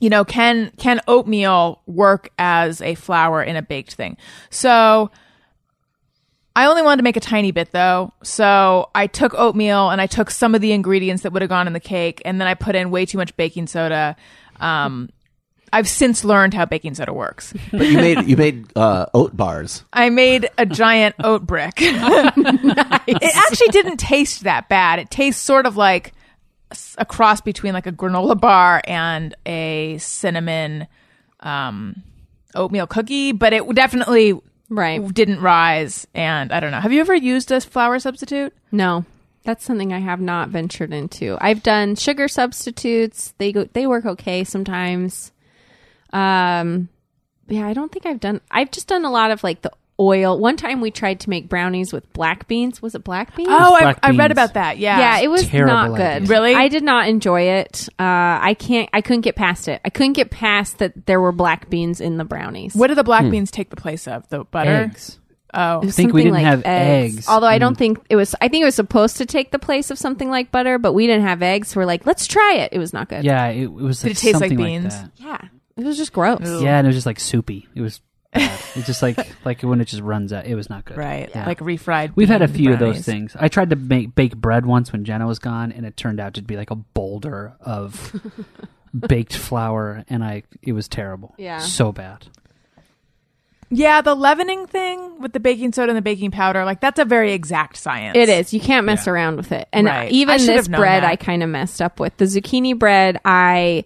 [0.00, 4.16] You know can can oatmeal work as a flour in a baked thing?
[4.50, 5.12] So
[6.56, 8.12] I only wanted to make a tiny bit though.
[8.22, 11.66] So I took oatmeal and I took some of the ingredients that would have gone
[11.66, 14.16] in the cake and then I put in way too much baking soda.
[14.58, 15.10] Um,
[15.72, 17.54] I've since learned how baking soda works.
[17.70, 19.84] But you made you made uh, oat bars.
[19.92, 21.74] I made a giant oat brick.
[23.12, 25.00] It actually didn't taste that bad.
[25.00, 26.12] It tastes sort of like
[26.96, 30.86] a cross between like a granola bar and a cinnamon
[31.40, 32.02] um,
[32.54, 34.40] oatmeal cookie, but it definitely
[34.70, 35.12] Right.
[35.12, 36.06] didn't rise.
[36.14, 36.80] And I don't know.
[36.80, 38.54] Have you ever used a flour substitute?
[38.70, 39.04] No,
[39.42, 41.36] that's something I have not ventured into.
[41.40, 43.34] I've done sugar substitutes.
[43.38, 45.32] They go, they work okay sometimes.
[46.12, 46.88] Um,
[47.48, 48.40] yeah, I don't think I've done.
[48.50, 50.38] I've just done a lot of like the oil.
[50.38, 52.80] One time we tried to make brownies with black beans.
[52.80, 53.50] Was it black beans?
[53.50, 54.32] Oh, I, black I read beans.
[54.32, 54.78] about that.
[54.78, 54.98] Yeah.
[54.98, 56.00] yeah, it was Terrible not good.
[56.00, 56.28] idea.
[56.28, 56.54] Really?
[56.54, 57.88] I did not enjoy it.
[57.98, 58.88] Uh, I can't.
[58.92, 59.80] I couldn't get past it.
[59.84, 62.74] I couldn't get past that there were black beans in the brownies.
[62.74, 64.28] What do the black beans take the place of?
[64.30, 64.70] The butter?
[64.70, 65.18] eggs.
[65.52, 65.78] Oh.
[65.78, 67.28] I think we something didn't have eggs.
[67.28, 68.34] Although I don't think it was.
[68.40, 71.06] I think it was supposed to take the place of something like butter, but we
[71.06, 71.68] didn't have eggs.
[71.68, 72.72] So we're like, let's try it.
[72.72, 73.24] It was not good.
[73.24, 74.00] Yeah, it, it was.
[74.00, 74.94] Did like it taste like something beans?
[74.94, 75.10] that.
[75.16, 75.40] Yeah.
[75.76, 76.40] It was just gross.
[76.42, 77.66] Yeah, and it was just like soupy.
[77.74, 78.00] It was.
[78.32, 78.60] Bad.
[78.76, 80.46] it's just like like when it just runs out.
[80.46, 80.96] It was not good.
[80.96, 81.28] Right.
[81.34, 81.46] Yeah.
[81.46, 82.12] Like refried.
[82.14, 83.36] We've had a bean few of those things.
[83.38, 86.34] I tried to make bake bread once when Jenna was gone, and it turned out
[86.34, 88.20] to be like a boulder of
[89.08, 91.34] baked flour, and I it was terrible.
[91.38, 91.58] Yeah.
[91.58, 92.26] so bad.
[93.72, 97.04] Yeah, the leavening thing with the baking soda and the baking powder, like that's a
[97.04, 98.16] very exact science.
[98.16, 98.52] It is.
[98.52, 99.12] You can't mess Yeah.
[99.12, 99.68] around with it.
[99.72, 100.10] And Right.
[100.10, 101.08] Even this bread, that.
[101.08, 102.16] I kind of messed up with.
[102.16, 103.84] The zucchini bread, I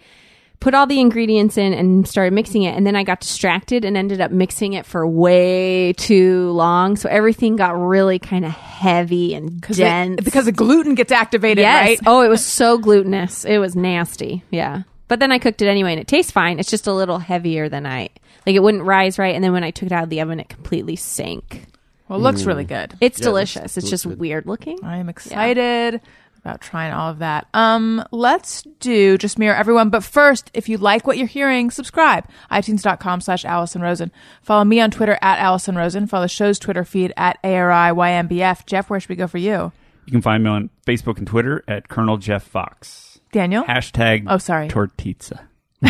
[0.64, 2.74] put all the ingredients in and started mixing it.
[2.74, 6.96] And then I got distracted and ended up mixing it for way too long.
[6.96, 10.20] So everything got really kind of heavy and Because dense.
[10.20, 11.84] it- because the gluten gets activated, yes.
[11.86, 12.00] right?
[12.06, 13.44] Oh, it was so glutinous.
[13.44, 14.42] It was nasty.
[14.50, 14.84] Yeah.
[15.06, 16.58] But then I cooked it anyway and it tastes fine.
[16.58, 18.08] It's just a little heavier than I
[18.46, 18.56] like.
[18.56, 19.34] It wouldn't rise right.
[19.34, 21.66] And then when I took it out of the oven, it completely sank.
[22.08, 22.94] Well, it looks really good.
[23.02, 23.76] It's Yeah, delicious.
[23.76, 24.18] it It's just good.
[24.18, 24.78] weird looking.
[24.82, 26.00] I am excited
[26.44, 27.46] about trying all of that.
[27.54, 29.88] Um, let's do just me or everyone.
[29.88, 32.26] But first, if you like what you're hearing, subscribe.
[32.50, 34.12] iTunes.com slash Allison Rosen.
[34.42, 36.06] Follow me on Twitter at Allison Rosen.
[36.06, 38.66] Follow the show's Twitter feed at ARIYMBF.
[38.66, 39.72] Jeff, where should we go for you?
[40.04, 43.18] You can find me on Facebook and Twitter at Colonel Jeff Fox.
[43.32, 43.64] Daniel?
[43.64, 44.68] Hashtag Oh, sorry.
[44.68, 45.40] Tortizza.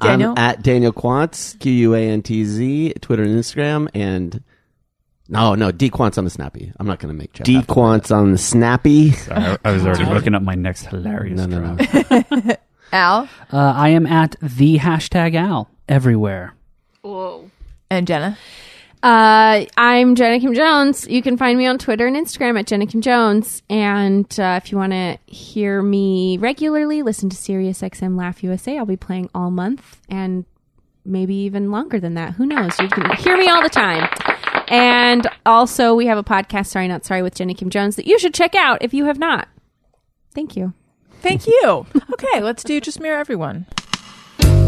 [0.00, 0.32] Daniel?
[0.32, 4.42] I'm at Daniel Quantz, Q U A N T Z, Twitter and Instagram, and
[5.28, 6.72] no, no, D Quantz on the Snappy.
[6.78, 7.44] I'm not going to make Jeff.
[7.46, 8.10] D have to do that.
[8.12, 9.12] on the Snappy.
[9.12, 12.30] Sorry, I was already looking up my next hilarious No, no, drop.
[12.44, 12.56] no.
[12.92, 13.28] Al?
[13.52, 16.54] Uh, I am at the hashtag Al everywhere.
[17.02, 17.50] Whoa.
[17.90, 18.38] and Jenna?
[19.02, 21.06] Uh, I'm Jenna Kim Jones.
[21.08, 23.62] You can find me on Twitter and Instagram at Jenna Kim Jones.
[23.68, 28.78] And uh, if you want to hear me regularly, listen to Sirius XM Laugh USA.
[28.78, 30.46] I'll be playing all month and
[31.04, 32.32] maybe even longer than that.
[32.34, 32.78] Who knows?
[32.78, 34.08] You can hear me all the time.
[34.68, 38.18] And also, we have a podcast, Sorry Not Sorry, with Jenna Kim Jones that you
[38.18, 39.48] should check out if you have not.
[40.34, 40.72] Thank you.
[41.20, 41.86] Thank you.
[42.12, 43.66] okay, let's do just me or everyone.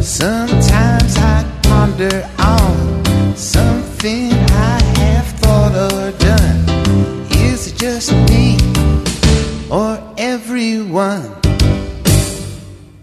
[0.01, 7.27] Sometimes I ponder on something I have thought or done.
[7.33, 8.57] Is it just me
[9.71, 11.35] or everyone?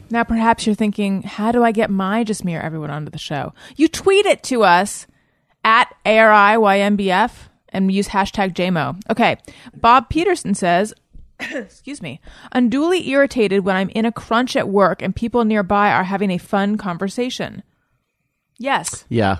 [0.09, 3.17] Now, perhaps you're thinking, how do I get my Just Me or Everyone onto the
[3.17, 3.53] show?
[3.75, 5.07] You tweet it to us
[5.63, 7.31] at ARIYMBF
[7.69, 8.99] and use hashtag JMO.
[9.09, 9.37] Okay.
[9.75, 10.93] Bob Peterson says,
[11.39, 12.19] excuse me,
[12.51, 16.37] unduly irritated when I'm in a crunch at work and people nearby are having a
[16.37, 17.63] fun conversation.
[18.59, 19.05] Yes.
[19.09, 19.37] Yeah,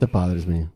[0.00, 0.68] that bothers me.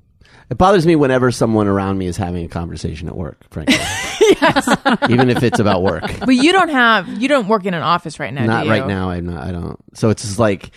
[0.51, 3.77] It bothers me whenever someone around me is having a conversation at work, frankly.
[4.21, 4.77] yes.
[5.11, 6.05] Even if it's about work.
[6.21, 8.73] But you don't have, you don't work in an office right now, Not do you?
[8.73, 9.11] right now.
[9.11, 9.45] I'm not.
[9.47, 9.79] I don't.
[9.95, 10.71] So it's just like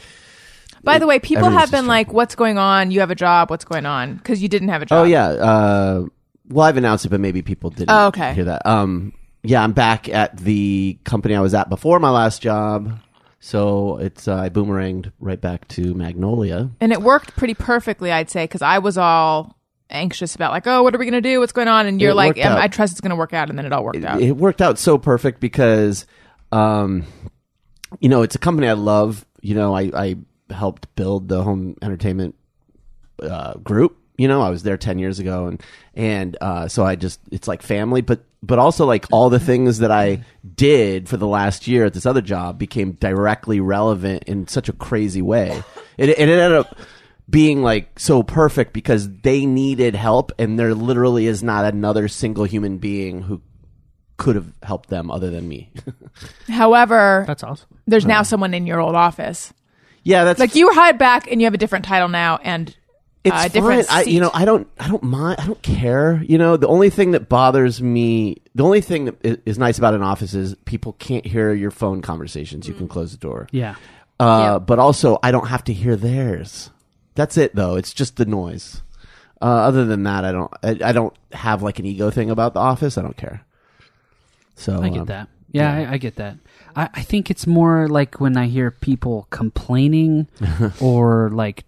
[0.84, 2.92] By the way, people have been like, what's going on?
[2.92, 3.50] You have a job.
[3.50, 4.16] What's going on?
[4.16, 5.00] Because you didn't have a job.
[5.02, 5.28] Oh yeah.
[5.28, 6.06] Uh,
[6.50, 8.34] well, I've announced it, but maybe people didn't Oh, okay.
[8.34, 8.66] hear that.
[8.66, 9.14] Um,
[9.44, 13.00] yeah, I'm back at the company I was at before my last job.
[13.40, 16.70] So it's uh, I boomeranged right back to Magnolia.
[16.80, 19.58] And it worked pretty perfectly, I'd say, because I was all
[19.90, 21.40] anxious about like, oh, what are we gonna do?
[21.40, 21.88] What's going on?
[21.88, 22.60] And you're It like, worked um, out.
[22.60, 24.22] I trust it's gonna work out, and then it all worked out.
[24.22, 26.06] It worked out so perfect because,
[26.52, 27.04] um,
[28.00, 29.26] you know, it's a company I love.
[29.42, 30.16] You know, I, I
[30.52, 32.36] helped build the home entertainment
[33.22, 33.98] uh, group.
[34.18, 35.62] You know, I was there ten years ago, and
[35.96, 39.80] and uh, so I just it's like family, but but also like all the things
[39.80, 40.24] that I
[40.56, 44.74] did for the last year at this other job became directly relevant in such a
[44.74, 45.64] crazy way.
[45.98, 46.78] It, it ended up
[47.30, 52.44] being like so perfect because they needed help, and there literally is not another single
[52.44, 53.42] human being who
[54.18, 55.72] could have helped them other than me.
[56.48, 57.68] However, That's awesome.
[57.88, 59.52] there's now someone in your old office.
[60.04, 62.76] Yeah, that's Like you were hired back, and you have a different title now, and
[63.24, 64.08] it's uh, different fine.
[64.08, 65.40] I, you know, I don't, I don't mind.
[65.40, 66.24] I don't care.
[66.24, 69.94] You know, the only thing that bothers me, the only thing that is nice about
[69.94, 72.68] an office is people can't hear your phone conversations.
[72.68, 73.48] You can close the door.
[73.52, 73.76] Yeah.
[74.20, 76.72] Uh, But also, I don't have to hear theirs.
[77.16, 77.76] That's it, though.
[77.76, 78.82] It's just the noise.
[79.42, 80.54] Uh, other than that, I don't.
[80.64, 82.98] I, I don't have like an ego thing about the office.
[82.98, 83.42] I don't care.
[84.56, 85.30] So I get um, that.
[85.52, 86.38] Yeah, I, I get that.
[86.76, 90.28] I, I think it's more like when I hear people complaining
[90.82, 91.66] or like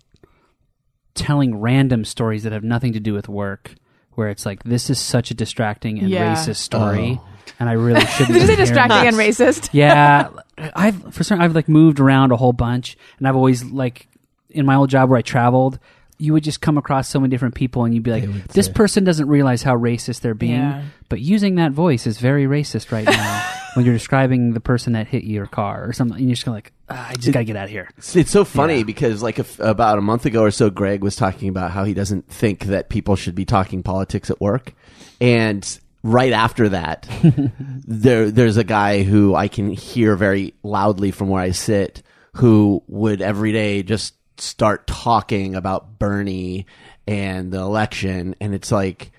[1.15, 3.75] telling random stories that have nothing to do with work,
[4.13, 6.33] where it's like, this is such a distracting and Yeah.
[6.35, 7.27] racist story, Oh.
[7.59, 8.33] and I really shouldn't.
[8.33, 9.69] did you say hearing distracting and this." racist?
[9.73, 10.29] yeah,
[10.75, 14.07] I've for certain I've like moved around a whole bunch, and I've always like
[14.49, 15.79] in my old job where I traveled.
[16.19, 19.03] You would just come across so many different people, and you'd be like, "This person
[19.03, 20.83] doesn't realize how racist they're being." Yeah.
[21.09, 25.07] But using that voice is very racist right now when you're describing the person that
[25.07, 26.17] hit your car or something.
[26.17, 28.45] And you're just like, ah, "I just gotta get out of here." It's, it's so
[28.45, 28.83] funny Yeah.
[28.83, 31.93] because like if, about a month ago or so, Greg was talking about how he
[31.93, 34.73] doesn't think that people should be talking politics at work,
[35.21, 37.07] and right after that,
[37.87, 42.03] there there's a guy who I can hear very loudly from where I sit
[42.37, 46.65] who would every day just start talking about Bernie
[47.07, 49.11] and the election, and it's like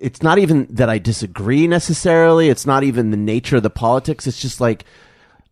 [0.00, 2.48] it's not even that I disagree necessarily.
[2.48, 4.26] It's not even the nature of the politics.
[4.26, 4.84] It's just like,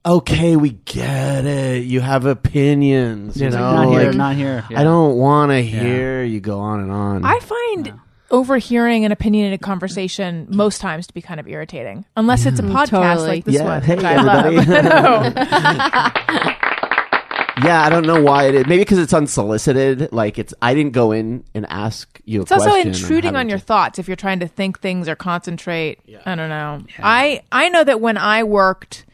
[0.04, 1.84] okay, we get it.
[1.84, 3.36] You have opinions.
[3.36, 3.84] Yeah, you it's like, know?
[3.84, 4.64] not here, Like, not here.
[4.70, 4.80] Yeah.
[4.80, 7.24] I don't want to hear you go on and on.
[7.24, 7.92] I find
[8.30, 12.72] overhearing an opinionated conversation most times to be kind of irritating, unless it's a mm.
[12.72, 13.28] podcast totally.
[13.28, 14.56] like this Yeah, one, hey, which I everybody.
[14.88, 16.54] love.
[17.58, 17.66] I know.
[17.68, 18.66] Yeah, I don't know why it is.
[18.66, 20.12] Maybe because it's unsolicited.
[20.12, 22.40] Like it's, I didn't go in and ask you.
[22.40, 22.88] A It's also question.
[22.88, 26.00] I'm intruding on your to- thoughts if you're trying to think things or concentrate.
[26.26, 26.82] I don't know.
[26.98, 29.04] I I know that when I worked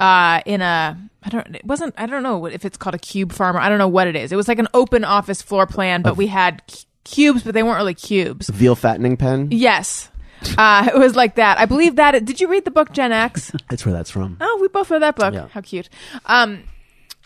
[0.00, 3.32] uh, in a I don't it wasn't I don't know if it's called a cube
[3.32, 4.32] farm or I don't know what it is.
[4.32, 7.62] It was like an open office floor plan, but we had c- cubes, but they
[7.62, 8.48] weren't really cubes.
[8.50, 9.48] veal fattening pen.
[9.50, 10.10] Yes.
[10.58, 11.58] Uh, it was like that.
[11.58, 12.24] I believe that.
[12.24, 13.50] Did you read the book Gen X?
[13.70, 14.36] That's where that's from.
[14.40, 15.32] Oh, we both read that book.
[15.32, 15.48] Yeah.
[15.48, 15.88] How cute.
[16.26, 16.62] Um,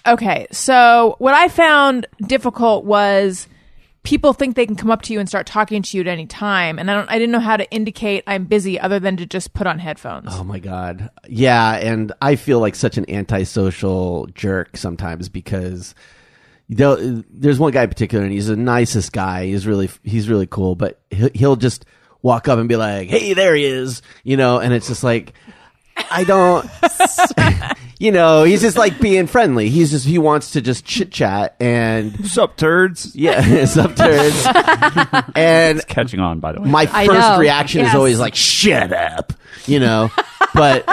[0.06, 3.46] okay, so what I found difficult was
[4.02, 6.26] people think they can come up to you and start talking to you at any
[6.26, 7.10] time, and I don't.
[7.10, 10.28] I didn't know how to indicate I'm busy other than to just put on headphones.
[10.30, 11.10] Oh my god.
[11.28, 15.94] Yeah, and I feel like such an antisocial jerk sometimes because
[16.68, 19.46] there's one guy in particular, and he's the nicest guy.
[19.46, 21.84] He's really he's really cool, but he'll just
[22.22, 25.34] walk up and be like, "Hey, there he is," you know, and it's just like
[25.96, 26.68] I don't.
[28.00, 29.68] You know, he's just like being friendly.
[29.68, 33.14] He's just he wants to just chit chat and Sup, turds?
[33.14, 34.46] yeah, some turns.
[35.36, 36.70] and Catching on, by the way.
[36.70, 37.38] my I first know.
[37.38, 39.34] reaction is always like "shut up,"
[39.66, 40.10] you know.
[40.54, 40.86] But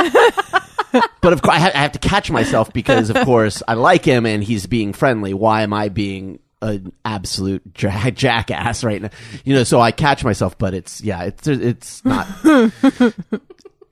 [1.21, 4.03] but of course I have, I have to catch myself because of course I like
[4.03, 5.33] him and he's being friendly.
[5.33, 9.11] Why am I being an absolute ja- jackass right now?
[9.45, 12.27] You know, so I catch myself, but it's yeah, it's it's not.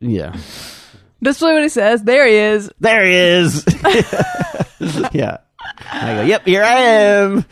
[0.02, 0.36] Yeah,
[1.26, 2.03] Really what he says.
[2.03, 2.72] There he is.
[2.80, 3.65] there he is.
[5.11, 5.38] yeah,
[5.91, 6.22] I go.
[6.22, 7.45] Yep, here I am.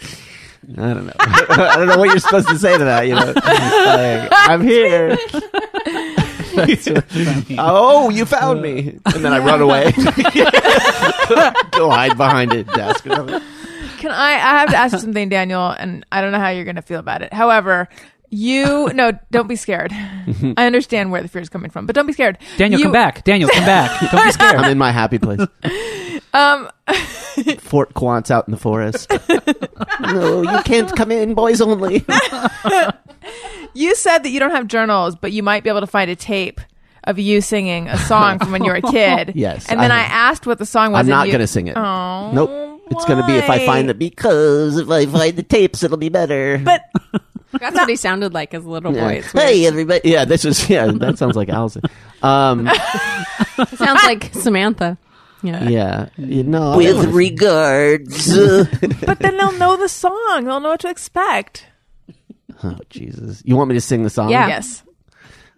[0.77, 1.13] I don't know.
[1.19, 3.07] I don't know what you're supposed to say to that.
[3.07, 5.17] You know, like, I'm here.
[7.57, 9.91] oh, you found me, and then I run away,
[11.71, 13.03] go hide behind a desk.
[13.03, 14.33] Can I?
[14.33, 16.81] I have to ask you something, Daniel, and I don't know how you're going to
[16.81, 17.33] feel about it.
[17.33, 17.89] However.
[18.35, 19.91] You no, don't be scared.
[20.57, 22.37] I understand where the fear is coming from, but don't be scared.
[22.57, 23.23] Daniel, You- come back.
[23.23, 23.91] Daniel, come back.
[24.11, 24.55] Don't be scared.
[24.55, 25.39] I'm in my happy place.
[26.35, 26.67] Um,
[27.59, 29.07] Fort Quant's out in the forest.
[29.99, 32.03] no, you can't come in, boys only.
[33.75, 36.15] You said that you don't have journals, but you might be able to find a
[36.15, 36.59] tape
[37.03, 39.33] of you singing a song from when you were a kid.
[39.35, 40.31] Yes, And then I I, have.
[40.31, 40.99] asked what the song was.
[41.01, 41.77] I'm and not you- going to sing it.
[41.77, 42.81] Oh, nope.
[42.89, 43.93] It's going to be if I find why?
[43.93, 46.57] the because if I find the tapes, it'll be better.
[46.57, 46.83] But
[47.59, 49.07] That's what he sounded like as a little Yeah.
[49.07, 49.13] boy.
[49.15, 49.47] It's weird.
[49.47, 50.01] Hey, everybody!
[50.09, 50.87] Yeah, this is, yeah.
[50.87, 51.81] That sounds like Allison.
[52.21, 52.67] Um,
[53.75, 54.97] sounds like Samantha.
[55.41, 55.67] Yeah.
[55.67, 56.77] yeah, you know.
[56.77, 58.29] With regards.
[58.31, 58.65] oh
[59.05, 60.45] but then they'll know the song.
[60.45, 61.65] They'll know what to expect.
[62.63, 63.41] Oh Jesus!
[63.45, 64.29] You want me to sing the song?
[64.29, 64.47] Yeah.
[64.47, 64.83] Yes.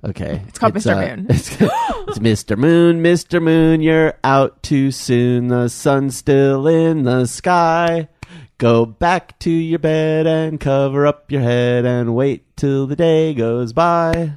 [0.04, 0.42] Okay.
[0.48, 0.96] It's called Mr.
[0.96, 1.28] uh, Moon.
[1.30, 2.56] It's, it's Mr.
[2.58, 3.42] Moon, Mr.
[3.42, 5.48] Moon, you're out too soon.
[5.48, 8.08] The sun's still in the sky.
[8.58, 13.34] Go back to your bed and cover up your head and wait till the day
[13.34, 14.36] goes by.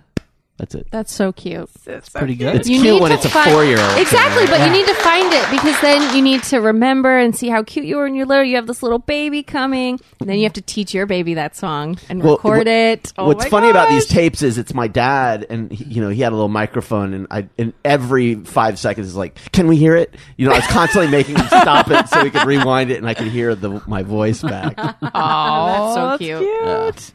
[0.58, 0.88] That's it.
[0.90, 1.70] That's so cute.
[1.86, 2.50] It's so Pretty cute.
[2.52, 2.60] good.
[2.60, 3.96] It's You cute need when to it's a find- four-year-old.
[3.98, 4.66] Exactly, but Yeah.
[4.66, 7.86] you need to find it because then you need to remember and see how cute
[7.86, 8.44] you were when you're little.
[8.44, 11.54] You have this little baby coming, and then you have to teach your baby that
[11.56, 13.12] song and Well, record wh- it.
[13.16, 14.14] Oh What's my funny about these gosh.
[14.14, 17.26] tapes is it's my dad, and he, you know he had a little microphone, and
[17.30, 20.66] I and every five seconds is like, "Can we hear it?" You know, I was
[20.66, 23.80] constantly making him stop it so he could rewind it, and I could hear the
[23.86, 24.74] my voice back.
[25.14, 26.40] Oh, That's so that's cute.
[26.40, 27.12] cute.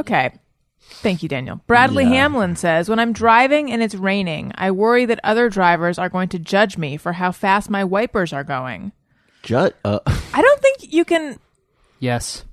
[0.00, 0.30] Okay.
[1.00, 1.60] Thank you, Daniel.
[1.66, 2.10] Bradley Yeah.
[2.10, 6.28] Hamlin says, When I'm driving and it's raining, I worry that other drivers are going
[6.30, 8.92] to judge me for how fast my wipers are going.
[9.42, 9.76] Jut.
[9.84, 10.00] Uh,
[10.34, 11.38] I don't think you can.
[12.00, 12.44] Yes.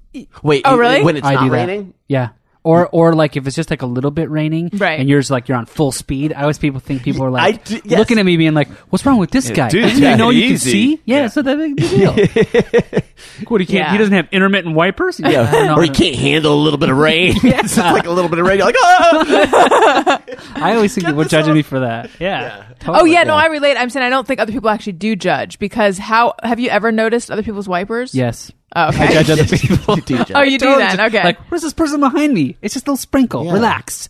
[0.44, 0.62] wait.
[0.66, 1.04] Oh, really?
[1.04, 1.56] When it's I not do that.
[1.56, 1.94] raining?
[2.08, 2.30] Yeah.
[2.66, 5.00] Or or like if it's just like a little bit raining, Right.
[5.00, 6.34] And yours like you're on full speed.
[6.34, 8.00] I always people think people are like do- yes.
[8.00, 9.70] looking at me being like, "What's wrong with this guy?
[9.70, 11.00] dude, Doesn't take know it you can see?
[11.06, 11.26] Yeah, Yeah.
[11.28, 12.14] it's not that big a deal.
[13.50, 13.78] what he can't?
[13.86, 13.92] Yeah.
[13.92, 15.20] He doesn't have intermittent wipers.
[15.20, 15.28] Yeah.
[15.48, 15.76] I don't know.
[15.76, 17.36] or you can't handle a little bit of rain.
[17.44, 18.58] it's just like a little bit of rain.
[18.58, 20.18] You're like, oh!
[20.56, 22.10] I always think people are judging me for that.
[22.20, 22.66] Yeah.
[22.68, 23.12] Oh, Totally.
[23.14, 23.78] yeah, no, I relate.
[23.78, 26.92] I'm saying I don't think other people actually do judge because how have you ever
[26.92, 28.14] noticed other people's wipers?
[28.16, 28.52] Yes.
[28.76, 29.96] Oh, I judge other people.
[29.96, 30.32] You do judge.
[30.36, 30.98] Oh, you do Totally then.
[30.98, 31.24] just Okay.
[31.24, 32.58] Like, where's this person behind me?
[32.62, 33.46] It's just a little sprinkle.
[33.46, 33.54] Yeah.
[33.54, 34.10] Relax.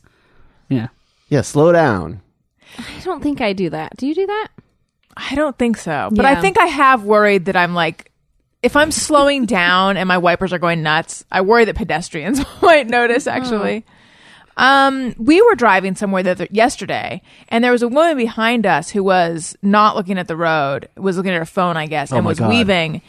[0.70, 0.88] Yeah.
[1.30, 2.22] yeah, slow down.
[2.80, 3.96] I don't think I do that.
[3.98, 4.48] Do you do that?
[5.16, 6.10] I don't think so.
[6.12, 8.12] But I think I have worried that I'm like,
[8.64, 12.88] if I'm slowing down and my wipers are going nuts, I worry that pedestrians might
[12.88, 13.86] notice actually.
[14.58, 18.90] Um, we were driving somewhere the other, yesterday, and there was a woman behind us
[18.90, 22.26] who was not looking at the road, was looking at her phone, I guess, and
[22.26, 22.50] was God.
[22.50, 23.02] weaving.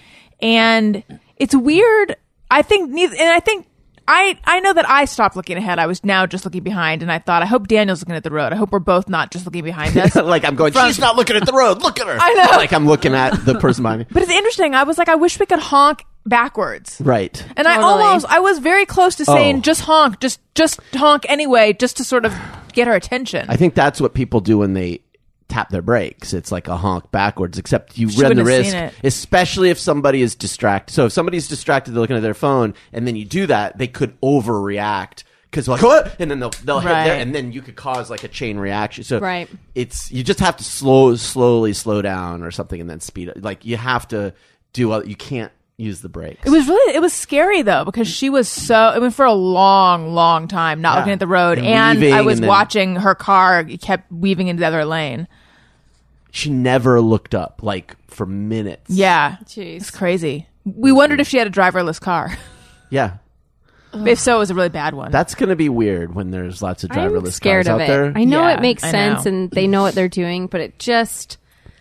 [0.42, 1.04] And
[1.36, 2.16] it's weird.
[2.50, 3.66] I think neither, and I think
[4.08, 5.78] I I know that I stopped looking ahead.
[5.78, 8.30] I was now just looking behind, and I thought, I hope Daniel's looking at the
[8.30, 8.52] road.
[8.52, 10.14] I hope we're both not just looking behind us.
[10.14, 10.72] like I'm going.
[10.72, 11.82] She's not looking at the road.
[11.82, 12.16] Look at her.
[12.20, 12.56] I know.
[12.56, 14.06] Like I'm looking at the person behind me.
[14.10, 14.74] But it's interesting.
[14.74, 17.00] I was like, I wish we could honk backwards.
[17.00, 17.44] Right.
[17.56, 18.04] And I Totally.
[18.04, 19.34] almost, I was very close to oh.
[19.34, 19.60] saying Oh.
[19.60, 22.34] just honk, just just honk anyway, just to sort of
[22.72, 23.46] get her attention.
[23.48, 25.00] I think that's what people do when they
[25.48, 26.32] tap their brakes.
[26.34, 30.34] It's like a honk backwards, except you She run the risk, especially if somebody is
[30.34, 30.92] distracted.
[30.92, 33.86] So if somebody's distracted, they're looking at their phone, and then you do that, they
[33.86, 37.76] could overreact because like what, and then they'll they'll hit there, and then you could
[37.76, 39.04] cause like a chain reaction.
[39.04, 39.48] So Right.
[39.74, 43.36] it's you just have to slow slowly slow down or something, and then speed up.
[43.38, 44.34] Like you have to
[44.72, 44.92] do.
[44.92, 46.40] a- You can't use the brakes.
[46.46, 49.32] It was really it was scary though because she was so I mean for a
[49.32, 50.98] long long time not Yeah.
[51.00, 54.48] looking at the road And and, I was and then- watching her car kept weaving
[54.48, 55.28] into the other lane.
[56.30, 58.90] she never looked up like for minutes.
[58.90, 59.36] Yeah.
[59.44, 59.76] Jeez.
[59.76, 60.46] It's crazy.
[60.64, 62.36] We wondered if she had a driverless car.
[62.90, 63.18] yeah.
[63.94, 65.10] if so, it was a really bad one.
[65.12, 67.84] That's going to be weird when there's lots of driverless I'm scared cars of out
[67.84, 67.86] it.
[67.88, 68.12] there.
[68.16, 69.30] I know Yeah, it makes I sense know.
[69.30, 71.36] and they know what they're doing, but it just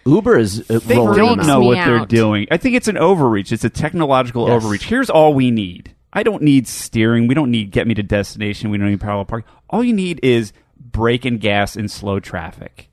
[0.05, 1.47] Uber is uh, They don't them freaks out.
[1.47, 2.47] know what they're doing.
[2.51, 3.51] I think it's an overreach.
[3.51, 4.63] It's a technological Yes.
[4.63, 4.83] overreach.
[4.85, 5.93] Here's all we need.
[6.13, 7.27] I don't need steering.
[7.27, 8.69] We don't need get me to destination.
[8.69, 9.49] We don't need parallel parking.
[9.69, 12.89] All you need is brake and gas in slow traffic.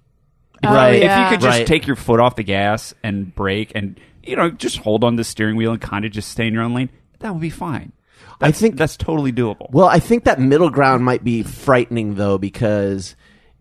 [0.64, 1.02] Right.
[1.02, 1.66] If you could just Right.
[1.66, 5.24] take your foot off the gas and brake and you know just hold on the
[5.24, 7.93] steering wheel and kind of just stay in your own lane, that would be fine.
[8.40, 9.70] I think- that's totally doable.
[9.70, 13.14] Well, I think that middle ground might be frightening though because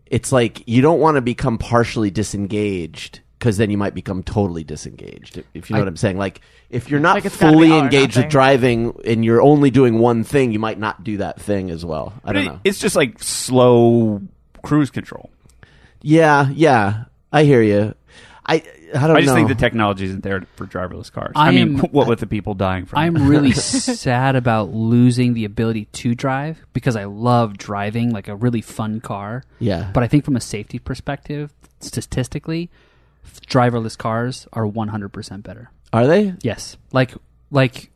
[0.06, 4.62] it's like you don't want to become partially disengaged because then you might become totally
[4.62, 5.38] disengaged.
[5.38, 6.40] if- If you know I- what I'm saying, like
[6.70, 9.98] if you're not Like it's gotta be fully engaged with driving and you're only doing
[9.98, 12.12] one thing, you might not do that thing as well.
[12.24, 12.60] I But don't it- know.
[12.62, 14.22] It's just like slow
[14.62, 15.28] cruise control.
[16.02, 17.94] Yeah, yeah, I hear you.
[18.46, 18.62] I
[18.94, 19.34] I don't I just know.
[19.36, 21.32] think the technology isn't there for driverless cars.
[21.34, 22.98] I, I mean, am- what with the people dying from?
[23.00, 28.36] I'm really sad about losing the ability to drive because I love driving like a
[28.36, 29.42] really fun car.
[29.58, 29.90] Yeah.
[29.94, 32.78] But I think from a safety perspective, statistically, f-
[33.46, 35.70] driverless cars are 100% better.
[35.92, 36.34] Are they?
[36.42, 36.76] Yes.
[36.92, 37.14] Like
[37.50, 37.90] like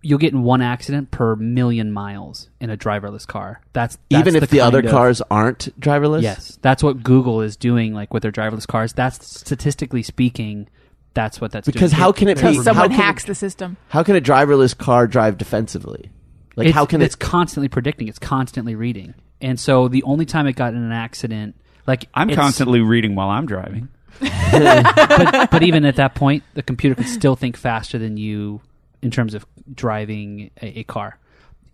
[0.00, 3.60] you'll get in one accident per million miles in a driverless car.
[3.72, 6.22] That's, that's Even if the, other of- cars aren't driverless?
[6.22, 6.58] Yes.
[6.62, 8.92] That's what Google is doing like with their driverless cars.
[8.92, 10.68] That's statistically speaking
[11.14, 12.00] that's what that's Because doing.
[12.00, 13.76] how can it be- because how someone can- hacks the system.
[13.88, 16.10] How can a driverless car drive defensively?
[16.54, 20.26] Like it's, how can it's it constantly predicting it's constantly reading and so the only
[20.26, 21.54] time it got in an accident
[21.86, 23.88] like I'm constantly reading while I'm driving.
[24.20, 28.60] but, but even at that point the computer can still think faster than you
[29.02, 31.18] in terms of driving a, a car.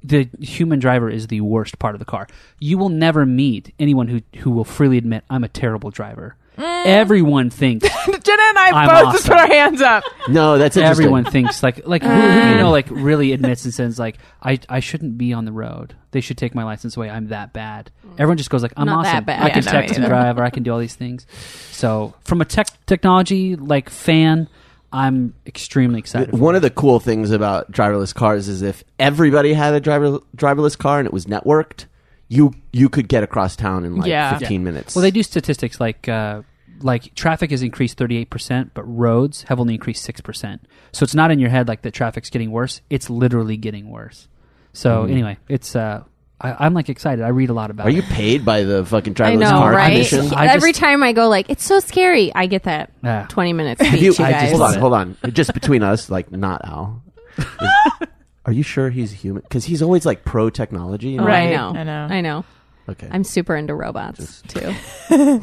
[0.03, 2.27] The human driver is the worst part of the car.
[2.59, 6.83] You will never meet anyone who, who will freely admit i'm a terrible driver Eh.
[6.87, 10.05] everyone thinks Jenna and I I'm both just put our hands up.
[10.29, 11.05] No, that's interesting.
[11.05, 12.17] everyone thinks like like who, who
[12.51, 12.71] you know uh.
[12.71, 15.95] like really admits and says like I I shouldn't be on the road.
[16.13, 17.11] They should take my license away.
[17.11, 17.91] I'm that bad.
[18.19, 19.25] Everyone just goes like I'm Not that awesome.
[19.25, 19.43] bad.
[19.43, 20.15] I Yeah, can no, text me and neither.
[20.23, 21.27] drive or I can do all these things.
[21.73, 24.49] So from a tech technology like fan,
[24.93, 26.31] I'm extremely excited.
[26.31, 26.59] for One it.
[26.59, 31.01] of the cool things about driverless cars is if everybody had a driver driverless car
[31.01, 31.87] and it was networked,
[32.29, 34.39] you you could get across town in like Yeah.
[34.39, 34.95] 15 minutes.
[34.95, 36.43] Well, they do statistics like uh,
[36.81, 40.59] like traffic has increased 38%, but roads have only increased 6%.
[40.93, 42.81] So it's not in your head like the traffic's getting worse.
[42.91, 44.29] It's literally getting worse.
[44.73, 46.03] So anyway, it's uh,
[46.41, 47.25] I, I'm like excited.
[47.25, 47.91] I read a lot about it.
[47.91, 47.97] Are it.
[47.97, 49.93] you paid by the fucking driverless I know, car right?
[50.09, 50.35] commission?
[50.35, 53.27] I Every time I go like, it's so scary, I get that Yeah.
[53.29, 54.51] 20 minutes speech, you, you I guys.
[54.51, 54.93] just hold on, hold
[55.25, 55.33] on.
[55.33, 57.03] Just between us, like not Al.
[58.45, 59.43] Is- are you sure he's human?
[59.43, 61.11] Because he's always like pro technology.
[61.11, 61.25] you know?
[61.27, 61.49] Right.
[61.49, 61.69] I know.
[61.79, 62.07] I know.
[62.11, 62.45] I know.
[62.89, 63.09] Okay.
[63.11, 64.75] I'm super into robots too.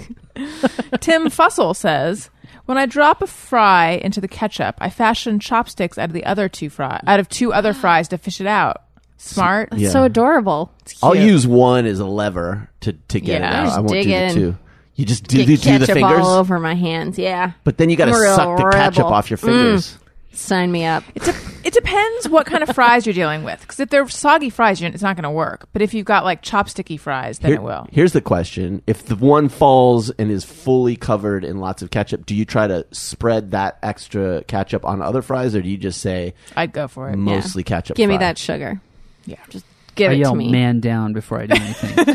[1.00, 2.30] Tim Fussell says,
[2.66, 6.48] "When I drop a fry into the ketchup, I fashion chopsticks out of the other
[6.50, 8.84] two fry out of two other fries to fish it out.
[9.18, 9.70] Smart.
[9.72, 9.90] That's Yeah.
[9.90, 10.72] so adorable.
[11.04, 11.26] I'll cute.
[11.26, 13.50] use one as a lever to, to get Yeah.
[13.50, 13.64] it out.
[13.66, 14.34] Just I won't dig do the in.
[14.36, 14.58] two.
[14.96, 17.18] You just do, Get do, do the ketchup fingers, all over my hands.
[17.18, 19.14] Yeah, but then you got to I'm a real suck the ketchup rebel.
[19.14, 19.94] off your fingers.
[19.94, 19.98] Mm.
[20.34, 21.04] Sign me up.
[21.16, 23.62] It, de- it depends what kind of fries you're dealing with.
[23.62, 25.68] Because if they're soggy fries, you're, it's not going to work.
[25.74, 27.88] But if you've got like chopsticky fries, then Here- it will.
[27.92, 32.26] Here's the question: If the one falls and is fully covered in lots of ketchup,
[32.26, 36.02] do you try to spread that extra ketchup on other fries, or do you just
[36.02, 37.16] say I'd go for it.
[37.18, 37.98] mostly ketchup?
[37.98, 38.26] Give me fry?
[38.26, 38.82] that sugar.
[39.26, 39.38] Yeah.
[39.50, 40.52] Just give I it yell to me.
[40.52, 41.94] man down before I do anything.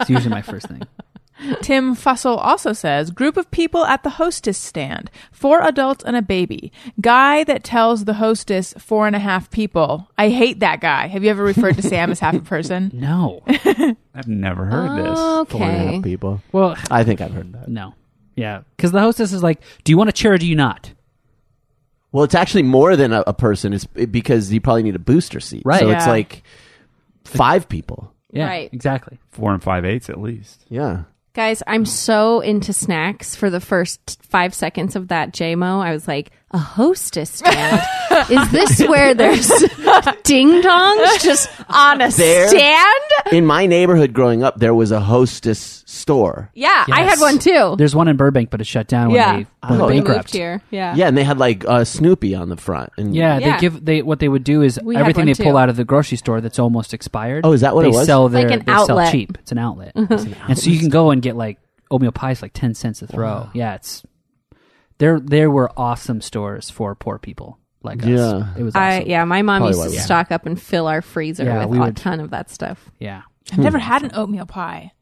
[0.00, 0.82] it's usually my first thing.
[1.60, 6.22] Tim Fussell also says group of people at the hostess stand, four adults and a
[6.22, 6.72] baby.
[7.00, 10.08] Guy that tells the hostess four and a half people.
[10.16, 11.08] I hate that guy.
[11.08, 12.90] Have you ever referred to Sam as half a person?
[12.94, 13.42] No.
[14.14, 15.18] I've never heard this.
[15.50, 16.00] Four and a half Okay.
[16.02, 16.42] people.
[16.52, 17.68] Well, I think I've heard that.
[17.68, 17.94] no.
[18.34, 20.92] Yeah, because the hostess is like, "Do you want a chair or do you not?"
[22.12, 23.72] Well, it's actually more than a, a person.
[23.72, 25.62] It's it- because you probably need a booster seat.
[25.64, 25.80] Right.
[25.80, 26.10] So it's Yeah.
[26.10, 26.42] like
[27.24, 28.12] five people.
[28.30, 28.70] Yeah, Right.
[28.72, 29.18] exactly.
[29.30, 30.64] Four and five eighths at least.
[30.68, 31.04] Yeah.
[31.36, 33.36] Guys, I'm so into snacks.
[33.36, 37.80] For the first five seconds of that JMO, I was like, a hostess stand.
[38.30, 39.48] Is this where there's
[40.24, 43.02] ding dongs just on a There- stand?
[43.32, 46.50] In my neighborhood growing up, there was a hostess store.
[46.54, 47.74] Yeah, I had one too.
[47.76, 49.48] There's one in Burbank, but it shut down when yeah, they went
[49.82, 50.18] Oh, we bankrupt.
[50.28, 50.62] moved here.
[50.70, 52.90] Yeah, Yeah, and they had like uh, Snoopy on the front.
[52.96, 53.54] And Yeah, Yeah.
[53.56, 55.42] they give they what they would do is We had everything one they too.
[55.44, 57.44] pull out of the grocery store that's almost expired.
[57.44, 58.06] Oh, is that what they it was?
[58.06, 59.06] Sell their, Like an they outlet.
[59.06, 59.36] sell cheap.
[59.40, 61.58] It's an outlet, and so you can go and get like
[61.90, 63.48] oatmeal pies like ten cents a throw.
[63.54, 64.04] Yeah, it's
[64.98, 65.20] there.
[65.20, 68.08] There were awesome stores for poor people like us.
[68.08, 68.54] Yeah.
[68.56, 68.74] it was.
[68.74, 69.08] I Awesome.
[69.10, 69.94] yeah, my mom Probably used to was.
[69.96, 70.00] Yeah.
[70.02, 72.90] stock up and fill our freezer Yeah, with we a would- ton of that stuff.
[72.98, 73.22] yeah.
[73.52, 74.92] I've never had an oatmeal pie.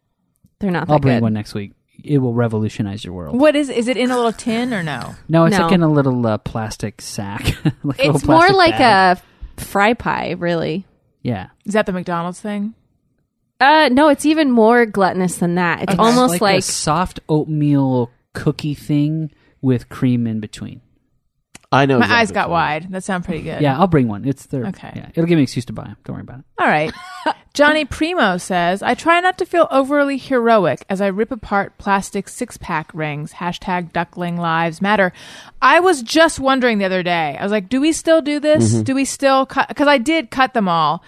[0.58, 1.22] They're not that I'll bring good.
[1.22, 1.72] one next week.
[2.02, 3.40] It will revolutionize your world.
[3.40, 3.70] What is?
[3.70, 5.14] Is it in a little tin or no?
[5.30, 5.64] No, it's No.
[5.64, 7.42] like in a little uh, plastic sack.
[7.82, 9.18] like a little It's more plastic like bag.
[9.56, 10.84] a fry pie, really.
[11.22, 11.48] yeah.
[11.64, 12.74] Is that the McDonald's thing?
[13.60, 15.82] Uh, no, it's even more gluttonous than that.
[15.84, 19.30] It's It's almost like, like, a soft oatmeal cookie thing
[19.64, 20.82] with cream in between.
[21.72, 21.98] I know.
[21.98, 22.92] My exactly eyes got wide.
[22.92, 23.60] That sounds pretty good.
[23.60, 24.24] Yeah, I'll bring one.
[24.24, 24.66] It's there.
[24.66, 24.92] Okay.
[24.94, 25.96] Yeah, it'll give me an excuse to buy them.
[26.04, 26.44] Don't worry about it.
[26.58, 26.92] All right.
[27.54, 32.28] Johnny Primo says, I try not to feel overly heroic as I rip apart plastic
[32.28, 33.32] six pack rings.
[33.32, 35.12] Hashtag duckling lives matter.
[35.60, 37.36] I was just wondering the other day.
[37.38, 38.72] I was like, do we still do this?
[38.72, 38.82] Mm-hmm.
[38.82, 39.68] Do we still cut?
[39.68, 41.02] Because I did cut them all.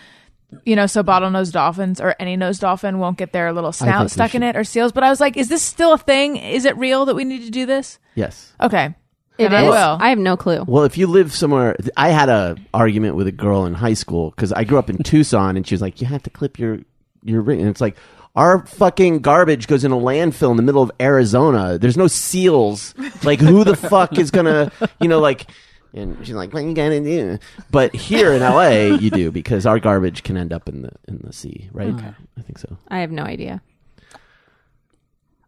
[0.65, 4.35] You know, so bottlenose dolphins or any nose dolphin won't get their little snout stuck
[4.35, 4.93] in it or seals.
[4.93, 6.37] But I was like, is this still a thing?
[6.37, 7.99] Is it real that we need to do this?
[8.15, 8.53] Yes.
[8.61, 8.95] Okay.
[9.39, 9.99] it And I will.
[10.01, 10.65] I have no clue.
[10.67, 14.31] Well, if you live somewhere, I had a argument with a girl in high school
[14.31, 16.79] because I grew up in Tucson, and she was like, "You have to clip your
[17.23, 17.97] your ring," and it's like.
[18.35, 21.79] Our fucking garbage goes in a landfill in the middle of Arizona.
[21.79, 22.95] There's no seals.
[23.23, 24.71] Like, who the fuck is gonna,
[25.01, 25.47] you know, like,
[25.97, 27.39] and she's like, what you gonna do?
[27.71, 31.21] But here in LA, you do because our garbage can end up in the in
[31.25, 31.95] the sea, right?
[32.39, 32.77] I think so.
[32.89, 33.63] I have no idea.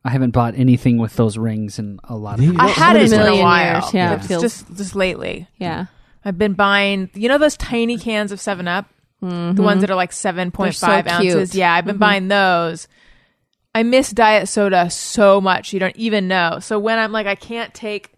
[0.04, 2.56] I haven't bought anything with those rings in a lot of years.
[2.58, 3.80] I had it in a million while.
[3.80, 3.94] years.
[3.94, 5.48] Yeah, it It's feels- just just lately.
[5.56, 5.86] Yeah.
[6.24, 8.86] I've been buying, you know, those tiny cans of Seven Up,
[9.20, 9.80] the ones mm-hmm.
[9.80, 11.36] that are like seven point five They're so cute.
[11.36, 11.54] ounces.
[11.54, 12.00] Yeah, I've been mm-hmm.
[12.00, 12.88] buying those.
[13.74, 16.58] I miss diet soda so much you don't even know.
[16.60, 18.10] So when I'm like, I can't take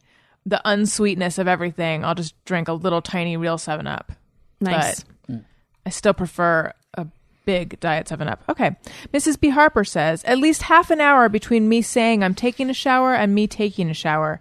[0.47, 4.13] the unsweetness of everything, I'll just drink a little tiny real Seven Up.
[4.61, 5.05] Nice.
[5.29, 5.41] But
[5.87, 7.07] I still prefer a
[7.45, 8.43] big diet 7 up.
[8.49, 8.77] Okay.
[9.13, 9.41] Mrs.
[9.41, 9.49] B.
[9.49, 13.35] Harper says, at least half an hour between me saying I'm taking a shower and
[13.35, 14.39] me taking a shower.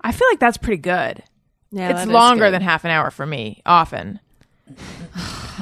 [0.00, 1.22] I feel like that's pretty good.
[1.70, 4.20] yeah, it's longer than half an hour for me, often.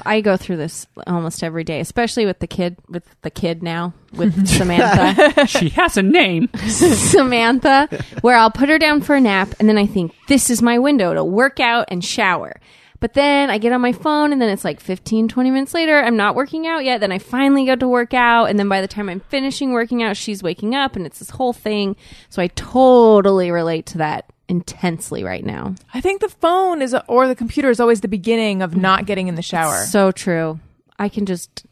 [0.04, 3.92] I go through this almost every day, especially with the kid with the kid now
[4.12, 5.46] with Samantha.
[5.46, 6.48] she has a name.
[6.68, 7.88] Samantha,
[8.20, 10.78] where I'll put her down for a nap and then I think this is my
[10.78, 12.60] window to work out and shower.
[13.00, 15.98] But then I get on my phone and then it's like 15, 20 minutes later.
[15.98, 17.00] I'm not working out yet.
[17.00, 18.44] Then I finally go to work out.
[18.50, 21.30] And then by the time I'm finishing working out, she's waking up and it's this
[21.30, 21.96] whole thing.
[22.28, 25.76] So I totally relate to that intensely right now.
[25.94, 29.28] I think the phone is or the computer is always the beginning of not getting
[29.28, 29.84] in the shower.
[29.84, 30.58] So true.
[30.98, 31.64] I can just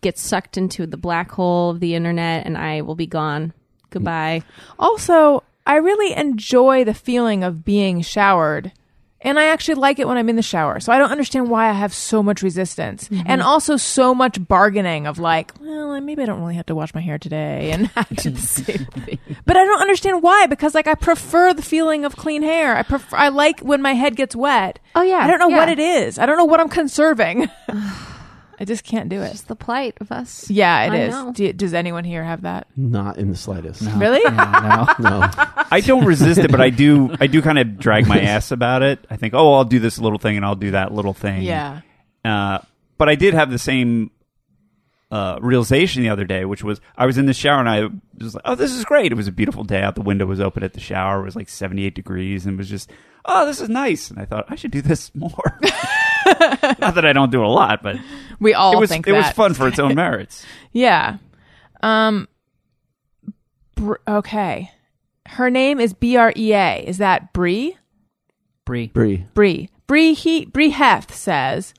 [0.00, 3.52] get sucked into the black hole of the internet and I will be gone.
[3.90, 4.42] Goodbye.
[4.78, 8.72] Also, I really enjoy the feeling of being showered.
[9.22, 10.80] And I actually like it when I'm in the shower.
[10.80, 13.08] So I don't understand why I have so much resistance.
[13.08, 13.24] Mm-hmm.
[13.26, 16.94] And also so much bargaining of like, well, maybe I don't really have to wash
[16.94, 19.18] my hair today and I do the.
[19.44, 22.76] But I don't understand why because like I prefer the feeling of clean hair.
[22.76, 24.78] I prefer I like when my head gets wet.
[24.94, 25.18] Oh, yeah.
[25.18, 25.56] I don't know Yeah.
[25.58, 26.18] what it is.
[26.18, 27.48] I don't know what I'm conserving.
[28.60, 29.30] I just can't do it.
[29.30, 30.50] It's the plight of us.
[30.50, 31.34] Yeah, it I is.
[31.34, 32.66] Do, does anyone here have that?
[32.76, 33.80] Not in the slightest.
[33.96, 34.20] Really?
[34.22, 35.10] Yeah, no.
[35.10, 35.30] No.
[35.72, 37.16] I don't resist it, but I do.
[37.18, 38.98] I do kind of drag my ass about it.
[39.08, 41.42] I think, oh, I'll do this little thing and I'll do that little thing.
[41.42, 41.80] Yeah.
[42.24, 42.58] Uh,
[42.98, 44.10] but I did have the same
[45.10, 47.88] uh, realization the other day, which was I was in the shower and I
[48.22, 49.10] was like, oh, this is great.
[49.10, 49.94] It was a beautiful day out.
[49.94, 51.20] The window was open at the shower.
[51.20, 52.90] It was like 78 degrees and it was just,
[53.24, 54.10] oh, this is nice.
[54.10, 55.58] And I thought I should do this more.
[56.80, 57.96] Not that I don't do it a lot, but
[58.38, 60.44] We all it was think it was fun for its own merits.
[60.72, 61.18] Yeah.
[61.82, 62.28] Um.
[63.74, 64.70] Br- okay.
[65.26, 66.84] Her name is B R E A.
[66.86, 67.76] Is that Bree?
[68.64, 68.88] Brie.
[68.88, 69.26] Brie.
[69.34, 69.68] Bree.
[69.86, 70.14] Bree.
[70.14, 70.44] He.
[70.46, 71.72] Bree Heft says,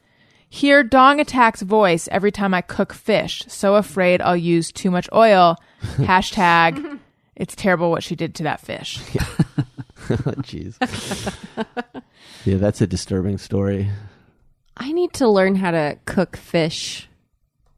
[0.50, 3.44] "Hear Dong Attack's voice every time I cook fish.
[3.48, 5.58] So afraid I'll use too much oil."
[5.98, 7.00] Hashtag.
[7.36, 9.00] It's terrible what she did to that fish.
[10.10, 10.76] Oh, Jeez.
[12.46, 13.90] yeah, that's a disturbing story.
[14.82, 17.08] I need to learn how to cook fish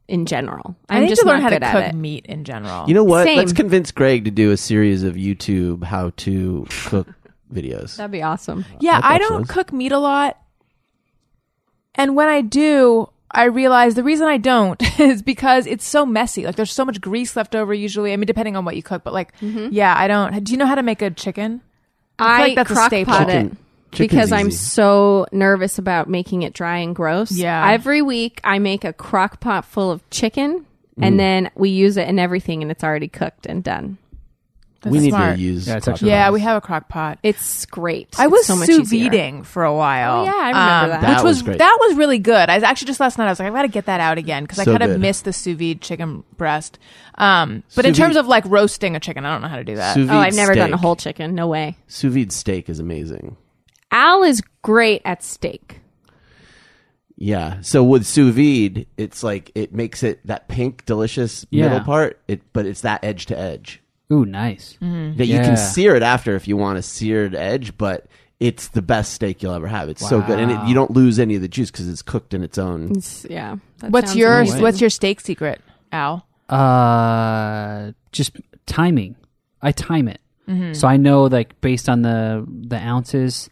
[0.08, 0.74] in general.
[0.88, 1.94] I'm I need just to learn how to cook it.
[1.94, 2.88] meat in general.
[2.88, 3.24] You know what?
[3.24, 3.36] Same.
[3.36, 7.08] Let's convince Greg to do a series of YouTube how to cook
[7.52, 7.96] videos.
[7.96, 8.64] That'd be awesome.
[8.80, 9.50] Yeah, I'd I don't those.
[9.50, 10.38] cook meat a lot.
[11.94, 16.46] And when I do, I realize the reason I don't is because it's so messy.
[16.46, 18.14] Like there's so much grease left over usually.
[18.14, 19.68] I mean, depending on what you cook, but like, mm-hmm.
[19.72, 20.42] yeah, I don't.
[20.42, 21.60] Do you know how to make a chicken?
[22.18, 23.12] I feel I, like that's a crock staple.
[23.12, 23.56] pot Chicken, it.
[23.94, 24.56] Chicken's because I'm easy.
[24.56, 27.32] so nervous about making it dry and gross.
[27.32, 27.70] Yeah.
[27.70, 30.66] Every week I make a crock pot full of chicken
[30.98, 31.06] Mm.
[31.06, 33.98] and then we use it in everything and it's already cooked and done.
[34.82, 35.66] That's we need to use.
[35.66, 37.18] Yeah, it's actually- Yeah, we have a crock pot.
[37.22, 38.14] It's great.
[38.18, 39.10] I It's was so much sous easier.
[39.10, 40.20] videing for a while.
[40.20, 41.00] Oh, yeah, I remember that.
[41.00, 41.58] That Which was was great.
[41.58, 42.48] that was really good.
[42.50, 44.18] I was actually just last night I was like, I've got to get that out
[44.18, 45.00] again because I So kind of good.
[45.00, 46.78] missed the sous vide chicken breast.
[47.16, 49.56] Um, but Sous in terms vide- of like roasting a chicken, I don't know how
[49.56, 49.94] to do that.
[49.94, 50.80] Sous Oh, I've never done a steak.
[50.82, 51.34] whole chicken.
[51.34, 51.76] No way.
[51.88, 53.36] Sous vide steak is amazing.
[53.90, 55.80] Al is great at steak.
[57.16, 57.60] Yeah.
[57.60, 61.64] So with sous vide, it's like it makes it that pink, delicious Yeah.
[61.68, 62.20] middle part.
[62.26, 63.80] It, but it's that edge to edge
[64.12, 64.76] Ooh, nice.
[64.82, 65.16] Mm-hmm.
[65.18, 65.44] that you Yeah.
[65.44, 67.78] can sear it after if you want a seared edge.
[67.78, 68.06] But
[68.40, 69.88] it's the best steak you'll ever have.
[69.88, 72.34] It's so good, and it, you don't lose any of the juice because it's cooked
[72.34, 72.90] in its own.
[72.96, 73.56] It's, yeah.
[73.78, 74.62] that what's sounds your amazing.
[74.62, 75.62] what's your steak secret,
[75.92, 76.26] Al?
[76.48, 78.36] Uh, just
[78.66, 79.14] timing.
[79.62, 80.20] I time it,
[80.76, 83.48] so I know like based on the the ounces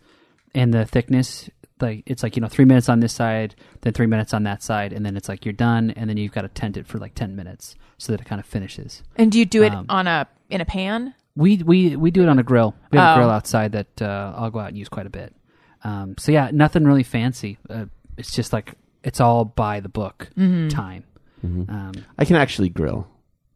[0.54, 1.48] and the thickness.
[1.80, 4.62] Like it's like you know three minutes on this side, then three minutes on that
[4.62, 6.98] side, and then it's like you're done, and then you've got to tent it for
[6.98, 9.02] like ten minutes so that it kind of finishes.
[9.16, 11.14] And do you do it Um, on a in a pan?
[11.34, 12.74] We we we do it on a grill.
[12.92, 13.12] We have Oh.
[13.12, 15.34] a grill outside that uh, I'll go out and use quite a bit.
[15.82, 17.58] Um, so yeah, nothing really fancy.
[17.68, 21.02] Uh, it's just like it's all by the book time.
[21.42, 23.08] Um, I can actually grill.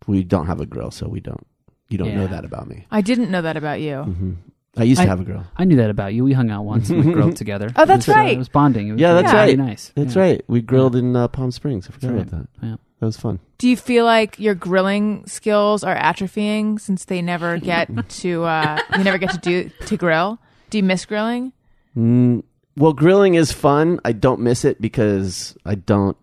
[0.08, 1.46] We don't have a grill, so we don't.
[1.88, 2.86] You don't know that about me.
[2.90, 4.36] I didn't know that about you.
[4.76, 5.44] I used I- to have a girl.
[5.56, 6.22] I knew that about you.
[6.24, 7.70] We hung out once and we grilled together.
[7.76, 8.34] Oh, that's It was, uh, right.
[8.34, 8.88] it was bonding.
[8.88, 9.58] It was Yeah, that's really right.
[9.58, 9.92] Nice.
[9.94, 10.22] That's Yeah.
[10.22, 10.44] right.
[10.48, 11.88] We grilled in uh, Palm Springs.
[11.88, 12.48] I forgot That's about right.
[12.60, 12.66] that.
[12.66, 12.76] Yeah.
[13.00, 13.40] That was fun.
[13.58, 18.80] Do you feel like your grilling skills are atrophying since they never get to uh,
[18.96, 20.38] you never get to do to grill?
[20.70, 21.52] Do you miss grilling?
[21.96, 22.42] Mm,
[22.76, 24.00] well, grilling is fun.
[24.04, 26.16] I don't miss it because I don't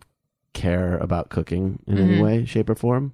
[0.52, 2.22] care about cooking in any Mhm.
[2.22, 3.12] way, shape, or form.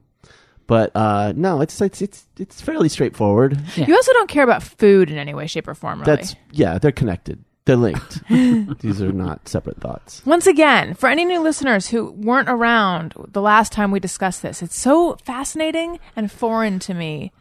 [0.70, 3.58] But uh, no, it's it's it's it's fairly straightforward.
[3.74, 3.88] Yeah.
[3.88, 5.98] You also don't care about food in any way, shape, or form.
[5.98, 6.14] Really.
[6.14, 7.44] That's yeah, they're connected.
[7.64, 8.22] They're linked.
[8.28, 10.24] These are not separate thoughts.
[10.24, 14.62] Once again, for any new listeners who weren't around the last time we discussed this,
[14.62, 17.32] it's so fascinating and foreign to me.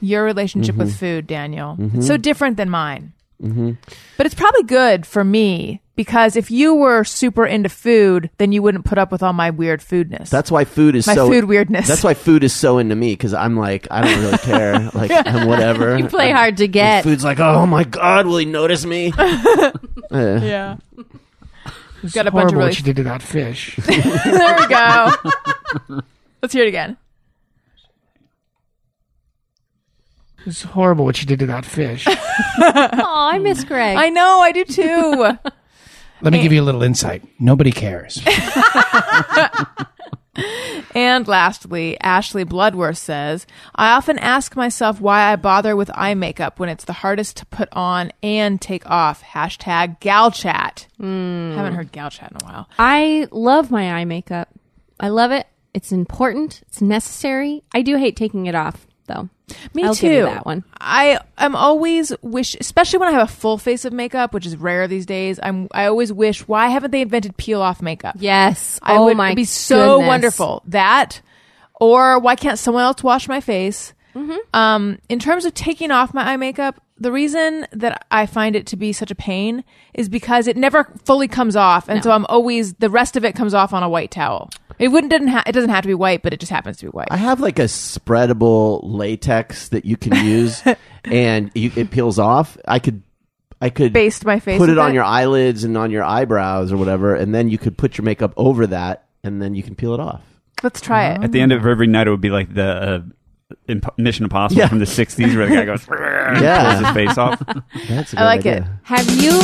[0.00, 1.76] Your relationship with food, Daniel.
[1.78, 3.12] It's so different than mine.
[3.42, 3.72] Mm-hmm.
[4.16, 8.62] But it's probably good for me because if you were super into food, then you
[8.62, 10.30] wouldn't put up with all my weird foodness.
[10.30, 11.28] That's why food is my so.
[11.28, 11.86] food weirdness.
[11.86, 14.90] That's why food is so into me because I'm like I don't really care.
[14.94, 15.98] Like I'm whatever.
[15.98, 17.04] You play I'm- hard to get.
[17.04, 19.12] Food's like oh my god, will he notice me?
[20.12, 20.40] Eh.
[20.44, 20.76] yeah.
[22.02, 22.68] We've got a bunch of Horrible really.
[22.70, 23.76] what you did to that fish.
[23.86, 26.02] there we go.
[26.42, 26.98] Let's hear it again.
[30.44, 32.06] It's horrible what you did to that fish.
[32.08, 32.14] Oh,
[33.32, 33.96] I miss Greg.
[33.96, 35.38] I know, I do too.
[36.22, 37.22] Let me give you a little insight.
[37.38, 38.22] Nobody cares.
[40.94, 46.58] And lastly, Ashley Bloodworth says, I often ask myself why I bother with eye makeup
[46.58, 49.22] when it's the hardest to put on and take off.
[49.22, 50.86] Hashtag gal chat.
[50.98, 51.52] Hmm.
[51.54, 52.68] Haven't heard gal chat in a while.
[52.78, 54.48] I love my eye makeup.
[55.00, 55.46] I love it.
[55.74, 56.62] It's important.
[56.68, 57.62] It's necessary.
[57.74, 59.30] I do hate taking it off, though.
[59.74, 60.22] Me I'll too.
[60.22, 60.64] that one.
[60.80, 64.56] I am always wish, especially when I have a full face of makeup, which is
[64.56, 65.38] rare these days.
[65.42, 68.16] I'm I always wish why haven't they invented peel off makeup?
[68.18, 68.78] Yes.
[68.82, 70.08] I oh would my it'd be so goodness.
[70.08, 71.20] wonderful that,
[71.80, 73.92] or why can't someone else wash my face?
[74.52, 78.66] Um, in terms of taking off my eye makeup, the reason that I find it
[78.66, 79.64] to be such a pain
[79.94, 83.34] is because it never fully comes off, and so I'm always the rest of it
[83.34, 84.50] comes off on a white towel.
[84.82, 86.86] It wouldn't didn't ha- it doesn't have to be white, but it just happens to
[86.86, 87.08] be white.
[87.10, 90.62] I have like a spreadable latex that you can use,
[91.04, 92.58] and you, it peels off.
[92.66, 93.02] I could,
[93.60, 94.94] I could Based my face put with it on it?
[94.94, 98.34] your eyelids and on your eyebrows or whatever, and then you could put your makeup
[98.36, 100.20] over that, and then you can peel it off.
[100.64, 101.22] Let's try it.
[101.22, 103.00] At the end of every night, it would be like the uh,
[103.68, 104.68] Imp- Mission Impossible Yeah.
[104.68, 105.86] from the '60s, where the guy goes,
[106.42, 106.74] Yeah.
[106.74, 107.40] pulls his face off.
[107.88, 108.56] That's a I good like idea.
[108.56, 108.64] it.
[108.82, 109.40] Have you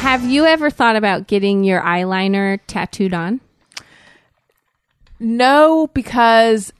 [0.00, 3.40] have you ever thought about getting your eyeliner tattooed on?
[5.22, 6.72] No, because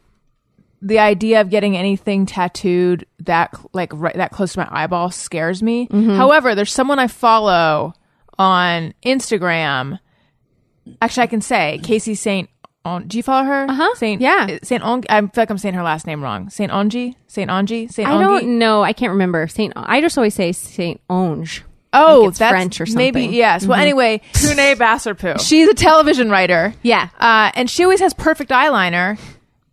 [0.83, 5.63] the idea of getting anything tattooed that like right that close to my eyeball scares
[5.63, 5.89] me.
[5.91, 7.95] However, there's someone I follow
[8.39, 9.99] on Instagram.
[11.01, 12.51] Actually, I can say Casey Saint.
[12.85, 13.67] On, do you follow her?
[13.71, 13.95] Uh-huh.
[13.95, 14.21] Saint.
[14.21, 14.59] Yeah.
[14.65, 14.83] Saint.
[14.83, 16.51] On, I feel like I'm saying her last name wrong.
[16.51, 17.15] Saint Ongi.
[17.29, 17.89] Saint Ongi.
[17.93, 18.83] Saint I don't know.
[18.83, 19.47] I can't remember.
[19.47, 19.73] Saint.
[19.77, 21.63] I just always say Saint Onge.
[21.93, 23.25] Oh, Like it's that's French or Maybe something.
[23.31, 23.35] Mm-hmm.
[23.35, 23.67] yes.
[23.67, 25.41] Well, anyway, Pune Basarpoo.
[25.47, 26.75] She's a television writer.
[26.83, 27.09] Yeah.
[27.19, 29.19] uh, and she always has perfect eyeliner,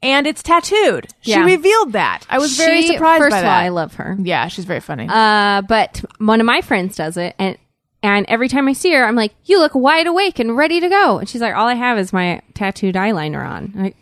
[0.04, 1.08] and it's tattooed.
[1.22, 2.26] She revealed that.
[2.30, 3.64] I was very surprised First by of all, that.
[3.64, 4.18] I love her.
[4.20, 5.08] yeah, she's very funny.
[5.10, 7.58] Uh, but one of my friends does it, and
[8.02, 10.88] and every time I see her, I'm like, "You look wide awake and ready to
[10.90, 13.96] go." And she's like, "All I have is my tattooed eyeliner on." I'm like,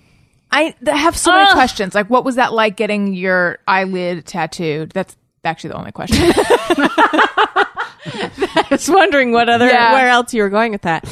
[0.51, 1.53] I have so many Ugh.
[1.53, 1.93] questions.
[1.95, 4.91] Like, what was that like getting your eyelid tattooed?
[4.91, 6.17] That's actually the only question.
[8.13, 9.93] I was wondering what other Yeah.
[9.93, 11.05] where else you were going with that.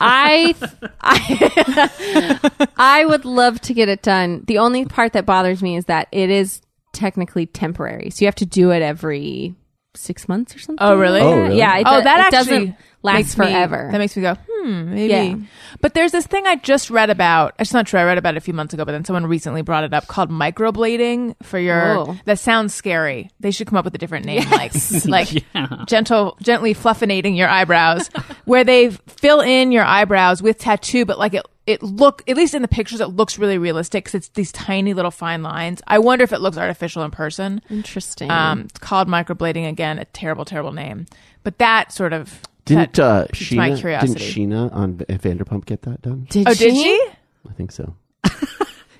[0.00, 0.54] I,
[1.00, 4.42] I I would love to get it done.
[4.46, 6.60] The only part that bothers me is that it is
[6.92, 9.54] technically temporary, so you have to do it every
[9.94, 10.84] six months or something.
[10.86, 11.20] Oh, really?
[11.20, 11.58] Oh, really?
[11.58, 11.78] Yeah.
[11.78, 13.88] It, oh, that it actually doesn't last makes me- forever.
[13.92, 15.12] that makes me go, hmm, maybe.
[15.12, 15.36] Yeah.
[15.80, 17.54] But there's this thing I just read about.
[17.58, 18.00] It's not true.
[18.00, 20.06] I read about it a few months ago, but then someone recently brought it up
[20.06, 21.96] called microblading for your.
[22.04, 22.16] Whoa.
[22.24, 23.30] That sounds scary.
[23.40, 24.72] They should come up with a different name, like
[25.06, 25.28] like
[25.86, 28.08] gentle, gently fluffinating your eyebrows,
[28.44, 31.44] where they fill in your eyebrows with tattoo, but like it.
[31.66, 34.92] It look at least in the pictures, it looks really realistic because it's these tiny
[34.92, 35.80] little fine lines.
[35.86, 37.62] I wonder if it looks artificial in person.
[37.70, 38.30] Interesting.
[38.30, 39.98] Um, it's called microblading again.
[39.98, 41.06] A terrible, terrible name.
[41.42, 44.18] But that sort of Didn't that uh, Scheana, my didn't.
[44.18, 46.26] Scheana on Vanderpump get that done?
[46.28, 47.08] did oh, did she?
[47.48, 47.94] I think so.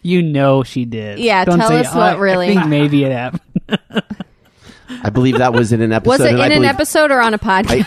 [0.04, 1.18] You know she did.
[1.18, 3.40] Yeah, Don't tell say, us "Oh, what really- I think maybe it happened.
[5.02, 6.10] I believe that was in an episode.
[6.10, 7.84] Was it and I in an believe- episode or on a podcast?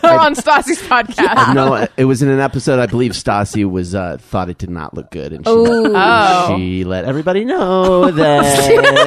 [0.02, 1.26] I, Or on Stassi's podcast.
[1.36, 2.78] I, no, it was in an episode.
[2.78, 6.56] I believe Stassi was uh, thought it did not look good, and she, Oh.
[6.56, 8.44] she let everybody know that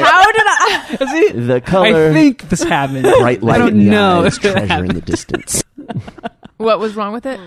[0.02, 1.32] How did I?
[1.48, 3.04] the color, I think this happened.
[3.04, 4.26] bright light I don't in the know.
[4.26, 5.64] eyes, treasure in the distance.
[6.58, 7.40] What was wrong with it?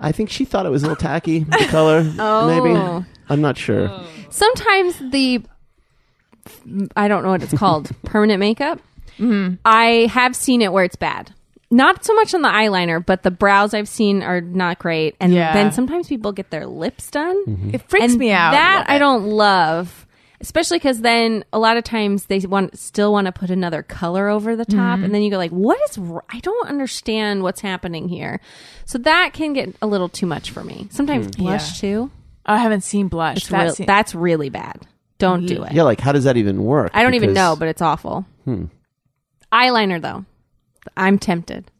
[0.00, 1.40] I think she thought it was a little tacky.
[1.40, 2.46] The color, Oh.
[2.46, 3.06] maybe.
[3.28, 3.90] I'm not sure.
[4.30, 5.42] Sometimes the
[6.96, 8.80] I don't know what it's called permanent makeup.
[9.18, 9.54] Mm-hmm.
[9.64, 11.32] I have seen it where it's bad.
[11.70, 15.16] Not so much on the eyeliner, but the brows I've seen are not great.
[15.20, 15.52] And Yeah.
[15.52, 17.36] then sometimes people get their lips done.
[17.46, 17.74] Mm-hmm.
[17.74, 18.54] It freaks and me out.
[18.54, 18.98] a That little I bit.
[19.00, 20.06] don't love,
[20.40, 24.28] especially because then a lot of times they want still want to put another color
[24.28, 25.04] over the top, Mm-hmm.
[25.04, 25.98] and then you go like, "What is?
[25.98, 28.40] r- I don't understand what's happening here."
[28.86, 30.86] So that can get a little too much for me.
[30.90, 31.42] Sometimes hmm.
[31.42, 32.10] blush too.
[32.46, 33.36] I haven't seen blush.
[33.38, 34.86] It's That real, se- that's really bad.
[35.18, 35.72] Don't do it.
[35.72, 36.90] Yeah, like how does that even work?
[36.94, 38.24] I don't even Because- know, but it's awful.
[38.44, 38.66] Hmm.
[39.52, 40.24] Eyeliner though,
[40.96, 41.70] I'm tempted.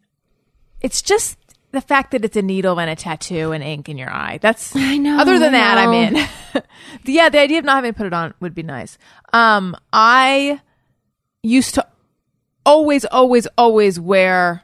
[0.81, 1.37] it's just
[1.73, 4.39] the fact that it's a needle and a tattoo and ink in your eye.
[4.41, 6.15] That's I know, Other than I that, I'm in.
[7.05, 8.97] The- yeah, the idea of not having to put it on would be nice.
[9.35, 10.61] Um, I
[11.43, 11.87] used to
[12.65, 14.63] always, always, always wear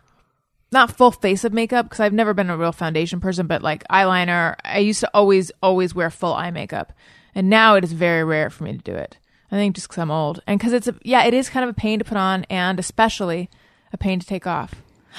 [0.72, 3.86] not full face of makeup because I've never been a real foundation person, but like
[3.88, 4.56] eyeliner.
[4.64, 6.92] I used to always, always wear full eye makeup,
[7.34, 9.18] and now it is very rare for me to do it.
[9.50, 11.70] I think just because I'm old and because it's a yeah, it is kind of
[11.70, 13.48] a pain to put on and especially
[13.92, 14.74] a pain to take off.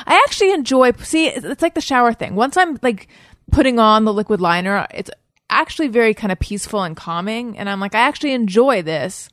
[0.05, 2.35] I actually enjoy see it's it's like the shower thing.
[2.35, 3.07] Once I'm like
[3.51, 5.09] putting on the liquid liner, it's
[5.49, 9.29] actually very kind of peaceful and calming, and I'm like I actually enjoy this,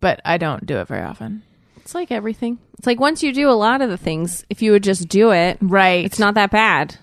[0.00, 1.42] but I don't do it very often.
[1.76, 2.58] It's like everything.
[2.78, 5.32] It's like once you do a lot of the things, if you would just do
[5.32, 6.04] it, Right.
[6.04, 6.96] it's not that bad.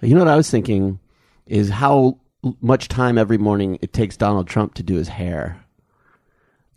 [0.00, 0.98] You know what I was thinking
[1.46, 2.20] is how l-
[2.60, 5.60] much time every morning it takes Donald Trump to do his hair.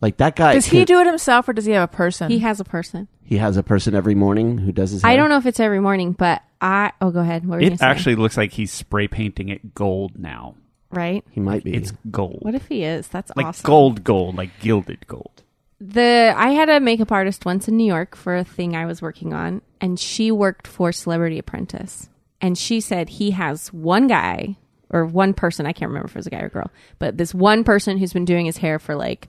[0.01, 0.53] Like that guy.
[0.53, 2.29] Does he can- do it himself or does he have a person?
[2.29, 3.07] He has a person.
[3.23, 5.01] He has a person every morning who does his.
[5.01, 5.11] Hair?
[5.11, 6.91] I don't know if it's every morning, but I.
[7.01, 7.45] Oh, go ahead.
[7.45, 7.85] What were It gonna say?
[7.85, 10.55] actually looks like he's spray painting it gold now.
[10.91, 11.25] right.
[11.31, 11.73] He might be.
[11.73, 12.39] It's gold.
[12.41, 13.07] What if he is?
[13.07, 13.65] That's like awesome.
[13.65, 15.43] gold, gold, like gilded gold.
[15.81, 19.01] the I had a makeup artist once in New York for a thing I was
[19.01, 22.07] working on, and she worked for Celebrity Apprentice,
[22.39, 24.55] and she said he has one guy
[24.89, 27.17] or one person I can't remember if it was a guy or a girl, but
[27.17, 29.27] this one person who's been doing his hair for like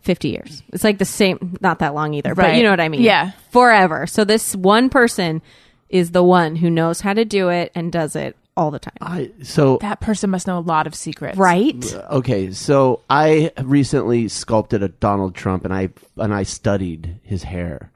[0.00, 0.62] fifty years.
[0.72, 2.56] It's like the same, not that long either, but Right.
[2.56, 3.02] you know what I mean?
[3.02, 3.32] Yeah.
[3.50, 4.06] forever.
[4.06, 5.42] So this one person
[5.88, 8.94] is the one who knows how to do it and does it all the time,
[9.02, 11.36] I so that person must know a lot of secrets.
[11.36, 11.94] right?
[11.94, 12.50] Uh, okay.
[12.52, 17.90] So I recently sculpted a Donald Trump, and I and I studied his hair,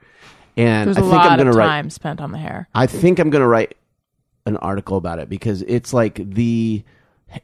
[0.58, 1.66] and There's I a think lot I'm going of to write.
[1.66, 2.68] time spent on the hair.
[2.74, 3.74] I think I'm going to write
[4.50, 6.82] an article about it because it's like the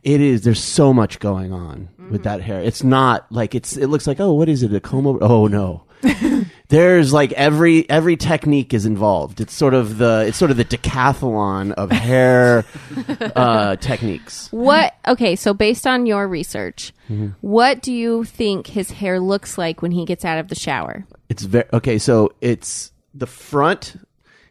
[0.02, 2.60] it is there's so much going on with that hair.
[2.60, 5.46] It's not like it's it looks like oh what is it a comb over oh
[5.46, 5.82] no.
[6.68, 9.40] there's like every every technique is involved.
[9.40, 12.64] It's sort of the it's sort of the decathlon of hair
[13.36, 14.48] uh, techniques.
[14.52, 14.94] What?
[15.08, 17.28] Okay, so based on your research, Mm-hmm.
[17.40, 21.06] what do you think his hair looks like when he gets out of the shower?
[21.28, 21.98] It's very okay.
[21.98, 23.94] So it's the front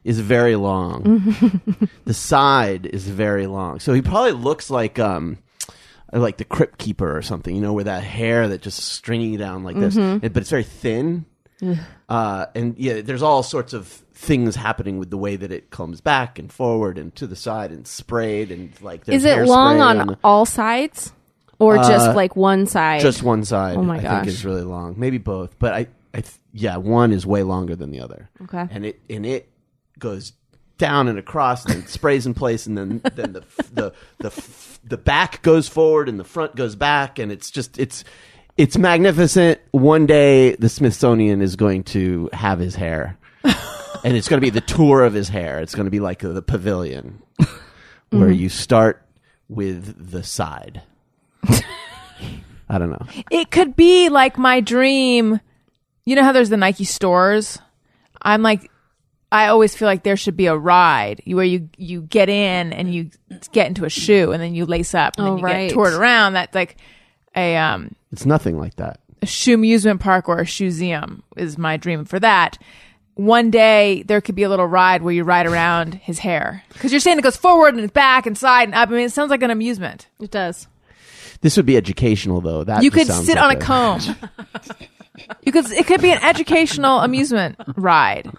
[0.06, 1.03] is very long.
[2.06, 3.80] the side is very long.
[3.82, 5.38] So he probably looks like um
[6.14, 7.53] like the crypt keeper or something.
[7.53, 10.64] You know, where that hair that just stringy down like this, And- but it's very
[10.64, 11.26] thin.
[12.07, 15.99] Uh, and yeah, there's all sorts of things happening with the way that it comes
[15.99, 19.06] back and forward and to the side and sprayed and like.
[19.06, 21.11] there's Is it long hairspray on all sides,
[21.57, 23.02] or just like one side?
[23.02, 23.77] just one side.
[23.77, 24.11] Oh my I gosh.
[24.26, 24.94] think is really long.
[24.98, 28.30] Maybe both, but I, I, th- yeah, one is way longer than the other.
[28.44, 28.68] Okay.
[28.69, 29.49] and it and it
[29.99, 30.34] goes
[30.77, 33.43] down and across and sprays in place, and then then the
[33.73, 34.43] the the
[34.84, 38.03] the back goes forward and the front goes back, and it's just it's
[38.57, 39.59] it's magnificent.
[39.72, 43.17] One day the Smithsonian is going to have his hair.
[43.43, 45.59] and it's going to be the tour of his hair.
[45.59, 47.22] It's going to be like the pavilion
[48.09, 48.34] where mm-hmm.
[48.34, 49.05] you start
[49.49, 50.81] with the side.
[52.69, 53.05] I don't know.
[53.30, 55.39] It could be like my dream.
[56.05, 57.59] You know how there's the Nike stores?
[58.22, 58.72] I'm like,
[59.35, 62.93] I always feel like there should be a ride where you you get in and
[62.93, 63.09] you
[63.51, 65.67] get into a shoe and then you lace up and Oh, then you right.
[65.69, 66.33] get toured around.
[66.33, 66.77] That's like
[67.35, 68.99] a um It's nothing like that.
[69.21, 72.57] a shoe amusement park or a shoeseum is my dream for that.
[73.15, 76.91] One day there could be a little ride where you ride around his hair because
[76.91, 78.89] you're saying it goes forward and back and side and up.
[78.89, 80.07] I mean, it sounds like an amusement.
[80.19, 80.67] It does.
[81.41, 82.63] This would be educational, though.
[82.63, 84.01] That you could sit like on a comb.
[85.43, 85.71] you could.
[85.71, 88.29] It could be an educational amusement ride.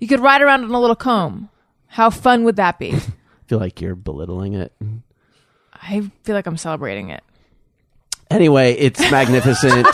[0.00, 1.48] You could ride around on a little comb.
[1.86, 2.92] How fun would that be?
[2.94, 2.98] I
[3.46, 4.72] feel like you're belittling it.
[5.74, 7.22] I feel like I'm celebrating it.
[8.30, 9.86] Anyway, it's magnificent.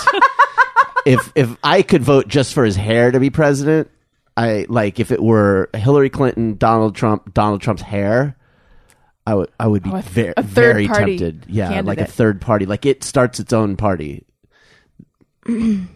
[1.06, 3.90] if if I could vote just for his hair to be president,
[4.36, 8.36] I like if it were Hillary Clinton, Donald Trump, Donald Trump's hair.
[9.26, 11.46] I would I would be Oh, a th- very a third very party tempted.
[11.48, 12.10] Yeah, like a candidate.
[12.10, 12.66] third party.
[12.66, 14.26] Like it starts its own party.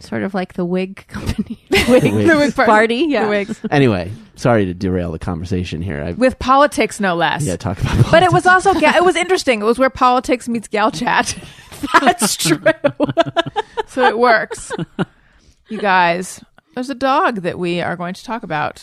[0.00, 1.58] Sort of like the wig company.
[1.70, 2.04] Wigs.
[2.04, 3.24] The wig par- Party, yeah.
[3.24, 3.60] The wigs.
[3.70, 6.02] Anyway, sorry to derail the conversation here.
[6.02, 7.44] I With politics, no less.
[7.44, 9.60] yeah, talk about But it was also ga- it was interesting.
[9.60, 11.36] It was where politics meets gal chat.
[12.00, 12.62] That's true.
[13.86, 14.72] so it works.
[15.68, 16.42] You guys,
[16.74, 18.82] there's a dog that we are going to talk about.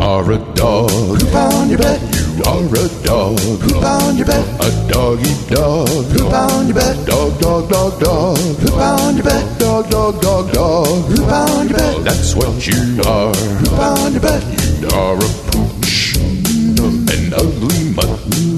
[0.00, 0.90] Are a dog.
[0.90, 2.00] Poop on your butt.
[2.36, 3.36] You are a dog.
[3.60, 4.46] Poop on your butt.
[4.64, 5.88] A doggy dog.
[5.88, 7.06] Poop on your butt.
[7.06, 8.36] Dog, dog, dog, dog.
[8.60, 9.58] Poop on your butt.
[9.58, 11.06] Dog, dog, dog, dog.
[11.08, 12.04] Poop on your butt.
[12.04, 13.34] That's what you are.
[13.34, 14.44] Poop on your butt.
[14.80, 16.16] You are a pooch.
[16.16, 18.57] An ugly mutt.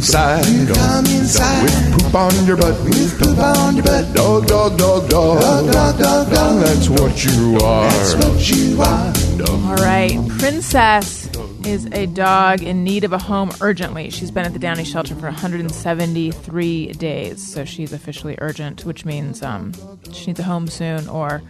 [0.00, 0.46] You come inside.
[0.46, 1.62] You come inside.
[1.62, 2.84] With poop on your butt.
[2.84, 4.14] With poop on your butt.
[4.14, 5.40] Dog, dog, dog, dog.
[5.40, 6.60] Dog, dog, dog, dog.
[6.62, 7.90] That's what you are.
[7.90, 9.68] That's what you are.
[9.68, 10.18] All right.
[10.38, 11.28] Princess
[11.66, 14.08] is a dog in need of a home urgently.
[14.08, 19.42] She's been at the Downey shelter for 173 days, so she's officially urgent, which means
[19.42, 19.74] um,
[20.12, 21.42] she needs a home soon or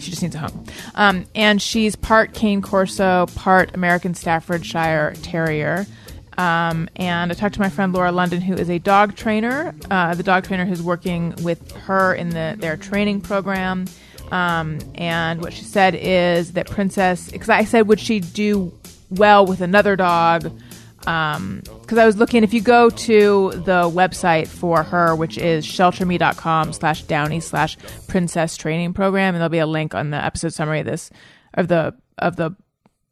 [0.00, 0.64] she just needs a home.
[0.96, 5.86] Um, and she's part Cane Corso, part American Staffordshire Terrier.
[6.36, 10.14] Um, and I talked to my friend Laura London, who is a dog trainer, uh,
[10.14, 13.86] the dog trainer who's working with her in the their training program.
[14.30, 18.72] Um, and what she said is that Princess, because I said, would she do
[19.10, 20.50] well with another dog?
[20.98, 26.72] Because I was looking, if you go to the website for her, which is shelterme.com
[26.72, 27.76] slash downy slash
[28.08, 31.10] princess training program, and there'll be a link on the episode summary of this,
[31.52, 32.56] of the, of the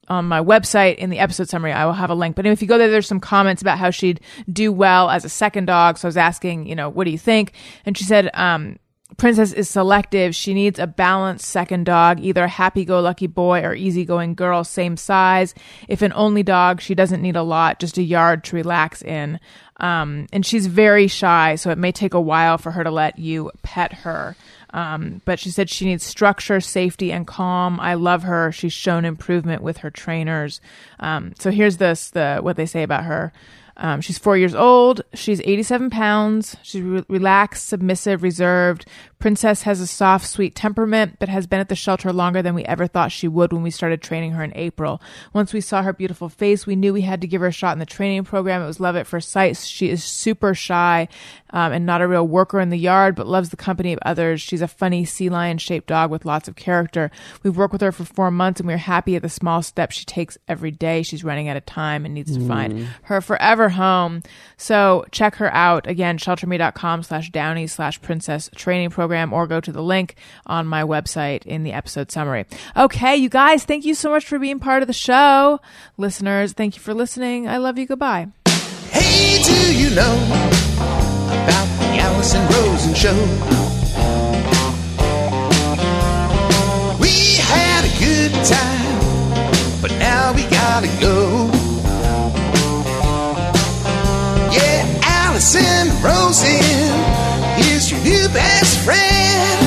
[0.08, 1.72] on my website in the episode summary.
[1.72, 2.36] I will have a link.
[2.36, 4.20] But if you go there there's some comments about how she'd
[4.50, 5.98] do well as a second dog.
[5.98, 7.52] So i was asking you know what do you think?
[7.86, 8.78] And she said um,
[9.16, 10.34] princess is selective.
[10.34, 15.54] She needs a balanced second dog either a happy-go-lucky boy or easygoing girl same size.
[15.88, 19.38] If an only dog she doesn't need a lot just a yard to relax in.
[19.78, 23.18] Um, and she's very shy so it may take a while for her to let
[23.18, 24.36] you pet her
[24.72, 27.78] um, but she said she needs structure, safety, and calm.
[27.80, 28.52] I love her.
[28.52, 30.60] She's shown improvement with her trainers.
[31.00, 33.32] Um, so here's this the what they say about her.
[33.76, 35.00] Um, she's four years old.
[35.14, 36.56] She's 87 pounds.
[36.62, 38.86] She's re- relaxed, submissive, reserved.
[39.22, 42.64] Princess has a soft, sweet temperament, but has been at the shelter longer than we
[42.64, 45.00] ever thought she would when we started training her in April.
[45.32, 47.72] Once we saw her beautiful face, we knew we had to give her a shot
[47.74, 48.60] in the training program.
[48.60, 49.56] It was love at first sight.
[49.58, 51.06] She is super shy
[51.50, 54.40] um, and not a real worker in the yard, but loves the company of others.
[54.40, 57.12] She's a funny sea lion shaped dog with lots of character.
[57.44, 60.04] We've worked with her for four months and we're happy at the small steps she
[60.04, 61.04] takes every day.
[61.04, 64.24] She's running out of time and needs to find her forever home.
[64.56, 69.72] So check her out again, shelterme.com slash downy slash princess training program or go to
[69.72, 70.14] the link
[70.46, 72.46] on my website in the episode summary.
[72.74, 75.60] Okay, you guys, thank you so much for being part of the show.
[75.98, 77.46] Listeners, thank you for listening.
[77.46, 77.84] I love you.
[77.84, 78.28] Goodbye.
[78.88, 80.16] Hey, do you know
[81.28, 83.12] about the Allison Rosen show?
[86.98, 91.50] We had a good time, but now we gotta go.
[94.56, 97.11] Yeah, Allison Rosen
[98.04, 99.61] new best friend.